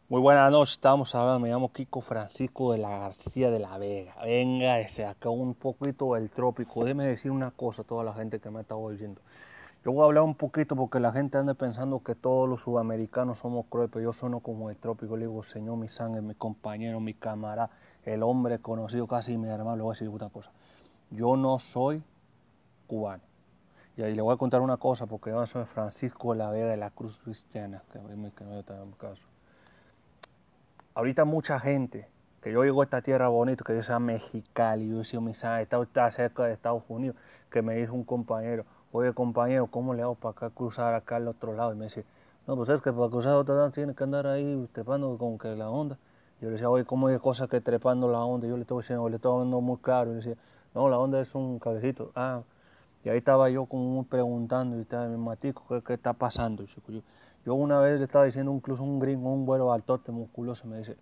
Muy 0.09 0.21
buenas 0.21 0.53
noches, 0.53 0.75
estamos 0.75 1.13
hablando, 1.17 1.41
me 1.41 1.49
llamo 1.49 1.73
Kiko 1.73 2.01
Francisco 2.01 2.71
de 2.71 2.79
la 2.79 2.91
García 2.91 3.51
de 3.51 3.59
la 3.59 3.77
Vega. 3.77 4.15
Venga, 4.23 4.79
ese 4.79 5.05
acá 5.05 5.31
un 5.31 5.55
poquito 5.55 6.15
del 6.15 6.31
trópico. 6.31 6.85
Déjeme 6.85 7.07
decir 7.07 7.33
una 7.33 7.51
cosa 7.51 7.83
a 7.83 7.85
toda 7.85 8.05
la 8.05 8.15
gente 8.15 8.39
que 8.39 8.49
me 8.49 8.61
está 8.61 8.77
oyendo. 8.77 9.21
Yo 9.85 9.91
voy 9.91 10.03
a 10.03 10.05
hablar 10.05 10.23
un 10.23 10.37
poquito 10.37 10.77
porque 10.77 11.01
la 11.01 11.11
gente 11.11 11.39
anda 11.39 11.55
pensando 11.55 12.01
que 12.05 12.15
todos 12.15 12.49
los 12.49 12.63
sudamericanos 12.63 13.39
somos 13.39 13.67
crueles, 13.67 13.91
pero 13.93 14.05
yo 14.05 14.13
sono 14.13 14.39
como 14.39 14.71
el 14.71 14.77
trópico. 14.77 15.17
Le 15.17 15.27
digo, 15.27 15.43
Señor, 15.43 15.77
mi 15.77 15.89
sangre, 15.89 16.23
mi 16.23 16.35
compañero, 16.35 17.01
mi 17.01 17.15
camarada, 17.15 17.71
el 18.05 18.23
hombre 18.23 18.61
conocido 18.61 19.09
casi 19.09 19.37
mi 19.37 19.49
hermano, 19.49 19.75
le 19.77 19.83
voy 19.83 19.91
a 19.91 19.95
decir 19.95 20.09
una 20.09 20.29
cosa. 20.29 20.53
Yo 21.11 21.37
no 21.37 21.59
soy 21.59 22.01
cubano. 22.87 23.25
Y 23.97 24.03
ahí 24.03 24.15
le 24.15 24.21
voy 24.21 24.35
a 24.35 24.37
contar 24.37 24.61
una 24.61 24.77
cosa, 24.77 25.07
porque 25.07 25.31
yo 25.31 25.47
soy 25.47 25.65
Francisco 25.65 26.35
la 26.35 26.51
Vega 26.51 26.67
de 26.67 26.77
la 26.77 26.91
Cruz 26.91 27.19
Cristiana, 27.19 27.83
que, 27.93 27.99
que 27.99 28.45
no 28.45 28.97
caso. 28.99 29.23
Ahorita 30.95 31.25
mucha 31.25 31.59
gente, 31.59 32.09
que 32.43 32.53
yo 32.53 32.63
llego 32.63 32.83
a 32.83 32.85
esta 32.85 33.01
tierra 33.01 33.29
bonita, 33.29 33.65
que 33.65 33.75
yo 33.75 33.83
sea 33.83 33.99
Mexicali, 33.99 34.91
yo 34.91 34.99
decía, 34.99 35.21
mi 35.21 35.31
está, 35.31 35.63
está 35.63 36.11
cerca 36.11 36.45
de 36.45 36.53
Estados 36.53 36.83
Unidos, 36.89 37.17
que 37.51 37.63
me 37.63 37.75
dijo 37.77 37.95
un 37.95 38.05
compañero, 38.05 38.67
oye 38.93 39.13
compañero, 39.15 39.67
¿cómo 39.67 39.95
le 39.95 40.03
hago 40.03 40.15
para 40.15 40.33
acá 40.33 40.51
cruzar 40.51 40.95
acá 40.95 41.17
al 41.17 41.29
otro 41.29 41.55
lado? 41.55 41.73
Y 41.73 41.77
me 41.77 41.87
dice, 41.87 42.05
no, 42.47 42.55
pues 42.55 42.69
es 42.69 42.83
que 42.83 42.93
para 42.93 43.09
cruzar 43.09 43.33
al 43.33 43.39
otro 43.39 43.57
lado 43.57 43.71
tiene 43.71 43.95
que 43.95 44.05
andar 44.05 44.27
ahí 44.27 44.69
trepando 44.73 45.17
con 45.17 45.39
que 45.39 45.57
la 45.57 45.71
onda. 45.71 45.99
Yo 46.41 46.49
le 46.49 46.53
decía, 46.53 46.69
oye, 46.69 46.85
¿cómo 46.85 47.09
hay 47.09 47.19
cosas 47.19 47.49
que 47.49 47.63
trepando 47.63 48.11
la 48.11 48.23
onda? 48.23 48.47
Yo 48.47 48.57
le 48.57 48.63
estaba 48.63 48.81
diciendo, 48.81 49.09
le 49.09 49.17
estaba 49.17 49.39
dando 49.39 49.61
muy 49.63 49.79
claro. 49.79 50.11
Y 50.11 50.15
le 50.15 50.17
decía, 50.17 50.37
no, 50.75 50.89
la 50.91 50.99
onda 50.99 51.21
es 51.21 51.35
un 51.35 51.59
cabecito. 51.59 52.13
Ah, 52.15 52.43
y 53.07 53.09
ahí 53.09 53.19
estaba 53.19 53.49
yo 53.51 53.67
como 53.67 54.03
preguntando, 54.03 54.77
y 54.77 54.81
estaba 54.81 55.07
mi 55.07 55.17
matico, 55.17 55.81
¿qué, 55.85 55.95
está 55.95 56.13
pasando? 56.13 56.65
Yo, 56.65 57.03
yo, 57.45 57.55
una 57.55 57.79
vez 57.79 58.01
le 58.01 58.05
estaba 58.05 58.25
diciendo 58.25 58.53
incluso 58.53 58.83
un 58.83 58.99
gringo, 58.99 59.33
un 59.33 59.47
vuelo 59.47 59.73
altote 59.73 60.11
musculoso, 60.11 60.67
me 60.67 60.79
dice, 60.79 60.97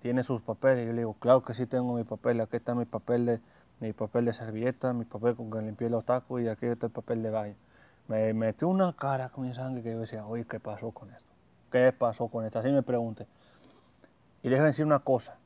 ¿tiene 0.00 0.22
sus 0.22 0.42
papeles? 0.42 0.84
Y 0.84 0.86
yo 0.86 0.92
le 0.92 0.98
digo, 0.98 1.14
claro 1.14 1.42
que 1.42 1.52
sí 1.52 1.66
tengo 1.66 1.94
mi 1.94 2.04
papel, 2.04 2.40
aquí 2.40 2.56
está 2.56 2.76
mi 2.76 2.84
papel 2.84 3.26
de, 3.26 3.40
mi 3.80 3.90
de 3.90 4.32
servilleta, 4.32 4.92
mi 4.92 5.06
papel 5.06 5.34
con 5.34 5.50
que 5.50 5.60
limpié 5.60 5.90
los 5.90 6.04
tacos 6.04 6.40
y 6.40 6.46
aquí 6.46 6.66
está 6.66 6.86
el 6.86 6.92
papel 6.92 7.24
de 7.24 7.30
baño. 7.30 7.56
Me 8.06 8.32
metió 8.32 8.68
una 8.68 8.92
cara 8.92 9.30
con 9.30 9.48
mi 9.48 9.54
sangre 9.54 9.82
que 9.82 9.90
yo 9.90 9.98
decía, 9.98 10.24
oye, 10.24 10.44
¿qué 10.44 10.60
pasó 10.60 10.92
con 10.92 11.10
esto? 11.10 11.32
¿Qué 11.72 11.90
pasó 11.90 12.28
con 12.28 12.44
esto? 12.44 12.60
Así 12.60 12.70
me 12.70 12.84
pregunté. 12.84 13.26
Y 14.44 14.50
déjenme 14.50 14.68
decir 14.68 14.86
una 14.86 15.00
cosa. 15.00 15.36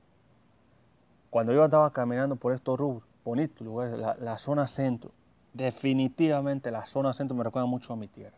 Cuando 1.30 1.55
yo 1.55 1.64
estaba 1.64 1.91
caminando 1.95 2.36
por 2.36 2.53
estos 2.53 2.78
rubros, 2.78 3.05
bonitos 3.24 3.66
lugares, 3.66 3.99
la 3.99 4.36
zona 4.36 4.68
centro, 4.68 5.12
definitivamente 5.59 6.70
la 6.70 6.86
zona 6.86 7.12
centro 7.12 7.36
me 7.36 7.42
recuerda 7.42 7.66
mucho 7.66 7.92
a 7.92 7.96
mi 7.96 8.06
tierra. 8.06 8.36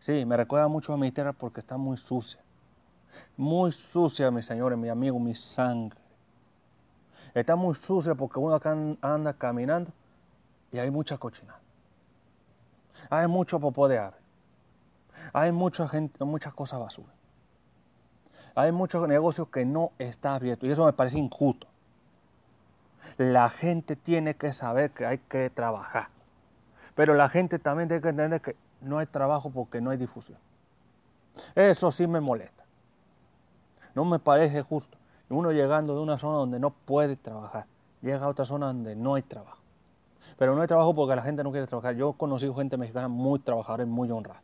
Sí, 0.00 0.24
me 0.26 0.36
recuerda 0.36 0.66
mucho 0.66 0.92
a 0.92 0.96
mi 0.96 1.12
tierra 1.12 1.32
porque 1.32 1.60
está 1.60 1.76
muy 1.76 1.96
sucia. 1.96 2.40
Muy 3.36 3.70
sucia, 3.70 4.30
mis 4.32 4.44
señores, 4.44 4.76
mi 4.76 4.88
amigo, 4.88 5.20
mi 5.20 5.36
sangre. 5.36 5.98
Está 7.32 7.54
muy 7.54 7.74
sucia 7.76 8.14
porque 8.16 8.40
uno 8.40 8.56
acá 8.56 8.76
anda 9.00 9.32
caminando 9.32 9.92
y 10.72 10.78
hay 10.78 10.90
mucha 10.90 11.16
cochinada. 11.16 11.60
Hay 13.08 13.28
mucho 13.28 13.60
popó 13.60 13.86
de 13.86 13.98
ave. 13.98 14.16
Hay 15.32 15.52
mucha 15.52 15.86
gente, 15.86 16.24
muchas 16.24 16.52
cosas 16.52 16.80
basura. 16.80 17.12
Hay 18.56 18.72
muchos 18.72 19.06
negocios 19.06 19.48
que 19.48 19.64
no 19.64 19.92
está 19.98 20.34
abierto 20.34 20.66
y 20.66 20.72
eso 20.72 20.84
me 20.84 20.92
parece 20.92 21.18
injusto. 21.18 21.68
La 23.16 23.48
gente 23.48 23.94
tiene 23.94 24.34
que 24.34 24.52
saber 24.52 24.90
que 24.90 25.06
hay 25.06 25.18
que 25.18 25.48
trabajar. 25.48 26.11
Pero 26.94 27.14
la 27.14 27.28
gente 27.28 27.58
también 27.58 27.88
tiene 27.88 28.02
que 28.02 28.08
entender 28.10 28.40
que 28.40 28.56
no 28.80 28.98
hay 28.98 29.06
trabajo 29.06 29.50
porque 29.50 29.80
no 29.80 29.90
hay 29.90 29.98
difusión. 29.98 30.38
Eso 31.54 31.90
sí 31.90 32.06
me 32.06 32.20
molesta. 32.20 32.64
No 33.94 34.04
me 34.04 34.18
parece 34.18 34.62
justo. 34.62 34.98
Uno 35.28 35.50
llegando 35.50 35.94
de 35.94 36.02
una 36.02 36.18
zona 36.18 36.36
donde 36.36 36.58
no 36.58 36.70
puede 36.70 37.16
trabajar, 37.16 37.64
llega 38.02 38.26
a 38.26 38.28
otra 38.28 38.44
zona 38.44 38.66
donde 38.66 38.94
no 38.94 39.14
hay 39.14 39.22
trabajo. 39.22 39.58
Pero 40.36 40.54
no 40.54 40.60
hay 40.60 40.68
trabajo 40.68 40.94
porque 40.94 41.16
la 41.16 41.22
gente 41.22 41.42
no 41.42 41.52
quiere 41.52 41.66
trabajar. 41.66 41.94
Yo 41.94 42.10
he 42.10 42.14
conocido 42.14 42.54
gente 42.54 42.76
mexicana 42.76 43.08
muy 43.08 43.38
trabajadora 43.38 43.84
y 43.84 43.86
muy 43.86 44.10
honrada. 44.10 44.42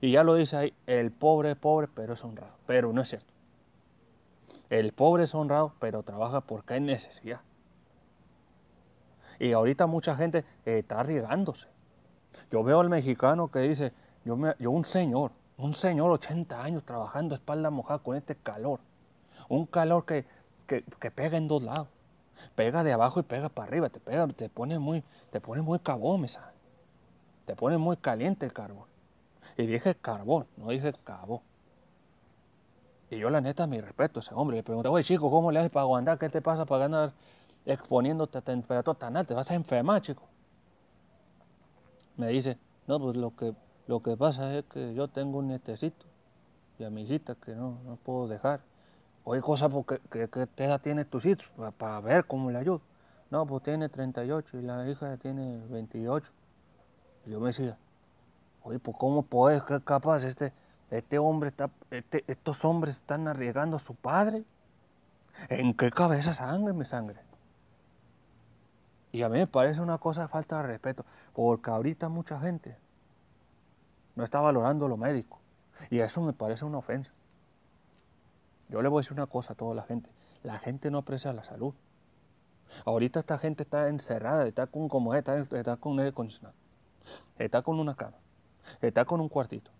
Y 0.00 0.12
ya 0.12 0.24
lo 0.24 0.34
dice 0.34 0.56
ahí, 0.56 0.74
el 0.86 1.10
pobre 1.10 1.52
es 1.52 1.56
pobre, 1.56 1.88
pero 1.94 2.14
es 2.14 2.24
honrado. 2.24 2.52
Pero 2.66 2.92
no 2.92 3.02
es 3.02 3.08
cierto. 3.08 3.32
El 4.70 4.92
pobre 4.92 5.24
es 5.24 5.34
honrado, 5.34 5.72
pero 5.80 6.02
trabaja 6.02 6.40
porque 6.40 6.74
hay 6.74 6.80
necesidad. 6.80 7.40
Y 9.40 9.52
ahorita 9.52 9.86
mucha 9.86 10.14
gente 10.14 10.44
eh, 10.66 10.80
está 10.80 11.00
arriesgándose. 11.00 11.66
Yo 12.52 12.62
veo 12.62 12.80
al 12.80 12.90
mexicano 12.90 13.50
que 13.50 13.60
dice, 13.60 13.92
yo, 14.24 14.36
me, 14.36 14.54
yo 14.58 14.70
un 14.70 14.84
señor, 14.84 15.32
un 15.56 15.72
señor 15.72 16.10
80 16.10 16.62
años 16.62 16.84
trabajando 16.84 17.34
espalda 17.34 17.70
mojada 17.70 18.00
con 18.00 18.16
este 18.16 18.36
calor. 18.36 18.80
Un 19.48 19.64
calor 19.64 20.04
que, 20.04 20.26
que, 20.66 21.10
pega 21.10 21.38
en 21.38 21.48
dos 21.48 21.62
lados. 21.62 21.88
Pega 22.54 22.84
de 22.84 22.92
abajo 22.92 23.18
y 23.18 23.22
pega 23.22 23.48
para 23.48 23.68
arriba, 23.68 23.88
te 23.88 23.98
pega, 23.98 24.28
te 24.28 24.50
pone 24.50 24.78
muy, 24.78 25.02
te 25.32 25.40
pone 25.40 25.62
muy 25.62 25.78
cabón. 25.78 26.26
Te 27.46 27.56
pone 27.56 27.78
muy 27.78 27.96
caliente 27.96 28.44
el 28.44 28.52
carbón. 28.52 28.84
Y 29.56 29.66
dije 29.66 29.94
carbón, 29.94 30.46
no 30.58 30.68
dije 30.68 30.92
carbón. 31.02 31.40
Y 33.10 33.18
yo 33.18 33.30
la 33.30 33.40
neta, 33.40 33.66
mi 33.66 33.80
respeto 33.80 34.20
a 34.20 34.22
ese 34.22 34.34
hombre. 34.34 34.58
Le 34.58 34.62
pregunté, 34.62 34.88
oye 34.90 35.02
chico, 35.02 35.30
¿cómo 35.30 35.50
le 35.50 35.60
haces 35.60 35.72
para 35.72 35.82
aguantar? 35.82 36.18
¿Qué 36.18 36.28
te 36.28 36.42
pasa 36.42 36.66
para 36.66 36.82
ganar 36.82 37.12
exponiéndote 37.66 38.38
a 38.38 38.40
temperatura 38.40 38.98
tan 38.98 39.16
alta? 39.16 39.28
¿Te 39.28 39.34
vas 39.34 39.50
a 39.50 39.54
enfermar, 39.54 40.02
chico? 40.02 40.22
Me 42.16 42.28
dice, 42.28 42.58
no, 42.86 42.98
pues 42.98 43.16
lo 43.16 43.34
que, 43.34 43.54
lo 43.86 44.00
que 44.02 44.16
pasa 44.16 44.54
es 44.56 44.64
que 44.66 44.94
yo 44.94 45.08
tengo 45.08 45.38
un 45.38 45.48
nietecito 45.48 46.06
y 46.78 46.84
a 46.84 46.90
mi 46.90 47.02
hijita 47.02 47.34
que 47.34 47.54
no, 47.54 47.78
no 47.84 47.96
puedo 47.96 48.28
dejar. 48.28 48.60
Oye, 49.24 49.40
cosa, 49.42 49.68
porque, 49.68 50.00
¿qué, 50.10 50.28
qué 50.28 50.64
edad 50.64 50.80
tiene 50.80 51.04
tu 51.04 51.18
hijito? 51.18 51.44
Para, 51.78 52.00
ver 52.00 52.26
cómo 52.26 52.50
le 52.50 52.58
ayudo. 52.58 52.80
No, 53.30 53.46
pues 53.46 53.62
tiene 53.62 53.88
38 53.88 54.58
y 54.58 54.62
la 54.62 54.88
hija 54.88 55.16
tiene 55.18 55.60
28. 55.68 56.26
Y 57.26 57.30
yo 57.30 57.40
me 57.40 57.48
decía, 57.48 57.76
oye, 58.62 58.78
pues 58.78 58.96
¿cómo 58.96 59.22
puedes, 59.22 59.62
qué 59.62 59.80
capaz 59.80 60.24
este 60.24 60.52
este 60.90 61.18
hombre 61.18 61.50
está, 61.50 61.70
este, 61.90 62.24
estos 62.26 62.64
hombres 62.64 62.96
están 62.96 63.28
arriesgando 63.28 63.76
a 63.76 63.78
su 63.78 63.94
padre. 63.94 64.42
¿En 65.48 65.74
qué 65.74 65.90
cabeza 65.90 66.34
sangre, 66.34 66.72
mi 66.72 66.84
sangre? 66.84 67.20
Y 69.12 69.22
a 69.22 69.28
mí 69.28 69.38
me 69.38 69.46
parece 69.46 69.80
una 69.80 69.98
cosa 69.98 70.22
de 70.22 70.28
falta 70.28 70.58
de 70.58 70.62
respeto, 70.64 71.04
porque 71.32 71.70
ahorita 71.70 72.08
mucha 72.08 72.38
gente 72.38 72.76
no 74.14 74.24
está 74.24 74.40
valorando 74.40 74.88
lo 74.88 74.96
médico. 74.96 75.40
Y 75.90 76.00
eso 76.00 76.20
me 76.20 76.32
parece 76.32 76.64
una 76.64 76.78
ofensa. 76.78 77.10
Yo 78.68 78.82
le 78.82 78.88
voy 78.88 79.00
a 79.00 79.02
decir 79.02 79.14
una 79.14 79.26
cosa 79.26 79.54
a 79.54 79.56
toda 79.56 79.74
la 79.74 79.82
gente. 79.82 80.10
La 80.42 80.58
gente 80.58 80.90
no 80.90 80.98
aprecia 80.98 81.32
la 81.32 81.44
salud. 81.44 81.74
Ahorita 82.84 83.20
esta 83.20 83.38
gente 83.38 83.64
está 83.64 83.88
encerrada, 83.88 84.46
está 84.46 84.66
con 84.66 84.88
como 84.88 85.14
está, 85.14 85.38
está 85.38 85.76
con 85.76 85.98
aire 85.98 86.10
acondicionado, 86.10 86.54
está 87.38 87.62
con 87.62 87.80
una 87.80 87.96
cama, 87.96 88.16
está 88.80 89.04
con 89.04 89.20
un 89.20 89.28
cuartito, 89.28 89.72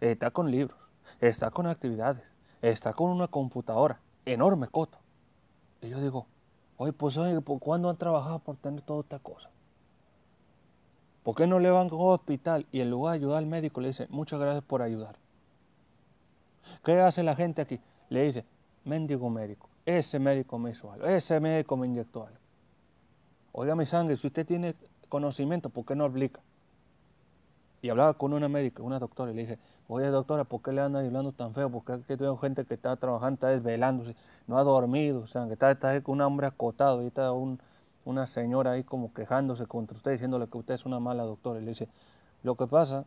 está 0.00 0.30
con 0.30 0.50
libros, 0.50 0.78
está 1.20 1.50
con 1.50 1.66
actividades, 1.66 2.22
está 2.62 2.92
con 2.92 3.10
una 3.10 3.26
computadora, 3.26 4.00
enorme 4.24 4.68
coto. 4.68 4.98
Y 5.80 5.88
yo 5.88 6.00
digo, 6.00 6.26
oye, 6.76 6.92
pues 6.92 7.16
oye, 7.16 7.40
¿cuándo 7.60 7.90
han 7.90 7.96
trabajado 7.96 8.38
por 8.38 8.56
tener 8.56 8.82
toda 8.82 9.00
esta 9.00 9.18
cosa? 9.18 9.50
¿Por 11.22 11.34
qué 11.34 11.46
no 11.46 11.58
le 11.58 11.70
van 11.70 11.90
a 11.90 11.94
un 11.94 12.12
hospital 12.12 12.66
y 12.70 12.80
en 12.80 12.90
lugar 12.90 13.12
de 13.12 13.18
ayudar 13.18 13.38
al 13.38 13.46
médico 13.46 13.80
le 13.80 13.88
dice, 13.88 14.06
muchas 14.10 14.38
gracias 14.38 14.62
por 14.62 14.82
ayudar? 14.82 15.16
¿Qué 16.84 17.00
hace 17.00 17.22
la 17.22 17.34
gente 17.34 17.62
aquí? 17.62 17.80
Le 18.10 18.22
dice, 18.22 18.44
mendigo 18.84 19.28
médico, 19.28 19.68
ese 19.84 20.18
médico 20.18 20.58
me 20.58 20.70
hizo 20.70 20.92
algo, 20.92 21.06
ese 21.06 21.40
médico 21.40 21.76
me 21.76 21.86
inyectó 21.86 22.26
algo. 22.26 22.38
Oiga 23.52 23.74
mi 23.74 23.86
sangre, 23.86 24.16
si 24.16 24.26
usted 24.26 24.46
tiene 24.46 24.74
conocimiento, 25.08 25.68
¿por 25.70 25.84
qué 25.84 25.96
no 25.96 26.04
aplica? 26.04 26.40
Y 27.82 27.88
hablaba 27.88 28.14
con 28.14 28.32
una 28.32 28.48
médica, 28.48 28.82
una 28.82 28.98
doctora, 28.98 29.32
y 29.32 29.34
le 29.34 29.42
dije, 29.42 29.58
oye 29.88 30.06
doctora, 30.08 30.44
¿por 30.44 30.62
qué 30.62 30.72
le 30.72 30.80
andan 30.80 31.06
hablando 31.06 31.32
tan 31.32 31.54
feo? 31.54 31.70
Porque 31.70 31.92
aquí 31.92 32.16
tengo 32.16 32.36
gente 32.38 32.64
que 32.64 32.74
está 32.74 32.96
trabajando, 32.96 33.34
está 33.34 33.48
desvelándose, 33.48 34.16
no 34.46 34.58
ha 34.58 34.64
dormido, 34.64 35.20
o 35.20 35.26
sea, 35.26 35.46
que 35.46 35.54
está, 35.54 35.70
está 35.70 36.00
con 36.02 36.14
un 36.14 36.20
hombre 36.22 36.46
acotado, 36.46 37.02
y 37.02 37.06
está 37.06 37.32
una 37.32 38.26
señora 38.26 38.72
ahí 38.72 38.84
como 38.84 39.12
quejándose 39.12 39.66
contra 39.66 39.96
usted, 39.96 40.12
diciéndole 40.12 40.48
que 40.48 40.58
usted 40.58 40.74
es 40.74 40.86
una 40.86 41.00
mala 41.00 41.22
doctora. 41.24 41.60
Y 41.60 41.64
le 41.64 41.70
dice, 41.70 41.88
lo 42.42 42.54
que 42.56 42.66
pasa 42.66 43.04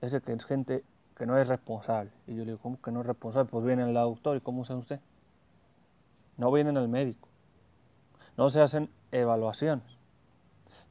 es 0.00 0.20
que 0.22 0.32
es 0.32 0.44
gente 0.44 0.84
que 1.16 1.26
no 1.26 1.36
es 1.38 1.48
responsable. 1.48 2.10
Y 2.26 2.32
yo 2.32 2.40
le 2.40 2.52
digo, 2.52 2.58
¿cómo 2.58 2.80
que 2.80 2.90
no 2.90 3.00
es 3.00 3.06
responsable? 3.06 3.50
Pues 3.50 3.64
viene 3.64 3.92
la 3.92 4.02
doctora, 4.02 4.38
¿y 4.38 4.40
cómo 4.40 4.62
usa 4.62 4.76
usted? 4.76 5.00
No 6.36 6.52
vienen 6.52 6.76
al 6.76 6.88
médico, 6.88 7.28
no 8.36 8.48
se 8.50 8.60
hacen 8.60 8.88
evaluaciones, 9.10 9.84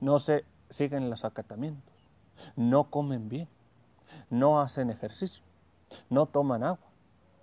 no 0.01 0.19
se 0.19 0.43
siguen 0.69 1.09
los 1.09 1.23
acatamientos 1.23 1.97
no 2.55 2.85
comen 2.85 3.29
bien, 3.29 3.47
no 4.29 4.61
hacen 4.61 4.89
ejercicio, 4.89 5.43
no 6.09 6.25
toman 6.25 6.63
agua, 6.63 6.87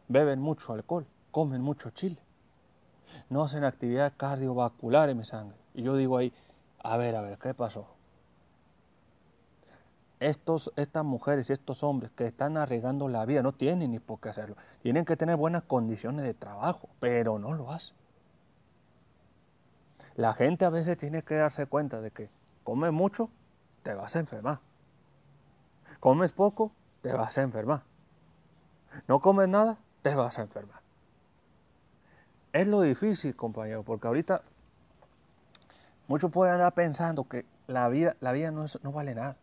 beben 0.08 0.40
mucho 0.40 0.72
alcohol, 0.72 1.06
comen 1.30 1.62
mucho 1.62 1.90
chile, 1.90 2.18
no 3.30 3.42
hacen 3.42 3.64
actividad 3.64 4.12
cardiovascular 4.16 5.08
en 5.08 5.18
mi 5.18 5.24
sangre. 5.24 5.56
Y 5.74 5.82
yo 5.82 5.96
digo 5.96 6.16
ahí, 6.16 6.32
a 6.82 6.96
ver, 6.96 7.16
a 7.16 7.22
ver, 7.22 7.38
¿qué 7.38 7.54
pasó? 7.54 7.86
Estos, 10.20 10.72
estas 10.76 11.04
mujeres 11.04 11.50
y 11.50 11.52
estos 11.52 11.82
hombres 11.82 12.10
que 12.12 12.26
están 12.26 12.56
arriesgando 12.56 13.08
la 13.08 13.26
vida 13.26 13.42
no 13.42 13.52
tienen 13.52 13.90
ni 13.90 13.98
por 13.98 14.20
qué 14.20 14.30
hacerlo. 14.30 14.56
Tienen 14.82 15.04
que 15.04 15.16
tener 15.16 15.36
buenas 15.36 15.64
condiciones 15.64 16.24
de 16.24 16.34
trabajo, 16.34 16.88
pero 17.00 17.38
no 17.38 17.52
lo 17.52 17.72
hacen. 17.72 17.94
La 20.16 20.32
gente 20.34 20.64
a 20.64 20.70
veces 20.70 20.96
tiene 20.96 21.22
que 21.22 21.34
darse 21.34 21.66
cuenta 21.66 22.00
de 22.00 22.10
que 22.10 22.30
come 22.62 22.90
mucho, 22.90 23.28
te 23.82 23.94
vas 23.94 24.14
a 24.14 24.20
enfermar. 24.20 24.60
Comes 26.04 26.32
poco, 26.32 26.70
te 27.00 27.14
vas 27.14 27.38
a 27.38 27.40
enfermar. 27.40 27.80
No 29.08 29.20
comes 29.20 29.48
nada, 29.48 29.78
te 30.02 30.14
vas 30.14 30.38
a 30.38 30.42
enfermar. 30.42 30.80
Es 32.52 32.66
lo 32.66 32.82
difícil, 32.82 33.34
compañero, 33.34 33.84
porque 33.84 34.06
ahorita 34.06 34.42
muchos 36.06 36.30
pueden 36.30 36.56
andar 36.56 36.74
pensando 36.74 37.26
que 37.26 37.46
la 37.68 37.88
vida, 37.88 38.16
la 38.20 38.32
vida 38.32 38.50
no, 38.50 38.66
no 38.82 38.92
vale 38.92 39.14
nada. 39.14 39.38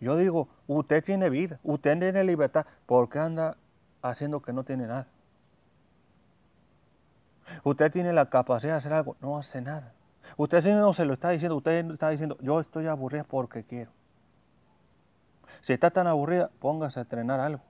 Yo 0.00 0.16
digo, 0.16 0.48
usted 0.66 1.04
tiene 1.04 1.28
vida, 1.28 1.60
usted 1.64 1.98
tiene 1.98 2.24
libertad, 2.24 2.64
¿por 2.86 3.10
qué 3.10 3.18
anda 3.18 3.58
haciendo 4.00 4.40
que 4.40 4.54
no 4.54 4.64
tiene 4.64 4.86
nada? 4.86 5.06
Usted 7.62 7.92
tiene 7.92 8.14
la 8.14 8.30
capacidad 8.30 8.72
de 8.72 8.76
hacer 8.78 8.94
algo, 8.94 9.16
no 9.20 9.36
hace 9.36 9.60
nada. 9.60 9.92
Usted 10.38 10.64
no 10.64 10.94
se 10.94 11.04
lo 11.04 11.12
está 11.12 11.28
diciendo, 11.28 11.56
usted 11.56 11.90
está 11.90 12.08
diciendo, 12.08 12.38
yo 12.40 12.58
estoy 12.58 12.86
aburrido 12.86 13.24
porque 13.24 13.64
quiero. 13.64 13.97
Si 15.62 15.72
está 15.72 15.90
tan 15.90 16.06
aburrida, 16.06 16.50
póngase 16.60 17.00
a 17.00 17.02
entrenar 17.02 17.40
algo. 17.40 17.62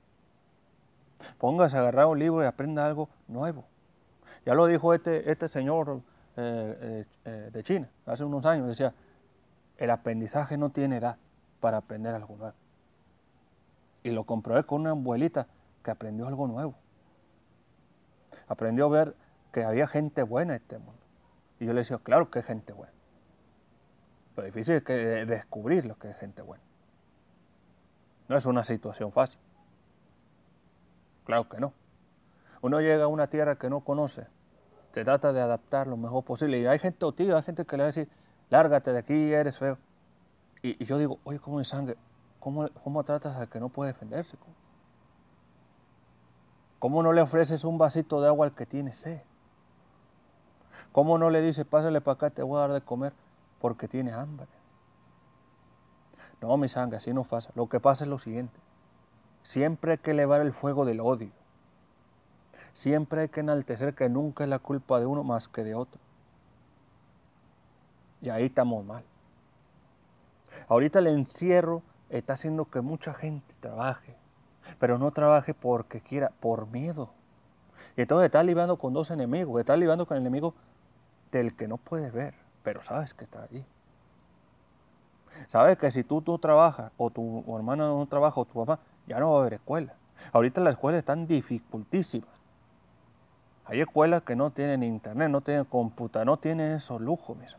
Póngase 1.38 1.76
a 1.76 1.80
agarrar 1.80 2.06
un 2.06 2.18
libro 2.18 2.42
y 2.42 2.46
aprenda 2.46 2.86
algo 2.86 3.08
nuevo. 3.26 3.64
Ya 4.44 4.54
lo 4.54 4.66
dijo 4.66 4.94
este, 4.94 5.30
este 5.30 5.48
señor 5.48 6.00
eh, 6.36 6.78
eh, 6.80 7.04
eh, 7.24 7.50
de 7.52 7.62
China 7.62 7.88
hace 8.06 8.24
unos 8.24 8.44
años. 8.46 8.68
Decía, 8.68 8.94
el 9.76 9.90
aprendizaje 9.90 10.56
no 10.56 10.70
tiene 10.70 10.98
edad 10.98 11.16
para 11.60 11.78
aprender 11.78 12.14
algo 12.14 12.36
nuevo. 12.36 12.54
Y 14.02 14.10
lo 14.10 14.24
comprobé 14.24 14.64
con 14.64 14.82
una 14.82 14.90
abuelita 14.90 15.46
que 15.82 15.90
aprendió 15.90 16.26
algo 16.28 16.46
nuevo. 16.46 16.74
Aprendió 18.46 18.86
a 18.86 18.88
ver 18.88 19.14
que 19.52 19.64
había 19.64 19.86
gente 19.86 20.22
buena 20.22 20.54
en 20.54 20.62
este 20.62 20.78
mundo. 20.78 21.00
Y 21.60 21.66
yo 21.66 21.72
le 21.72 21.80
decía, 21.80 21.98
claro 21.98 22.30
que 22.30 22.38
hay 22.38 22.44
gente 22.44 22.72
buena. 22.72 22.92
Lo 24.36 24.44
difícil 24.44 24.76
es 24.76 24.84
que 24.84 24.94
descubrir 24.94 25.84
lo 25.84 25.98
que 25.98 26.10
es 26.10 26.16
gente 26.16 26.42
buena. 26.42 26.62
No 28.28 28.36
es 28.36 28.46
una 28.46 28.62
situación 28.62 29.10
fácil. 29.10 29.40
Claro 31.24 31.48
que 31.48 31.58
no. 31.58 31.72
Uno 32.60 32.80
llega 32.80 33.04
a 33.04 33.08
una 33.08 33.28
tierra 33.28 33.56
que 33.56 33.70
no 33.70 33.80
conoce, 33.80 34.26
se 34.92 35.04
trata 35.04 35.32
de 35.32 35.40
adaptar 35.40 35.86
lo 35.86 35.96
mejor 35.96 36.24
posible. 36.24 36.58
Y 36.58 36.66
hay 36.66 36.78
gente 36.78 37.06
tío, 37.12 37.36
hay 37.36 37.42
gente 37.42 37.64
que 37.64 37.76
le 37.76 37.82
va 37.82 37.86
a 37.86 37.92
decir, 37.92 38.08
lárgate 38.50 38.92
de 38.92 38.98
aquí, 38.98 39.32
eres 39.32 39.58
feo. 39.58 39.78
Y, 40.62 40.84
yo 40.84 40.98
digo, 40.98 41.18
oye, 41.24 41.38
¿cómo 41.38 41.60
es 41.60 41.68
sangre? 41.68 41.96
¿Cómo, 42.40 42.68
¿Cómo, 42.82 43.04
tratas 43.04 43.36
al 43.36 43.48
que 43.48 43.60
no 43.60 43.68
puede 43.68 43.92
defenderse? 43.92 44.36
¿Cómo 46.78 47.02
no 47.02 47.12
le 47.12 47.20
ofreces 47.22 47.64
un 47.64 47.78
vasito 47.78 48.20
de 48.20 48.28
agua 48.28 48.46
al 48.46 48.54
que 48.54 48.66
tiene 48.66 48.92
sed? 48.92 49.20
¿Cómo 50.92 51.18
no 51.18 51.30
le 51.30 51.42
dices, 51.42 51.66
pásale 51.66 52.00
para 52.00 52.14
acá, 52.14 52.30
te 52.30 52.42
voy 52.42 52.58
a 52.58 52.60
dar 52.62 52.72
de 52.72 52.80
comer 52.80 53.12
porque 53.60 53.86
tiene 53.86 54.12
hambre? 54.12 54.46
No, 56.40 56.56
mi 56.56 56.68
sangre, 56.68 56.98
así 56.98 57.12
no 57.12 57.24
pasa. 57.24 57.50
Lo 57.54 57.68
que 57.68 57.80
pasa 57.80 58.04
es 58.04 58.10
lo 58.10 58.18
siguiente. 58.18 58.58
Siempre 59.42 59.92
hay 59.92 59.98
que 59.98 60.12
elevar 60.12 60.40
el 60.40 60.52
fuego 60.52 60.84
del 60.84 61.00
odio. 61.00 61.30
Siempre 62.72 63.22
hay 63.22 63.28
que 63.28 63.40
enaltecer 63.40 63.94
que 63.94 64.08
nunca 64.08 64.44
es 64.44 64.50
la 64.50 64.58
culpa 64.58 65.00
de 65.00 65.06
uno 65.06 65.24
más 65.24 65.48
que 65.48 65.64
de 65.64 65.74
otro. 65.74 66.00
Y 68.20 68.28
ahí 68.30 68.46
estamos 68.46 68.84
mal. 68.84 69.02
Ahorita 70.68 70.98
el 70.98 71.08
encierro 71.08 71.82
está 72.10 72.34
haciendo 72.34 72.66
que 72.66 72.80
mucha 72.80 73.14
gente 73.14 73.54
trabaje, 73.60 74.14
pero 74.78 74.98
no 74.98 75.10
trabaje 75.10 75.54
porque 75.54 76.00
quiera, 76.00 76.30
por 76.40 76.66
miedo. 76.68 77.10
Y 77.96 78.02
entonces 78.02 78.26
está 78.26 78.42
lidiando 78.42 78.76
con 78.76 78.92
dos 78.92 79.10
enemigos, 79.10 79.58
está 79.60 79.76
lidiando 79.76 80.06
con 80.06 80.16
el 80.16 80.22
enemigo 80.22 80.54
del 81.32 81.54
que 81.54 81.68
no 81.68 81.76
puedes 81.78 82.12
ver, 82.12 82.34
pero 82.62 82.82
sabes 82.82 83.14
que 83.14 83.24
está 83.24 83.46
ahí. 83.50 83.64
Sabes 85.46 85.78
que 85.78 85.90
si 85.90 86.04
tú, 86.04 86.20
tú 86.20 86.38
trabajas, 86.38 86.92
o 86.96 87.10
tu 87.10 87.44
hermano 87.56 87.96
no 87.98 88.06
trabaja, 88.06 88.40
o 88.40 88.44
tu 88.44 88.64
papá, 88.64 88.80
ya 89.06 89.18
no 89.18 89.32
va 89.32 89.38
a 89.38 89.40
haber 89.42 89.54
escuela. 89.54 89.94
Ahorita 90.32 90.60
las 90.60 90.74
escuelas 90.74 90.98
están 90.98 91.26
dificultísimas. 91.26 92.28
Hay 93.64 93.80
escuelas 93.80 94.22
que 94.22 94.34
no 94.34 94.50
tienen 94.50 94.82
internet, 94.82 95.30
no 95.30 95.40
tienen 95.40 95.64
computador, 95.64 96.26
no 96.26 96.36
tienen 96.38 96.72
esos 96.72 97.00
lujos, 97.00 97.36
mis 97.36 97.54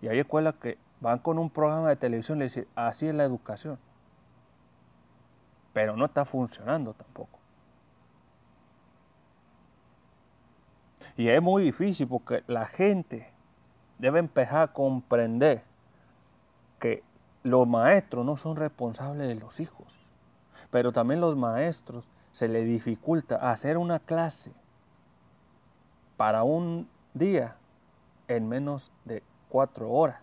Y 0.00 0.08
hay 0.08 0.18
escuelas 0.18 0.54
que 0.56 0.78
van 1.00 1.18
con 1.18 1.38
un 1.38 1.50
programa 1.50 1.90
de 1.90 1.96
televisión 1.96 2.38
y 2.38 2.40
le 2.40 2.44
dicen, 2.46 2.66
así 2.74 3.06
es 3.06 3.14
la 3.14 3.24
educación. 3.24 3.78
Pero 5.72 5.96
no 5.96 6.06
está 6.06 6.24
funcionando 6.24 6.94
tampoco. 6.94 7.38
Y 11.16 11.28
es 11.28 11.40
muy 11.40 11.64
difícil 11.64 12.08
porque 12.08 12.42
la 12.46 12.66
gente 12.66 13.28
debe 13.98 14.18
empezar 14.18 14.62
a 14.62 14.72
comprender 14.72 15.62
que 16.84 17.02
los 17.44 17.66
maestros 17.66 18.26
no 18.26 18.36
son 18.36 18.56
responsables 18.56 19.26
de 19.26 19.36
los 19.36 19.58
hijos, 19.58 19.86
pero 20.70 20.92
también 20.92 21.18
los 21.18 21.34
maestros 21.34 22.04
se 22.30 22.46
les 22.46 22.66
dificulta 22.66 23.36
hacer 23.50 23.78
una 23.78 24.00
clase 24.00 24.52
para 26.18 26.42
un 26.42 26.86
día 27.14 27.56
en 28.28 28.50
menos 28.50 28.92
de 29.06 29.22
cuatro 29.48 29.90
horas. 29.92 30.20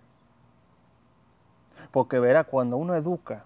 Porque 1.89 2.19
verá, 2.19 2.43
cuando 2.43 2.77
uno 2.77 2.93
educa, 2.93 3.45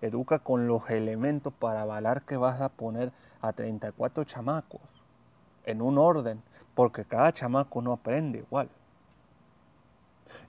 educa 0.00 0.38
con 0.38 0.68
los 0.68 0.88
elementos 0.88 1.52
para 1.52 1.82
avalar 1.82 2.22
que 2.22 2.36
vas 2.36 2.60
a 2.60 2.68
poner 2.68 3.10
a 3.40 3.52
34 3.52 4.22
chamacos 4.22 4.82
en 5.64 5.82
un 5.82 5.98
orden, 5.98 6.40
porque 6.76 7.04
cada 7.04 7.32
chamaco 7.32 7.82
no 7.82 7.92
aprende 7.92 8.38
igual. 8.38 8.68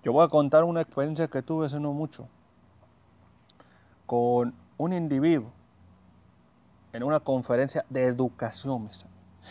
Yo 0.03 0.11
voy 0.11 0.25
a 0.25 0.29
contar 0.29 0.65
una 0.65 0.81
experiencia 0.81 1.27
que 1.27 1.41
tuve 1.41 1.65
hace 1.65 1.79
no 1.79 1.93
mucho 1.93 2.27
con 4.05 4.53
un 4.77 4.93
individuo 4.93 5.49
en 6.91 7.03
una 7.03 7.21
conferencia 7.21 7.85
de 7.89 8.05
educación. 8.05 8.89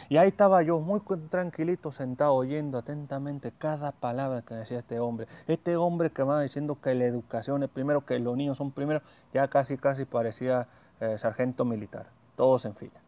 Y 0.08 0.18
ahí 0.18 0.28
estaba 0.28 0.62
yo 0.62 0.78
muy 0.78 1.00
tranquilito 1.30 1.90
sentado 1.90 2.34
oyendo 2.34 2.78
atentamente 2.78 3.52
cada 3.56 3.92
palabra 3.92 4.42
que 4.42 4.54
decía 4.54 4.78
este 4.78 5.00
hombre. 5.00 5.26
Este 5.46 5.76
hombre 5.76 6.10
que 6.10 6.22
va 6.22 6.40
diciendo 6.42 6.78
que 6.80 6.94
la 6.94 7.04
educación 7.04 7.62
es 7.62 7.70
primero, 7.70 8.04
que 8.04 8.18
los 8.18 8.36
niños 8.36 8.58
son 8.58 8.72
primero, 8.72 9.00
ya 9.32 9.48
casi 9.48 9.78
casi 9.78 10.04
parecía 10.04 10.68
eh, 11.00 11.16
sargento 11.18 11.64
militar, 11.64 12.06
todos 12.36 12.64
en 12.66 12.74
fila. 12.74 13.00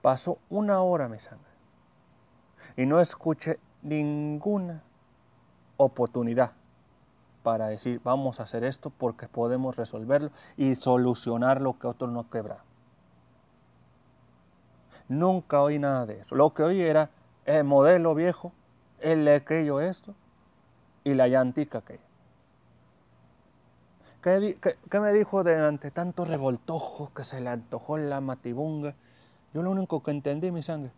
Pasó 0.00 0.38
una 0.48 0.80
hora, 0.80 1.08
mi 1.08 1.18
sangre, 1.18 1.44
y 2.76 2.86
no 2.86 3.00
escuché 3.00 3.58
ninguna 3.82 4.82
oportunidad 5.76 6.52
para 7.42 7.68
decir 7.68 8.00
vamos 8.02 8.40
a 8.40 8.42
hacer 8.42 8.64
esto 8.64 8.90
porque 8.90 9.28
podemos 9.28 9.76
resolverlo 9.76 10.30
y 10.56 10.74
solucionar 10.74 11.60
lo 11.60 11.78
que 11.78 11.86
otros 11.86 12.10
no 12.10 12.28
quebra. 12.28 12.58
Nunca 15.08 15.62
oí 15.62 15.78
nada 15.78 16.06
de 16.06 16.20
eso. 16.20 16.34
Lo 16.34 16.52
que 16.52 16.64
oí 16.64 16.80
era 16.80 17.10
el 17.44 17.64
modelo 17.64 18.14
viejo, 18.14 18.52
el 19.00 19.28
aquello 19.28 19.80
esto 19.80 20.14
y 21.04 21.14
la 21.14 21.28
llantica 21.28 21.82
que. 21.82 22.00
¿Qué, 24.22 24.58
qué 24.90 25.00
me 25.00 25.12
dijo 25.12 25.44
delante 25.44 25.92
tanto 25.92 26.24
revoltojo 26.24 27.12
que 27.14 27.22
se 27.22 27.40
le 27.40 27.50
antojó 27.50 27.96
la 27.96 28.20
matibunga? 28.20 28.94
Yo 29.54 29.62
lo 29.62 29.70
único 29.70 30.02
que 30.02 30.10
entendí, 30.10 30.50
mi 30.50 30.64
sangre, 30.64 30.90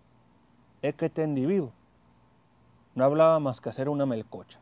es 0.81 0.95
que 0.95 1.07
este 1.07 1.25
individuo 1.25 1.73
no 2.95 3.05
hablaba 3.05 3.39
más 3.39 3.61
que 3.61 3.69
hacer 3.69 3.91
una 3.91 4.07
melcocha. 4.07 4.59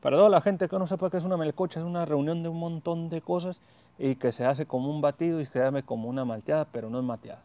Para 0.00 0.16
toda 0.16 0.28
la 0.28 0.40
gente 0.40 0.68
que 0.68 0.78
no 0.78 0.86
sepa 0.86 1.10
qué 1.10 1.16
es 1.16 1.24
una 1.24 1.36
melcocha, 1.36 1.80
es 1.80 1.86
una 1.86 2.04
reunión 2.04 2.42
de 2.42 2.48
un 2.48 2.58
montón 2.58 3.08
de 3.08 3.20
cosas 3.20 3.60
y 3.98 4.14
que 4.14 4.30
se 4.30 4.44
hace 4.44 4.64
como 4.64 4.90
un 4.90 5.00
batido 5.00 5.40
y 5.40 5.46
se 5.46 5.60
hace 5.60 5.82
como 5.82 6.08
una 6.08 6.24
malteada, 6.24 6.66
pero 6.66 6.88
no 6.88 6.98
es 6.98 7.04
malteada. 7.04 7.42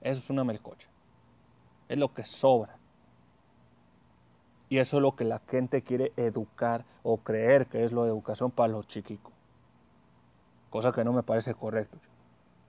Eso 0.00 0.18
es 0.18 0.30
una 0.30 0.42
melcocha. 0.42 0.88
Es 1.88 1.96
lo 1.96 2.12
que 2.12 2.24
sobra. 2.24 2.76
Y 4.68 4.78
eso 4.78 4.96
es 4.96 5.02
lo 5.02 5.14
que 5.14 5.24
la 5.24 5.38
gente 5.48 5.82
quiere 5.82 6.12
educar 6.16 6.84
o 7.02 7.18
creer 7.18 7.66
que 7.66 7.84
es 7.84 7.92
lo 7.92 8.02
de 8.02 8.10
educación 8.10 8.50
para 8.50 8.72
los 8.72 8.86
chiquicos. 8.86 9.32
Cosa 10.70 10.92
que 10.92 11.04
no 11.04 11.12
me 11.12 11.22
parece 11.22 11.54
correcto. 11.54 11.98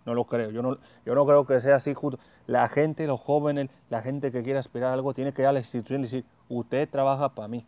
No 0.05 0.13
lo 0.13 0.25
creo. 0.25 0.51
Yo 0.51 0.61
no, 0.61 0.77
yo 1.05 1.15
no 1.15 1.25
creo 1.25 1.45
que 1.45 1.59
sea 1.59 1.75
así 1.75 1.93
justo. 1.93 2.19
La 2.47 2.69
gente, 2.69 3.05
los 3.05 3.19
jóvenes, 3.19 3.69
la 3.89 4.01
gente 4.01 4.31
que 4.31 4.43
quiere 4.43 4.59
aspirar 4.59 4.91
a 4.91 4.93
algo, 4.93 5.13
tiene 5.13 5.33
que 5.33 5.41
ir 5.41 5.47
a 5.47 5.51
la 5.51 5.59
institución 5.59 6.01
y 6.01 6.03
decir, 6.03 6.25
usted 6.47 6.87
trabaja 6.89 7.29
para 7.29 7.49
mí, 7.49 7.65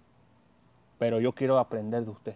pero 1.02 1.20
yo 1.20 1.32
quiero 1.32 1.58
aprender 1.58 2.06
de 2.06 2.12
usted. 2.12 2.36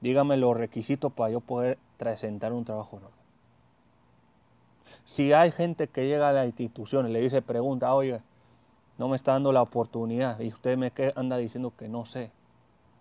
Dígame 0.00 0.38
los 0.38 0.56
requisitos 0.56 1.12
para 1.12 1.32
yo 1.32 1.40
poder 1.40 1.76
presentar 1.98 2.50
un 2.54 2.64
trabajo 2.64 2.96
normal. 2.96 3.20
Si 5.04 5.34
hay 5.34 5.52
gente 5.52 5.86
que 5.88 6.06
llega 6.06 6.30
a 6.30 6.32
la 6.32 6.46
institución 6.46 7.06
y 7.06 7.12
le 7.12 7.20
dice, 7.20 7.42
pregunta, 7.42 7.92
oiga, 7.92 8.22
no 8.96 9.08
me 9.08 9.16
está 9.16 9.32
dando 9.32 9.52
la 9.52 9.60
oportunidad 9.60 10.40
y 10.40 10.48
usted 10.48 10.78
me 10.78 10.92
anda 11.14 11.36
diciendo 11.36 11.74
que 11.76 11.86
no 11.90 12.06
sé, 12.06 12.30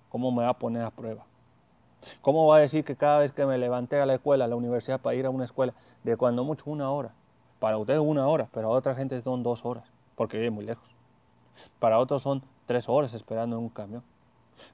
¿cómo 0.09 0.34
me 0.34 0.43
va 0.43 0.49
a 0.49 0.59
poner 0.59 0.84
a 0.84 0.91
prueba? 0.91 1.23
¿Cómo 2.19 2.45
va 2.47 2.57
a 2.57 2.59
decir 2.59 2.84
que 2.84 2.97
cada 2.97 3.19
vez 3.19 3.31
que 3.31 3.45
me 3.45 3.57
levanté 3.57 4.01
a 4.01 4.05
la 4.05 4.15
escuela, 4.15 4.43
a 4.43 4.49
la 4.49 4.57
universidad, 4.57 4.99
para 4.99 5.15
ir 5.15 5.25
a 5.25 5.29
una 5.29 5.45
escuela, 5.45 5.73
de 6.03 6.17
cuando 6.17 6.43
mucho 6.43 6.65
una 6.65 6.91
hora? 6.91 7.13
Para 7.61 7.77
usted 7.77 7.99
una 7.99 8.27
hora, 8.27 8.49
pero 8.53 8.67
a 8.67 8.71
otra 8.71 8.95
gente 8.95 9.21
son 9.21 9.43
dos 9.43 9.63
horas, 9.63 9.86
porque 10.17 10.36
vive 10.36 10.51
muy 10.51 10.65
lejos. 10.65 10.89
Para 11.79 11.99
otros 11.99 12.21
son 12.21 12.43
tres 12.65 12.89
horas 12.89 13.13
esperando 13.13 13.55
en 13.55 13.63
un 13.63 13.69
camión. 13.69 14.03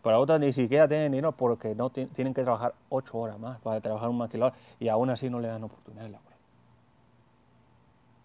Para 0.02 0.20
otras 0.20 0.40
ni 0.40 0.54
siquiera 0.54 0.88
tienen 0.88 1.12
dinero 1.12 1.32
porque 1.32 1.76
no 1.76 1.90
tienen 1.90 2.34
que 2.34 2.44
trabajar 2.44 2.74
ocho 2.90 3.18
horas 3.18 3.40
más 3.40 3.60
para 3.60 3.82
trabajar 3.82 4.10
un 4.10 4.18
maquilador 4.18 4.54
y 4.80 4.88
aún 4.88 5.10
así 5.10 5.30
no 5.30 5.40
le 5.40 5.48
dan 5.48 5.64
oportunidad 5.64 6.04
de 6.04 6.10
laborar. 6.10 6.38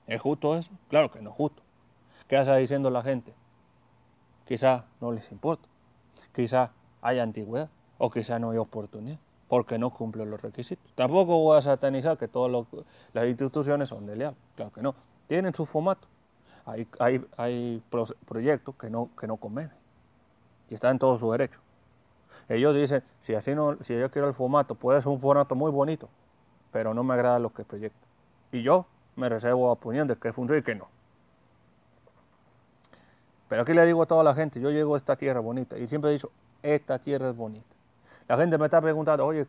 ¿Es 0.07 0.21
justo 0.21 0.57
eso? 0.57 0.71
Claro 0.89 1.11
que 1.11 1.21
no 1.21 1.31
es 1.31 1.37
justo. 1.37 1.63
¿Qué 2.29 2.39
está 2.39 2.57
diciendo 2.57 2.91
la 2.91 3.03
gente? 3.03 3.33
Quizá 4.47 4.85
no 5.01 5.13
les 5.13 5.31
importa. 5.33 5.69
Quizá 6.35 6.71
hay 7.01 7.19
antigüedad 7.19 7.69
o 7.99 8.11
quizá 8.11 8.39
no 8.39 8.51
hay 8.51 8.59
oportunidad, 8.59 9.19
porque 9.49 9.79
no 9.79 9.91
cumplen 9.91 10.31
los 10.31 10.43
requisitos. 10.43 10.93
Tampoco 10.95 11.39
voy 11.39 11.57
a 11.59 11.63
satanizar 11.63 12.19
que 12.19 12.29
todas 12.29 12.67
las 13.13 13.27
instituciones 13.27 13.89
son 13.89 14.07
de 14.07 14.17
leal, 14.17 14.35
claro 14.57 14.73
que 14.73 14.83
no. 14.83 14.95
Tienen 15.27 15.55
su 15.55 15.65
formato. 15.65 16.09
Hay 16.67 17.83
proyectos 18.27 18.75
que 18.77 18.91
no, 18.91 19.11
que 19.19 19.27
no 19.27 19.37
convienen 19.37 19.84
y 20.69 20.75
están 20.75 20.93
en 20.93 20.99
todo 20.99 21.19
su 21.19 21.31
derecho. 21.31 21.59
Ellos 22.49 22.75
dicen, 22.75 23.03
si 23.21 23.35
así 23.35 23.55
no, 23.55 23.77
si 23.83 23.99
yo 23.99 24.11
quiero 24.11 24.29
el 24.29 24.35
formato, 24.35 24.75
puede 24.75 25.01
ser 25.01 25.09
un 25.09 25.21
formato 25.21 25.55
muy 25.55 25.71
bonito, 25.71 26.09
pero 26.73 26.93
no 26.93 27.03
me 27.03 27.15
agrada 27.15 27.39
lo 27.39 27.51
que 27.51 27.65
proyecta. 27.65 28.07
Y 28.53 28.63
yo 28.63 28.87
me 29.17 29.29
reservo 29.29 29.71
opinión 29.71 30.07
de 30.09 30.17
que 30.17 30.33
funciona 30.33 30.61
y 30.61 30.63
que 30.63 30.75
no. 30.75 30.89
Pero 33.49 33.63
aquí 33.63 33.73
le 33.73 33.87
digo 33.87 34.03
a 34.03 34.07
toda 34.07 34.25
la 34.25 34.35
gente, 34.35 34.61
yo 34.61 34.71
llego 34.71 34.95
a 34.95 34.99
esta 34.99 35.17
tierra 35.17 35.41
bonita 35.41 35.79
y 35.79 35.87
siempre 35.87 36.11
he 36.11 36.15
dicho, 36.15 36.31
esta 36.63 36.99
tierra 36.99 37.31
es 37.31 37.37
bonita. 37.37 37.67
La 38.29 38.37
gente 38.37 38.59
me 38.59 38.65
está 38.67 38.81
preguntando, 38.81 39.25
oye, 39.25 39.47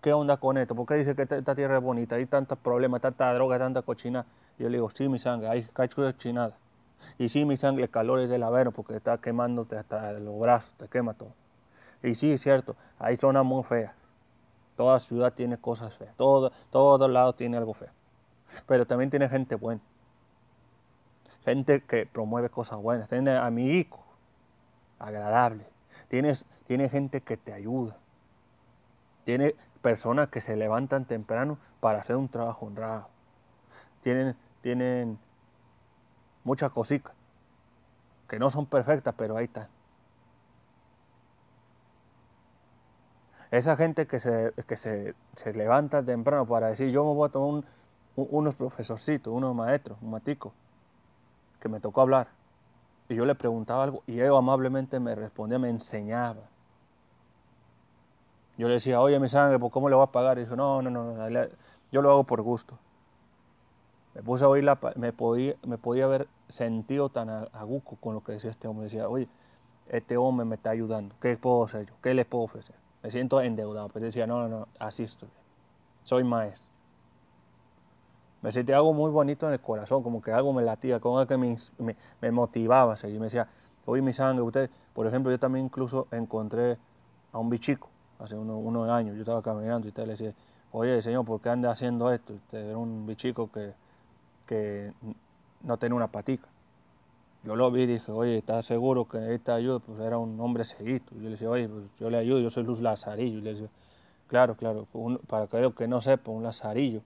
¿qué 0.00 0.12
onda 0.12 0.36
con 0.36 0.58
esto? 0.58 0.74
¿Por 0.74 0.86
qué 0.86 0.94
dice 0.94 1.14
que 1.14 1.22
esta 1.22 1.54
tierra 1.54 1.78
es 1.78 1.82
bonita? 1.82 2.16
Hay 2.16 2.26
tantos 2.26 2.58
problemas, 2.58 3.00
tanta 3.00 3.32
droga, 3.34 3.58
tanta 3.58 3.82
cochina. 3.82 4.24
Yo 4.58 4.68
le 4.68 4.78
digo, 4.78 4.90
sí, 4.90 5.08
mi 5.08 5.18
sangre, 5.18 5.48
hay 5.48 5.88
cochinada. 5.88 6.56
Y 7.18 7.28
sí, 7.28 7.44
mi 7.44 7.56
sangre, 7.56 7.84
el 7.84 7.90
calor 7.90 8.20
es 8.20 8.30
del 8.30 8.42
avero 8.42 8.72
porque 8.72 8.96
está 8.96 9.18
quemándote 9.18 9.76
hasta 9.76 10.12
los 10.12 10.38
brazos, 10.38 10.74
te 10.76 10.88
quema 10.88 11.14
todo. 11.14 11.32
Y 12.02 12.14
sí, 12.14 12.32
es 12.32 12.42
cierto, 12.42 12.76
hay 12.98 13.16
zonas 13.16 13.44
muy 13.44 13.62
feas. 13.62 13.94
Toda 14.76 14.98
ciudad 14.98 15.32
tiene 15.32 15.56
cosas 15.56 15.94
feas. 15.94 16.14
Todo, 16.16 16.52
todos 16.70 17.10
lados 17.10 17.36
tiene 17.36 17.56
algo 17.56 17.74
feo. 17.74 17.90
Pero 18.66 18.86
también 18.86 19.10
tiene 19.10 19.28
gente 19.28 19.54
buena. 19.54 19.80
Gente 21.44 21.80
que 21.82 22.06
promueve 22.06 22.50
cosas 22.50 22.78
buenas. 22.80 23.08
Tiene 23.08 23.36
amigos 23.36 24.00
agradables. 24.98 25.66
Tienes, 26.08 26.44
tiene 26.66 26.88
gente 26.88 27.20
que 27.20 27.36
te 27.36 27.52
ayuda. 27.52 27.96
Tiene 29.24 29.54
personas 29.80 30.28
que 30.28 30.40
se 30.40 30.56
levantan 30.56 31.04
temprano 31.04 31.58
para 31.80 32.00
hacer 32.00 32.16
un 32.16 32.28
trabajo 32.28 32.66
honrado. 32.66 33.08
Tienen, 34.02 34.36
tienen 34.62 35.18
muchas 36.44 36.70
cositas 36.70 37.12
que 38.28 38.38
no 38.38 38.50
son 38.50 38.66
perfectas, 38.66 39.14
pero 39.16 39.36
ahí 39.36 39.44
están. 39.44 39.68
Esa 43.50 43.76
gente 43.76 44.06
que 44.06 44.18
se, 44.18 44.52
que 44.66 44.76
se, 44.76 45.14
se 45.34 45.52
levanta 45.52 46.02
temprano 46.02 46.46
para 46.46 46.68
decir, 46.68 46.90
yo 46.90 47.04
me 47.04 47.14
voy 47.14 47.28
a 47.28 47.32
tomar 47.32 47.62
unos 48.16 48.54
profesorcitos, 48.54 49.32
unos 49.32 49.54
maestros, 49.54 49.98
un 50.02 50.10
matico, 50.10 50.52
que 51.60 51.68
me 51.68 51.80
tocó 51.80 52.00
hablar. 52.00 52.28
Y 53.08 53.14
yo 53.14 53.24
le 53.26 53.34
preguntaba 53.34 53.84
algo 53.84 54.02
y 54.06 54.18
él 54.18 54.34
amablemente 54.34 54.98
me 54.98 55.14
respondía, 55.14 55.58
me 55.58 55.68
enseñaba. 55.70 56.42
Yo 58.56 58.68
le 58.68 58.74
decía, 58.74 59.00
oye, 59.00 59.18
mi 59.18 59.28
sangre, 59.28 59.58
¿por 59.58 59.70
cómo 59.70 59.88
le 59.88 59.94
voy 59.94 60.04
a 60.04 60.12
pagar? 60.12 60.38
Y 60.38 60.42
dijo, 60.42 60.56
no, 60.56 60.80
no, 60.80 60.90
no, 60.90 61.28
yo 61.92 62.02
lo 62.02 62.10
hago 62.10 62.24
por 62.24 62.42
gusto. 62.42 62.78
Me 64.14 64.22
puse 64.22 64.44
a 64.44 64.48
oír, 64.48 64.64
la, 64.64 64.78
me, 64.96 65.12
podía, 65.12 65.56
me 65.66 65.76
podía 65.76 66.04
haber 66.04 66.28
sentido 66.48 67.08
tan 67.08 67.28
aguco 67.52 67.96
con 67.96 68.14
lo 68.14 68.22
que 68.22 68.32
decía 68.32 68.50
este 68.50 68.68
hombre. 68.68 68.84
Decía, 68.84 69.08
oye, 69.08 69.28
este 69.88 70.16
hombre 70.16 70.46
me 70.46 70.54
está 70.54 70.70
ayudando, 70.70 71.14
¿qué 71.20 71.36
puedo 71.36 71.64
hacer 71.64 71.86
yo? 71.86 71.94
¿Qué 72.02 72.14
le 72.14 72.24
puedo 72.24 72.44
ofrecer? 72.44 72.76
Me 73.02 73.10
siento 73.10 73.40
endeudado, 73.40 73.88
pero 73.88 74.06
decía, 74.06 74.26
no, 74.26 74.40
no, 74.40 74.48
no, 74.48 74.68
así 74.78 75.02
estoy. 75.02 75.28
Soy 76.04 76.24
maestro. 76.24 76.68
Me 78.40 78.52
sentía 78.52 78.76
algo 78.76 78.92
muy 78.92 79.10
bonito 79.10 79.46
en 79.46 79.54
el 79.54 79.60
corazón, 79.60 80.02
como 80.02 80.22
que 80.22 80.30
algo 80.30 80.52
me 80.52 80.62
latía, 80.62 81.00
como 81.00 81.18
algo 81.18 81.28
que 81.28 81.36
me, 81.36 81.56
me, 82.20 82.30
motivaba 82.30 82.92
a 82.92 82.96
seguir. 82.96 83.18
Me 83.18 83.26
decía, 83.26 83.48
oye, 83.86 84.02
mi 84.02 84.12
sangre, 84.12 84.42
usted, 84.42 84.70
por 84.92 85.06
ejemplo, 85.06 85.32
yo 85.32 85.38
también 85.38 85.64
incluso 85.66 86.06
encontré 86.12 86.78
a 87.32 87.38
un 87.38 87.48
bichico 87.50 87.88
hace 88.18 88.36
unos, 88.36 88.88
años, 88.88 89.16
yo 89.16 89.22
estaba 89.22 89.42
caminando 89.42 89.86
y 89.86 89.88
usted 89.88 90.04
le 90.04 90.12
decía, 90.12 90.34
oye, 90.72 91.00
señor, 91.02 91.24
¿por 91.24 91.40
qué 91.40 91.48
anda 91.48 91.70
haciendo 91.70 92.12
esto? 92.12 92.34
Usted 92.34 92.68
era 92.68 92.78
un 92.78 93.06
bichico 93.06 93.50
que, 93.50 93.72
que 94.46 94.92
no 95.62 95.76
tenía 95.78 95.96
una 95.96 96.08
patica. 96.08 96.48
Yo 97.44 97.56
lo 97.56 97.70
vi 97.70 97.82
y 97.82 97.86
dije, 97.86 98.10
oye, 98.10 98.38
¿estás 98.38 98.64
seguro 98.64 99.06
que 99.06 99.18
necesita 99.18 99.54
ayuda? 99.54 99.78
Pues 99.78 100.00
era 100.00 100.16
un 100.16 100.40
hombre 100.40 100.64
seguito. 100.64 101.14
Yo 101.16 101.24
le 101.24 101.30
decía, 101.30 101.50
oye, 101.50 101.68
pues 101.68 101.84
yo 102.00 102.08
le 102.08 102.16
ayudo, 102.16 102.40
yo 102.40 102.50
soy 102.50 102.64
Luz 102.64 102.80
Lazarillo. 102.80 103.38
Y 103.38 103.42
le 103.42 103.52
decía, 103.52 103.68
claro, 104.28 104.56
claro, 104.56 104.86
para 105.26 105.44
aquellos 105.44 105.74
que 105.74 105.86
no 105.86 106.00
sepa, 106.00 106.30
un 106.30 106.42
Lazarillo 106.42 107.02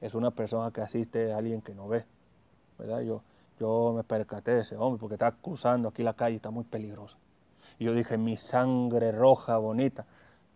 es 0.00 0.14
una 0.14 0.30
persona 0.30 0.70
que 0.70 0.80
asiste 0.80 1.32
a 1.32 1.38
alguien 1.38 1.60
que 1.60 1.74
no 1.74 1.86
ve. 1.86 2.04
¿Verdad? 2.78 3.00
Yo, 3.00 3.20
yo 3.60 3.92
me 3.94 4.04
percaté 4.04 4.52
de 4.52 4.60
ese 4.62 4.76
hombre 4.76 4.98
porque 4.98 5.16
está 5.16 5.32
cruzando 5.32 5.88
aquí 5.88 6.02
la 6.02 6.14
calle, 6.14 6.36
está 6.36 6.50
muy 6.50 6.64
peligrosa. 6.64 7.18
Y 7.78 7.84
yo 7.84 7.92
dije, 7.92 8.16
mi 8.16 8.38
sangre 8.38 9.12
roja, 9.12 9.58
bonita, 9.58 10.06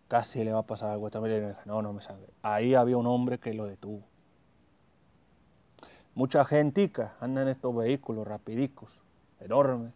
casi 0.07 0.43
le 0.43 0.53
va 0.53 0.59
a 0.59 0.63
pasar 0.63 0.91
algo. 0.91 1.11
También 1.11 1.39
le 1.39 1.47
dije, 1.49 1.61
no, 1.65 1.83
no 1.83 1.93
me 1.93 2.01
sangre. 2.01 2.29
Ahí 2.41 2.73
había 2.73 2.97
un 2.97 3.05
hombre 3.05 3.37
que 3.37 3.53
lo 3.53 3.65
detuvo. 3.65 4.01
Mucha 6.15 6.45
gentica 6.45 7.15
anda 7.19 7.41
en 7.41 7.47
estos 7.47 7.75
vehículos 7.75 8.27
rapidicos 8.27 8.91
enorme, 9.39 9.91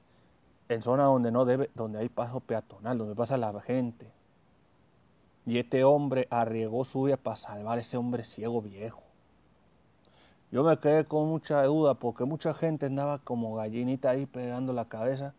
en 0.67 0.81
zonas 0.81 1.05
donde 1.05 1.31
no 1.31 1.45
debe, 1.45 1.69
donde 1.75 1.99
hay 1.99 2.09
paso 2.09 2.39
peatonal, 2.39 2.97
donde 2.97 3.15
pasa 3.15 3.37
la 3.37 3.59
gente. 3.61 4.11
Y 5.45 5.59
este 5.59 5.83
hombre 5.83 6.27
arriesgó 6.29 6.83
su 6.83 7.03
vida 7.03 7.17
para 7.17 7.35
salvar 7.35 7.77
a 7.77 7.81
ese 7.81 7.97
hombre 7.97 8.23
ciego 8.23 8.61
viejo. 8.61 9.01
Yo 10.51 10.63
me 10.63 10.77
quedé 10.79 11.05
con 11.05 11.27
mucha 11.27 11.63
duda 11.63 11.93
porque 11.93 12.25
mucha 12.25 12.53
gente 12.53 12.87
andaba 12.87 13.19
como 13.19 13.55
gallinita 13.55 14.09
ahí 14.09 14.25
pegando 14.25 14.73
la 14.73 14.85
cabeza, 14.85 15.33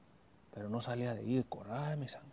pero 0.54 0.68
no 0.68 0.80
salía 0.80 1.14
de 1.14 1.20
ahí, 1.20 1.44
correr 1.48 1.96
mi 1.96 2.08
sangre. 2.08 2.28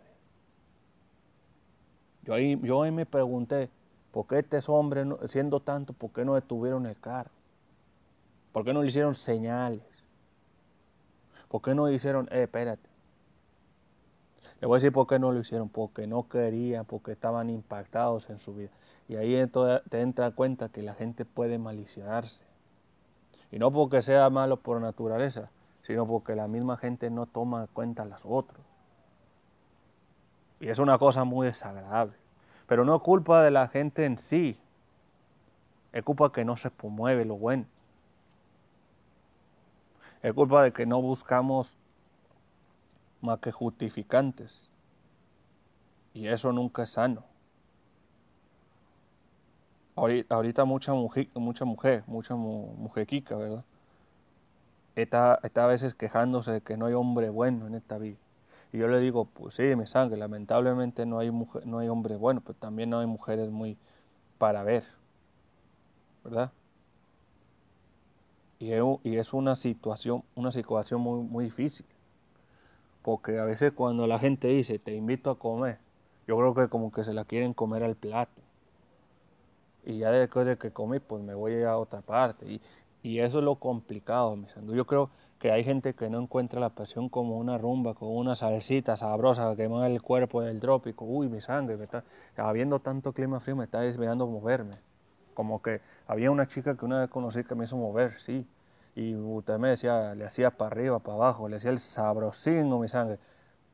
Yo 2.22 2.34
ahí, 2.34 2.58
yo 2.62 2.82
ahí 2.82 2.90
me 2.90 3.06
pregunté, 3.06 3.70
¿por 4.12 4.26
qué 4.26 4.38
este 4.38 4.58
hombre, 4.68 5.04
siendo 5.28 5.60
tanto, 5.60 5.92
por 5.92 6.10
qué 6.10 6.24
no 6.24 6.34
detuvieron 6.34 6.86
el 6.86 6.98
carro? 6.98 7.35
¿Por 8.56 8.64
qué 8.64 8.72
no 8.72 8.80
le 8.80 8.88
hicieron 8.88 9.14
señales? 9.14 9.82
¿Por 11.48 11.60
qué 11.60 11.74
no 11.74 11.90
hicieron, 11.90 12.26
eh, 12.30 12.44
espérate? 12.44 12.88
Le 14.62 14.66
voy 14.66 14.76
a 14.76 14.78
decir 14.78 14.94
por 14.94 15.06
qué 15.06 15.18
no 15.18 15.30
lo 15.30 15.40
hicieron, 15.40 15.68
porque 15.68 16.06
no 16.06 16.26
querían, 16.26 16.86
porque 16.86 17.12
estaban 17.12 17.50
impactados 17.50 18.30
en 18.30 18.38
su 18.38 18.54
vida. 18.54 18.70
Y 19.10 19.16
ahí 19.16 19.46
te 19.90 20.00
entra 20.00 20.30
cuenta 20.30 20.70
que 20.70 20.80
la 20.80 20.94
gente 20.94 21.26
puede 21.26 21.58
maliciarse. 21.58 22.42
Y 23.52 23.58
no 23.58 23.70
porque 23.70 24.00
sea 24.00 24.30
malo 24.30 24.56
por 24.56 24.80
naturaleza, 24.80 25.50
sino 25.82 26.06
porque 26.06 26.34
la 26.34 26.48
misma 26.48 26.78
gente 26.78 27.10
no 27.10 27.26
toma 27.26 27.60
en 27.60 27.66
cuenta 27.66 28.04
a 28.04 28.06
los 28.06 28.22
otros. 28.24 28.64
Y 30.60 30.70
es 30.70 30.78
una 30.78 30.96
cosa 30.96 31.24
muy 31.24 31.48
desagradable. 31.48 32.16
Pero 32.66 32.86
no 32.86 32.98
culpa 33.02 33.42
de 33.42 33.50
la 33.50 33.68
gente 33.68 34.06
en 34.06 34.16
sí, 34.16 34.58
es 35.92 36.02
culpa 36.02 36.32
que 36.32 36.46
no 36.46 36.56
se 36.56 36.70
promueve 36.70 37.26
lo 37.26 37.36
bueno. 37.36 37.66
Es 40.26 40.34
culpa 40.34 40.64
de 40.64 40.72
que 40.72 40.86
no 40.86 41.00
buscamos 41.00 41.76
más 43.20 43.38
que 43.38 43.52
justificantes. 43.52 44.68
Y 46.14 46.26
eso 46.26 46.50
nunca 46.50 46.82
es 46.82 46.88
sano. 46.88 47.22
Ahorita, 49.94 50.64
mucha 50.64 50.94
mujer, 50.94 51.28
mucha 51.34 51.64
mujer, 51.64 52.02
mucha 52.08 52.34
mujequica, 52.34 53.36
¿verdad? 53.36 53.64
Está, 54.96 55.38
está 55.44 55.62
a 55.62 55.68
veces 55.68 55.94
quejándose 55.94 56.50
de 56.50 56.60
que 56.60 56.76
no 56.76 56.86
hay 56.86 56.94
hombre 56.94 57.30
bueno 57.30 57.68
en 57.68 57.76
esta 57.76 57.96
vida. 57.96 58.16
Y 58.72 58.78
yo 58.78 58.88
le 58.88 58.98
digo, 58.98 59.26
pues 59.26 59.54
sí, 59.54 59.76
mi 59.76 59.86
sangre, 59.86 60.16
lamentablemente 60.16 61.06
no 61.06 61.20
hay, 61.20 61.30
no 61.64 61.78
hay 61.78 61.86
hombre 61.86 62.16
bueno, 62.16 62.40
pero 62.40 62.58
también 62.58 62.90
no 62.90 62.98
hay 62.98 63.06
mujeres 63.06 63.48
muy 63.52 63.78
para 64.38 64.64
ver, 64.64 64.82
¿verdad? 66.24 66.50
Y 68.58 68.72
es, 68.72 69.32
una 69.32 69.54
situación, 69.54 70.22
una 70.34 70.50
situación 70.50 71.00
muy, 71.00 71.20
muy 71.20 71.44
difícil. 71.44 71.86
Porque 73.02 73.38
a 73.38 73.44
veces 73.44 73.72
cuando 73.72 74.06
la 74.06 74.18
gente 74.18 74.48
dice, 74.48 74.78
te 74.78 74.94
invito 74.94 75.30
a 75.30 75.38
comer, 75.38 75.78
yo 76.26 76.36
creo 76.36 76.54
que 76.54 76.68
como 76.68 76.90
que 76.90 77.04
se 77.04 77.14
la 77.14 77.24
quieren 77.24 77.54
comer 77.54 77.84
al 77.84 77.94
plato. 77.94 78.40
Y 79.84 79.98
ya 79.98 80.10
después 80.10 80.46
de 80.46 80.56
que 80.56 80.72
comí, 80.72 80.98
pues 80.98 81.22
me 81.22 81.34
voy 81.34 81.62
a 81.62 81.76
otra 81.76 82.00
parte. 82.00 82.60
Y, 83.02 83.20
eso 83.20 83.38
es 83.38 83.44
lo 83.44 83.54
complicado, 83.54 84.34
mis 84.34 84.52
Yo 84.74 84.84
creo 84.84 85.10
que 85.38 85.52
hay 85.52 85.62
gente 85.62 85.94
que 85.94 86.10
no 86.10 86.20
encuentra 86.20 86.58
la 86.58 86.70
pasión 86.70 87.08
como 87.08 87.38
una 87.38 87.56
rumba, 87.56 87.94
como 87.94 88.14
una 88.14 88.34
salsita 88.34 88.96
sabrosa 88.96 89.54
que 89.54 89.68
mueve 89.68 89.94
el 89.94 90.02
cuerpo 90.02 90.42
del 90.42 90.58
trópico. 90.58 91.04
Uy, 91.04 91.28
mi 91.28 91.40
sangre, 91.40 91.76
me 91.76 91.84
está, 91.84 92.02
habiendo 92.36 92.80
tanto 92.80 93.12
clima 93.12 93.38
frío, 93.38 93.54
me 93.54 93.64
está 93.64 93.80
desviando 93.80 94.26
moverme. 94.26 94.78
Como 95.36 95.60
que 95.60 95.82
había 96.06 96.30
una 96.30 96.48
chica 96.48 96.76
que 96.76 96.86
una 96.86 97.00
vez 97.00 97.10
conocí 97.10 97.44
que 97.44 97.54
me 97.54 97.66
hizo 97.66 97.76
mover, 97.76 98.18
sí. 98.20 98.48
Y 98.94 99.14
usted 99.14 99.58
me 99.58 99.68
decía, 99.68 100.14
le 100.14 100.24
hacía 100.24 100.50
para 100.50 100.70
arriba, 100.70 100.98
para 101.00 101.16
abajo, 101.16 101.46
le 101.50 101.56
hacía 101.56 101.70
el 101.70 101.78
sabrosino 101.78 102.78
mi 102.78 102.88
sangre. 102.88 103.18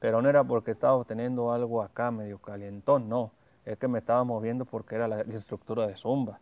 Pero 0.01 0.21
no 0.21 0.29
era 0.29 0.43
porque 0.43 0.73
estaba 0.73 1.05
teniendo 1.05 1.53
algo 1.53 1.81
acá 1.81 2.11
medio 2.11 2.39
calientón, 2.41 3.09
no. 3.09 3.31
Es 3.65 3.79
que 3.79 3.87
me 3.87 4.01
estaba 4.01 4.25
moviendo 4.25 4.65
porque 4.65 4.97
era 4.97 5.07
la, 5.07 5.21
estructura 5.21 5.87
de 5.87 5.95
zumba. 5.97 6.41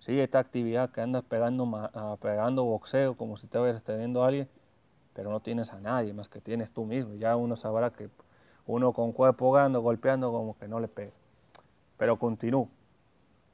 Sí, 0.00 0.18
esta 0.18 0.38
actividad 0.38 0.90
que 0.90 1.02
andas 1.02 1.22
pegando, 1.24 1.68
ah, 1.94 2.16
pegando 2.22 2.64
boxeo 2.64 3.14
como 3.14 3.36
si 3.36 3.42
te 3.48 3.58
estuvieras 3.58 3.82
teniendo 3.84 4.24
a 4.24 4.28
alguien, 4.28 4.48
pero 5.12 5.30
no 5.30 5.40
tienes 5.40 5.70
a 5.70 5.80
nadie 5.80 6.14
más 6.14 6.28
que 6.28 6.40
tienes 6.40 6.72
tú 6.72 6.86
mismo. 6.86 7.14
Ya 7.16 7.36
uno 7.36 7.56
sabrá 7.56 7.90
que 7.90 8.08
uno 8.66 8.94
con 8.94 9.12
cuerpo 9.12 9.50
golpeando, 9.50 10.32
como 10.32 10.56
que 10.58 10.66
no 10.66 10.80
le 10.80 10.88
pega. 10.88 11.12
Pero 11.98 12.18
continúo. 12.18 12.70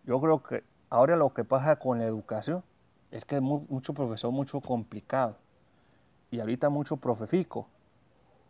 Yo 0.05 0.21
creo 0.21 0.43
que 0.43 0.63
Ahora 0.91 1.17
lo 1.17 1.35
que 1.35 1.45
pasa 1.45 1.77
con 1.77 1.99
la 1.99 2.07
educación 2.07 2.63
es 3.11 3.25
que 3.25 3.37
es 3.37 3.43
mucho 3.43 3.93
profesor, 3.93 4.33
mucho 4.33 4.61
complicado. 4.61 5.37
Y 6.31 6.41
ahorita 6.41 6.69
mucho 6.71 6.97
profefico 6.97 7.67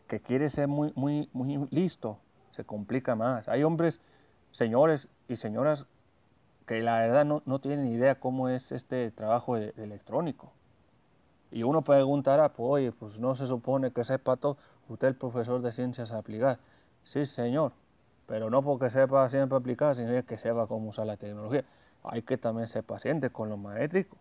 que 0.06 0.20
quiere 0.20 0.48
ser 0.48 0.68
muy, 0.68 0.92
muy, 0.94 1.28
muy 1.32 1.68
listo, 1.70 2.18
se 2.52 2.64
complica 2.64 3.14
más. 3.14 3.48
Hay 3.48 3.62
hombres, 3.62 4.00
señores 4.52 5.08
y 5.28 5.36
señoras 5.36 5.86
que 6.66 6.80
la 6.80 6.98
verdad 6.98 7.24
no, 7.24 7.42
no 7.44 7.60
tienen 7.60 7.86
idea 7.86 8.16
cómo 8.16 8.48
es 8.48 8.72
este 8.72 9.10
trabajo 9.10 9.56
electrónico. 9.56 10.52
Y 11.50 11.62
uno 11.62 11.82
preguntará, 11.82 12.50
pues 12.50 12.68
oye, 12.68 12.92
pues 12.92 13.18
no 13.18 13.34
se 13.34 13.46
supone 13.46 13.90
que 13.90 14.04
sepa 14.04 14.36
todo, 14.36 14.58
usted 14.88 15.08
el 15.08 15.14
profesor 15.14 15.62
de 15.62 15.72
ciencias 15.72 16.12
aplicadas. 16.12 16.58
Sí, 17.04 17.26
señor, 17.26 17.72
pero 18.26 18.50
no 18.50 18.62
porque 18.62 18.90
sepa 18.90 19.28
siempre 19.30 19.56
aplicar, 19.56 19.94
sino 19.94 20.22
que 20.24 20.38
sepa 20.38 20.66
cómo 20.66 20.90
usar 20.90 21.06
la 21.06 21.16
tecnología 21.16 21.64
hay 22.04 22.22
que 22.22 22.38
también 22.38 22.68
ser 22.68 22.84
paciente 22.84 23.30
con 23.30 23.48
lo 23.48 23.56
maétrico. 23.56 24.16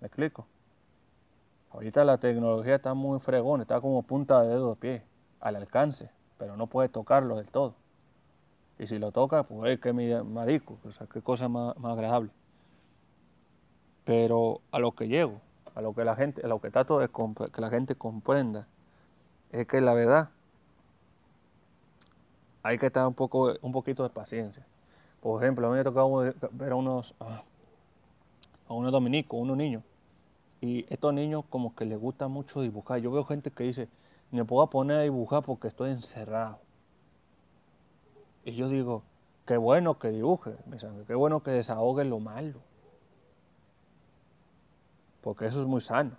¿Me 0.00 0.06
explico? 0.06 0.46
Ahorita 1.70 2.04
la 2.04 2.18
tecnología 2.18 2.76
está 2.76 2.94
muy 2.94 3.20
fregón, 3.20 3.60
está 3.60 3.80
como 3.80 4.02
punta 4.02 4.42
de 4.42 4.48
dedo 4.48 4.70
de 4.70 4.76
pie, 4.76 5.02
al 5.40 5.56
alcance, 5.56 6.10
pero 6.38 6.56
no 6.56 6.66
puede 6.66 6.88
tocarlo 6.88 7.36
del 7.36 7.48
todo. 7.48 7.74
Y 8.78 8.86
si 8.86 8.98
lo 8.98 9.12
toca, 9.12 9.42
pues 9.42 9.72
es 9.72 9.80
que 9.80 9.92
marico, 9.92 10.78
o 10.84 10.92
sea, 10.92 11.06
qué 11.06 11.20
cosa 11.20 11.48
más, 11.48 11.76
agradable. 11.82 12.30
Pero 14.04 14.60
a 14.70 14.78
lo 14.78 14.92
que 14.92 15.08
llego, 15.08 15.40
a 15.74 15.82
lo 15.82 15.94
que 15.94 16.04
la 16.04 16.16
gente, 16.16 16.44
a 16.44 16.48
lo 16.48 16.60
que 16.60 16.70
trato 16.70 16.98
de 17.00 17.08
que 17.08 17.60
la 17.60 17.70
gente 17.70 17.96
comprenda, 17.96 18.66
es 19.50 19.66
que 19.66 19.80
la 19.80 19.92
verdad 19.94 20.30
hay 22.62 22.78
que 22.78 22.86
estar 22.86 23.06
un 23.06 23.14
poco, 23.14 23.54
un 23.60 23.72
poquito 23.72 24.04
de 24.04 24.10
paciencia. 24.10 24.64
Por 25.20 25.42
ejemplo, 25.42 25.66
a 25.66 25.70
mí 25.70 25.76
me 25.76 25.84
tocado 25.84 26.32
ver 26.52 26.72
a 26.72 26.76
unos, 26.76 27.14
a 27.20 28.72
unos 28.72 28.92
dominicos, 28.92 29.40
unos 29.40 29.56
niños. 29.56 29.82
Y 30.60 30.86
estos 30.92 31.12
niños 31.14 31.44
como 31.50 31.74
que 31.74 31.84
les 31.84 31.98
gusta 31.98 32.28
mucho 32.28 32.60
dibujar. 32.60 33.00
Yo 33.00 33.10
veo 33.10 33.24
gente 33.24 33.50
que 33.50 33.64
dice, 33.64 33.88
me 34.30 34.44
puedo 34.44 34.68
poner 34.68 34.98
a 34.98 35.02
dibujar 35.02 35.42
porque 35.42 35.68
estoy 35.68 35.90
encerrado. 35.92 36.58
Y 38.44 38.52
yo 38.54 38.68
digo, 38.68 39.02
qué 39.46 39.56
bueno 39.56 39.98
que 39.98 40.08
dibuje, 40.08 40.52
qué 41.06 41.14
bueno 41.14 41.42
que 41.42 41.50
desahogue 41.50 42.04
lo 42.04 42.20
malo. 42.20 42.60
Porque 45.20 45.46
eso 45.46 45.60
es 45.60 45.66
muy 45.66 45.80
sano. 45.80 46.12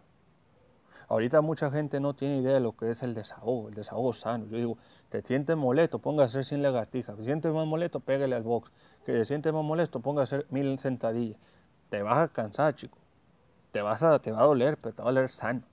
Ahorita 1.10 1.41
mucha 1.41 1.72
gente 1.72 1.99
no 1.99 2.14
tiene 2.14 2.38
idea 2.38 2.53
de 2.53 2.60
lo 2.60 2.78
que 2.78 2.91
es 2.91 3.01
el 3.01 3.16
desahogo, 3.16 3.70
el 3.70 3.74
desahogo 3.74 4.14
sano. 4.14 4.45
Yo 4.45 4.57
digo, 4.57 4.78
te 5.10 5.24
sientes 5.24 5.57
molesto, 5.57 5.97
ponga 5.97 6.22
a 6.22 6.26
hacer 6.28 6.45
sin 6.45 6.62
lagartija. 6.62 7.16
Si 7.18 7.26
sientes 7.26 7.51
más 7.51 7.66
molesto, 7.66 7.99
pégale 7.99 8.36
al 8.36 8.43
box. 8.43 8.72
Que 9.07 9.14
te 9.14 9.26
sientes 9.26 9.51
más 9.51 9.64
molesto, 9.64 9.99
ponga 10.01 10.22
a 10.22 10.24
hacer 10.26 10.45
mil 10.51 10.78
sentadillas. 10.78 11.39
Te 11.89 12.03
vas 12.03 12.20
a 12.20 12.28
cansar, 12.28 12.76
chico. 12.76 12.95
Te, 13.72 13.82
vas 13.82 14.03
a, 14.03 14.20
te 14.20 14.32
va 14.32 14.41
a 14.41 14.43
doler, 14.43 14.78
pero 14.78 14.93
te 14.93 15.01
va 15.01 15.10
a 15.10 15.12
doler 15.12 15.32
sano. 15.32 15.64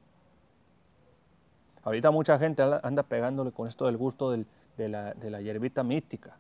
Ahorita 1.82 2.11
mucha 2.11 2.39
gente 2.39 2.62
anda 2.82 3.03
pegándole 3.03 3.53
con 3.53 3.68
esto 3.68 3.84
del 3.84 3.99
gusto 3.99 4.30
de, 4.30 4.89
la, 4.89 5.12
de 5.12 5.30
la 5.30 5.43
hierbita 5.43 5.82
mística. 5.82 6.39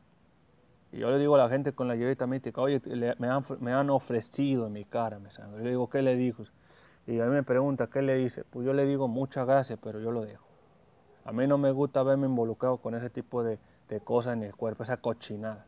Y 0.90 1.00
yo 1.00 1.10
le 1.10 1.18
digo 1.18 1.34
a 1.34 1.38
la 1.38 1.50
gente 1.50 1.72
con 1.72 1.86
la 1.86 1.96
hierbita 1.96 2.26
mística, 2.26 2.62
oye, 2.62 2.80
me, 3.18 3.28
han, 3.28 3.44
me, 3.60 3.72
han, 3.74 3.90
ofrecido 3.90 4.66
en 4.66 4.72
mi 4.72 4.86
cara. 4.86 5.18
Me 5.18 5.28
Yo 5.30 5.58
le 5.58 5.68
digo, 5.68 5.90
¿qué 5.90 6.00
le 6.00 6.16
dijo? 6.16 6.44
Y 7.06 7.20
a 7.20 7.24
mí 7.26 7.30
me 7.30 7.42
pregunta, 7.42 7.86
¿qué 7.86 8.02
le 8.02 8.16
dice? 8.16 8.44
Pues 8.44 8.66
yo 8.66 8.72
le 8.72 8.84
digo 8.84 9.06
muchas 9.06 9.46
gracias, 9.46 9.78
pero 9.82 10.00
yo 10.00 10.10
lo 10.10 10.22
dejo. 10.22 10.44
A 11.24 11.32
mí 11.32 11.46
no 11.46 11.56
me 11.58 11.70
gusta 11.70 12.02
verme 12.02 12.26
involucrado 12.26 12.78
con 12.78 12.94
ese 12.94 13.10
tipo 13.10 13.42
de, 13.42 13.58
cosas 14.04 14.34
en 14.34 14.42
el 14.42 14.54
cuerpo, 14.54 14.82
esa 14.82 14.96
cochinada. 14.96 15.66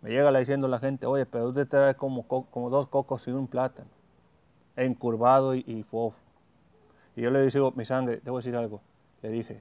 Me 0.00 0.10
llega 0.10 0.36
diciendo 0.36 0.68
la 0.68 0.78
gente, 0.78 1.06
oye, 1.06 1.26
pero 1.26 1.48
usted 1.48 1.68
te 1.68 1.76
ve 1.76 1.94
como, 1.94 2.26
como 2.26 2.70
dos 2.70 2.88
cocos 2.88 3.26
y 3.28 3.30
un 3.30 3.46
plátano, 3.46 3.90
encurvado 4.76 5.54
y, 5.54 5.62
y 5.66 5.82
fofo. 5.82 6.16
Y 7.16 7.20
yo 7.22 7.30
le 7.30 7.46
digo, 7.46 7.72
mi 7.72 7.84
sangre, 7.84 8.20
debo 8.24 8.38
decir 8.38 8.56
algo. 8.56 8.80
Le 9.20 9.28
dije, 9.28 9.60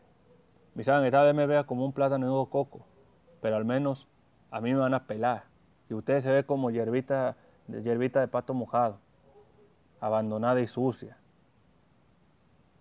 mi 0.74 0.84
sangre, 0.84 1.12
tal 1.12 1.26
vez 1.26 1.36
me 1.36 1.45
vea 1.45 1.66
como 1.66 1.86
un 1.86 1.91
plátano 1.91 2.26
de 2.26 2.49
coco, 2.49 2.86
pero 3.41 3.57
al 3.57 3.66
menos 3.66 4.07
a 4.49 4.62
mí 4.62 4.74
me 4.74 4.80
van 4.80 4.93
a 4.93 5.05
pelar. 5.05 5.43
Y 5.89 5.93
usted 5.93 6.22
se 6.22 6.32
ve 6.32 6.45
como 6.45 6.72
hierbita, 6.72 7.36
hierbita 7.68 8.22
de 8.22 8.30
pato 8.30 8.53
mojado, 8.53 8.97
abandonada 10.02 10.60
y 10.60 10.68
sucia. 10.68 11.16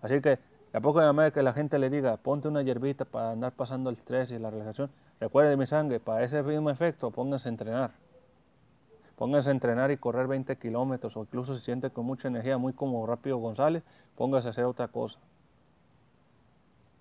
Así 0.03 0.21
que, 0.21 0.39
a 0.73 0.81
poco 0.81 1.01
de 1.01 1.33
que 1.33 1.43
la 1.43 1.53
gente 1.53 1.79
le 1.79 1.91
diga, 1.91 2.17
ponte 2.17 2.49
una 2.49 2.63
hierbita 2.63 3.05
para 3.05 3.33
andar 3.33 3.53
pasando 3.53 3.91
el 3.91 3.97
estrés 3.97 4.31
y 4.31 4.39
la 4.39 4.51
relajación, 4.51 4.91
recuerde 5.21 5.57
mi 5.57 5.67
sangre, 5.67 6.01
para 6.01 6.25
ese 6.25 6.43
mismo 6.43 6.71
efecto, 6.71 7.11
póngase 7.11 7.49
a 7.49 7.53
entrenar. 7.53 7.91
Póngase 9.17 9.51
a 9.51 9.53
entrenar 9.53 9.91
y 9.91 9.99
correr 9.99 10.27
20 10.27 10.57
kilómetros, 10.57 11.17
o 11.17 11.21
incluso 11.21 11.55
si 11.55 11.61
siente 11.61 11.91
con 11.91 12.07
mucha 12.07 12.29
energía, 12.29 12.57
muy 12.57 12.73
como 12.73 13.07
Rápido 13.07 13.37
González, 13.37 13.83
póngase 14.17 14.49
a 14.49 14.51
hacer 14.51 14.65
otra 14.65 14.89
cosa. 14.89 15.19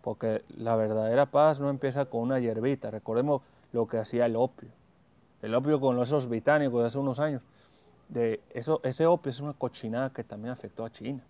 Porque 0.01 0.43
la 0.57 0.75
verdadera 0.75 1.27
paz 1.27 1.59
no 1.59 1.69
empieza 1.69 2.05
con 2.05 2.21
una 2.21 2.39
hierbita. 2.39 2.89
Recordemos 2.89 3.41
lo 3.71 3.87
que 3.87 3.97
hacía 3.97 4.25
el 4.25 4.35
opio. 4.35 4.69
El 5.41 5.55
opio 5.55 5.79
con 5.79 6.01
esos 6.01 6.27
británicos 6.27 6.81
de 6.81 6.87
hace 6.87 6.97
unos 6.97 7.19
años. 7.19 7.41
De 8.09 8.41
eso, 8.49 8.81
ese 8.83 9.05
opio 9.05 9.31
es 9.31 9.39
una 9.39 9.53
cochinada 9.53 10.09
que 10.09 10.23
también 10.23 10.51
afectó 10.51 10.83
a 10.83 10.91
China. 10.91 11.23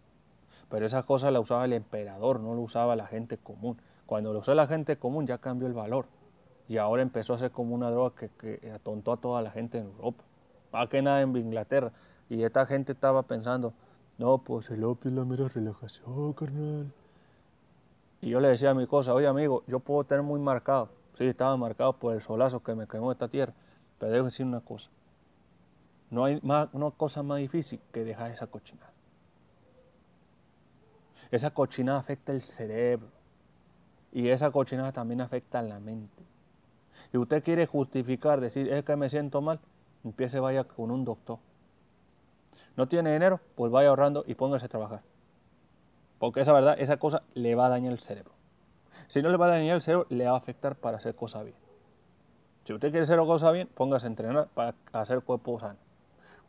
Pero 0.69 0.85
esa 0.85 1.03
cosa 1.03 1.29
la 1.31 1.39
usaba 1.39 1.65
el 1.65 1.73
emperador, 1.73 2.39
no 2.39 2.55
lo 2.55 2.61
usaba 2.61 2.95
la 2.95 3.07
gente 3.07 3.37
común. 3.37 3.77
Cuando 4.05 4.33
lo 4.33 4.39
usó 4.39 4.53
la 4.55 4.67
gente 4.67 4.97
común 4.97 5.27
ya 5.27 5.37
cambió 5.37 5.67
el 5.67 5.73
valor. 5.73 6.05
Y 6.67 6.77
ahora 6.77 7.01
empezó 7.01 7.33
a 7.33 7.39
ser 7.39 7.51
como 7.51 7.75
una 7.75 7.91
droga 7.91 8.15
que, 8.15 8.71
atontó 8.73 9.11
a 9.11 9.17
toda 9.17 9.41
la 9.41 9.51
gente 9.51 9.79
en 9.79 9.85
Europa 9.85 10.23
más 10.71 10.89
que 10.89 11.01
nada 11.01 11.21
en 11.21 11.35
Inglaterra. 11.35 11.91
Y 12.29 12.43
esta 12.43 12.65
gente 12.65 12.91
estaba 12.91 13.23
pensando, 13.23 13.73
no, 14.17 14.37
pues 14.39 14.69
el 14.69 14.83
opio 14.83 15.09
es 15.09 15.17
la 15.17 15.25
mera 15.25 15.47
relajación, 15.47 16.33
carnal. 16.33 16.91
Y 18.21 18.29
yo 18.29 18.39
le 18.39 18.49
decía 18.49 18.71
a 18.71 18.73
mi 18.73 18.85
cosa, 18.85 19.13
oye 19.13 19.27
amigo, 19.27 19.63
yo 19.67 19.79
puedo 19.79 20.03
tener 20.03 20.23
muy 20.23 20.39
marcado. 20.39 20.89
Sí, 21.15 21.25
estaba 21.25 21.55
marcado 21.57 21.93
por 21.93 22.13
el 22.13 22.21
solazo 22.21 22.61
que 22.61 22.75
me 22.75 22.87
quemó 22.87 23.11
esta 23.11 23.27
tierra. 23.27 23.53
Pero 23.97 24.11
debo 24.11 24.25
decir 24.25 24.45
una 24.45 24.61
cosa. 24.61 24.89
No 26.11 26.25
hay 26.25 26.39
más, 26.41 26.69
una 26.73 26.91
cosa 26.91 27.23
más 27.23 27.37
difícil 27.37 27.79
que 27.91 28.03
dejar 28.03 28.31
esa 28.31 28.47
cochinada. 28.47 28.91
Esa 31.31 31.51
cochinada 31.51 31.99
afecta 31.99 32.31
el 32.31 32.41
cerebro. 32.41 33.07
Y 34.11 34.29
esa 34.29 34.49
cochinada 34.49 34.91
también 34.91 35.21
afecta 35.21 35.59
a 35.59 35.61
la 35.61 35.79
mente. 35.79 36.23
Y 37.13 37.17
usted 37.17 37.43
quiere 37.43 37.67
justificar, 37.67 38.41
decir, 38.41 38.71
es 38.73 38.83
que 38.83 38.95
me 38.95 39.09
siento 39.09 39.41
mal 39.41 39.59
empiece 40.03 40.39
vaya 40.39 40.63
con 40.63 40.91
un 40.91 41.05
doctor. 41.05 41.39
No 42.75 42.87
tiene 42.87 43.11
dinero, 43.11 43.39
pues 43.55 43.71
vaya 43.71 43.89
ahorrando 43.89 44.23
y 44.27 44.35
póngase 44.35 44.65
a 44.65 44.69
trabajar. 44.69 45.01
Porque 46.17 46.41
esa 46.41 46.53
verdad, 46.53 46.75
esa 46.79 46.97
cosa 46.97 47.23
le 47.33 47.55
va 47.55 47.67
a 47.67 47.69
dañar 47.69 47.93
el 47.93 47.99
cerebro. 47.99 48.31
Si 49.07 49.21
no 49.21 49.29
le 49.29 49.37
va 49.37 49.47
a 49.47 49.49
dañar 49.49 49.75
el 49.75 49.81
cerebro, 49.81 50.05
le 50.09 50.25
va 50.25 50.31
a 50.31 50.37
afectar 50.37 50.75
para 50.75 50.97
hacer 50.97 51.15
cosas 51.15 51.43
bien. 51.43 51.55
Si 52.63 52.73
usted 52.73 52.89
quiere 52.89 53.03
hacer 53.03 53.17
cosas 53.19 53.53
bien, 53.53 53.67
póngase 53.67 54.07
a 54.07 54.09
entrenar 54.09 54.47
para 54.53 54.75
hacer 54.93 55.21
cuerpo 55.21 55.59
sano. 55.59 55.77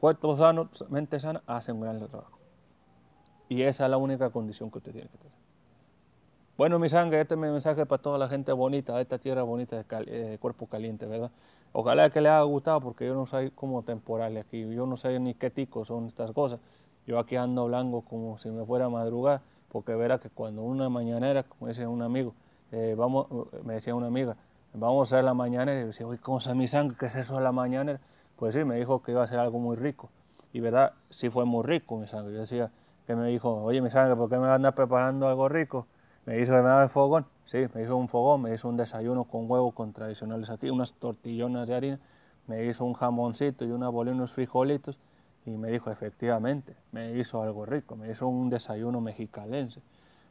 Cuerpo 0.00 0.34
sano, 0.34 0.70
mente 0.88 1.20
sana, 1.20 1.42
hace 1.46 1.72
un 1.72 1.82
gran 1.82 1.98
trabajo. 1.98 2.38
Y 3.50 3.62
esa 3.62 3.84
es 3.84 3.90
la 3.90 3.98
única 3.98 4.30
condición 4.30 4.70
que 4.70 4.78
usted 4.78 4.92
tiene 4.92 5.08
que 5.08 5.18
tener. 5.18 5.38
Bueno, 6.56 6.78
mi 6.78 6.88
sangre, 6.88 7.20
este 7.20 7.34
es 7.34 7.40
mi 7.40 7.48
mensaje 7.48 7.84
para 7.84 8.00
toda 8.00 8.16
la 8.16 8.28
gente 8.28 8.52
bonita, 8.52 8.98
esta 8.98 9.18
tierra 9.18 9.42
bonita 9.42 9.76
de 9.76 9.84
eh, 10.06 10.38
cuerpo 10.40 10.66
caliente, 10.66 11.04
¿verdad? 11.04 11.30
Ojalá 11.72 12.08
que 12.08 12.22
les 12.22 12.30
haya 12.30 12.42
gustado 12.42 12.80
porque 12.80 13.06
yo 13.06 13.14
no 13.14 13.26
soy 13.26 13.50
como 13.50 13.82
temporal 13.82 14.36
aquí, 14.38 14.66
yo 14.74 14.86
no 14.86 14.96
sé 14.96 15.18
ni 15.20 15.34
qué 15.34 15.50
ticos 15.50 15.88
son 15.88 16.06
estas 16.06 16.32
cosas. 16.32 16.60
Yo 17.06 17.18
aquí 17.18 17.36
ando 17.36 17.66
blanco 17.66 18.02
como 18.02 18.38
si 18.38 18.50
me 18.50 18.64
fuera 18.64 18.86
a 18.86 18.88
madrugar, 18.88 19.42
porque 19.70 19.94
verá 19.94 20.18
que 20.18 20.30
cuando 20.30 20.62
una 20.62 20.88
mañanera, 20.88 21.42
como 21.42 21.66
decía 21.66 21.88
un 21.90 22.00
amigo, 22.00 22.32
eh, 22.72 22.94
vamos, 22.96 23.26
me 23.64 23.74
decía 23.74 23.94
una 23.94 24.06
amiga, 24.06 24.36
vamos 24.72 25.12
a 25.12 25.16
hacer 25.16 25.24
la 25.24 25.34
mañanera, 25.34 25.78
y 25.78 25.82
yo 25.82 25.86
decía, 25.88 26.06
uy, 26.06 26.16
¿cómo 26.18 26.40
se 26.40 26.54
mi 26.54 26.68
sangre? 26.68 26.96
¿Qué 26.98 27.06
es 27.06 27.16
eso 27.16 27.36
de 27.36 27.42
la 27.42 27.52
mañanera? 27.52 28.00
Pues 28.40 28.54
sí, 28.54 28.64
me 28.64 28.76
dijo 28.76 29.02
que 29.02 29.12
iba 29.12 29.22
a 29.22 29.26
ser 29.26 29.38
algo 29.38 29.58
muy 29.58 29.76
rico. 29.76 30.08
Y 30.54 30.60
verdad, 30.60 30.94
sí 31.10 31.28
fue 31.28 31.44
muy 31.44 31.62
rico 31.62 31.98
mi 31.98 32.06
sangre. 32.06 32.32
Yo 32.32 32.40
decía, 32.40 32.70
que 33.06 33.14
me 33.14 33.28
dijo, 33.28 33.62
oye 33.62 33.82
mi 33.82 33.90
sangre, 33.90 34.16
¿por 34.16 34.30
qué 34.30 34.38
me 34.38 34.48
andas 34.48 34.72
preparando 34.72 35.28
algo 35.28 35.46
rico? 35.50 35.86
Me 36.24 36.36
dijo 36.36 36.46
que 36.52 36.62
me 36.62 36.68
daba 36.68 36.84
el 36.84 36.88
fogón. 36.88 37.26
Sí, 37.44 37.58
me 37.74 37.82
hizo 37.82 37.96
un 37.98 38.08
fogón, 38.08 38.40
me 38.40 38.54
hizo 38.54 38.66
un 38.66 38.78
desayuno 38.78 39.24
con 39.24 39.50
huevos 39.50 39.74
con 39.74 39.92
tradicionales 39.92 40.48
aquí, 40.48 40.70
unas 40.70 40.94
tortillonas 40.94 41.68
de 41.68 41.74
harina, 41.74 41.98
me 42.46 42.64
hizo 42.64 42.86
un 42.86 42.94
jamoncito 42.94 43.66
y 43.66 43.72
una 43.72 43.90
bolita, 43.90 44.14
unos 44.16 44.32
frijolitos, 44.32 44.98
y 45.44 45.50
me 45.50 45.68
dijo, 45.70 45.90
efectivamente, 45.90 46.74
me 46.92 47.12
hizo 47.18 47.42
algo 47.42 47.66
rico, 47.66 47.94
me 47.94 48.10
hizo 48.10 48.26
un 48.26 48.48
desayuno 48.48 49.02
mexicalense. 49.02 49.82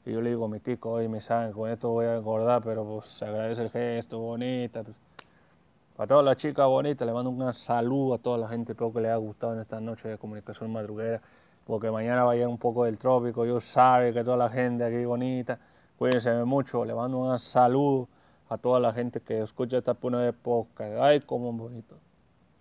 Y 0.04 0.14
yo 0.14 0.22
le 0.22 0.32
digo, 0.32 0.48
mi 0.48 0.60
tico, 0.60 0.92
oye, 0.94 1.08
mi 1.08 1.22
sangre, 1.22 1.54
con 1.54 1.70
esto 1.70 1.90
voy 1.90 2.08
a 2.08 2.16
engordar, 2.16 2.64
pero 2.64 2.84
pues 2.86 3.06
se 3.06 3.26
agradece 3.26 3.62
el 3.62 3.70
gesto, 3.70 4.18
bonita. 4.18 4.82
Pues. 4.82 4.98
Para 6.00 6.08
todas 6.08 6.24
las 6.24 6.38
chicas 6.38 6.66
bonitas, 6.66 7.06
le 7.06 7.12
mando 7.12 7.30
un 7.30 7.54
saludo 7.54 8.14
a 8.14 8.18
toda 8.20 8.38
la 8.38 8.48
gente, 8.48 8.72
espero 8.72 8.94
que 8.94 9.02
les 9.02 9.10
haya 9.10 9.18
gustado 9.18 9.54
en 9.54 9.60
esta 9.60 9.82
noche 9.82 10.08
de 10.08 10.18
comunicación 10.18 10.72
madruguera, 10.72 11.20
porque 11.66 11.92
mañana 11.92 12.24
va 12.24 12.32
a 12.32 12.36
llegar 12.36 12.48
un 12.48 12.58
poco 12.58 12.86
del 12.86 12.98
trópico, 12.98 13.46
yo 13.46 13.60
sabe 13.60 14.14
que 14.14 14.24
toda 14.24 14.38
la 14.38 14.50
gente 14.50 14.86
aquí 14.86 15.04
bonita 15.04 15.60
Cuídense 15.98 16.32
mucho, 16.46 16.86
le 16.86 16.96
mando 16.96 17.18
un 17.18 17.38
saludo 17.38 18.08
a 18.48 18.58
toda 18.58 18.80
la 18.80 18.94
gente 18.94 19.20
que 19.20 19.42
escucha 19.42 19.80
esta 19.80 19.94
puna 19.94 20.22
de 20.22 20.32
podcast. 20.32 21.02
Ay, 21.02 21.20
como 21.20 21.52
bonito. 21.52 21.98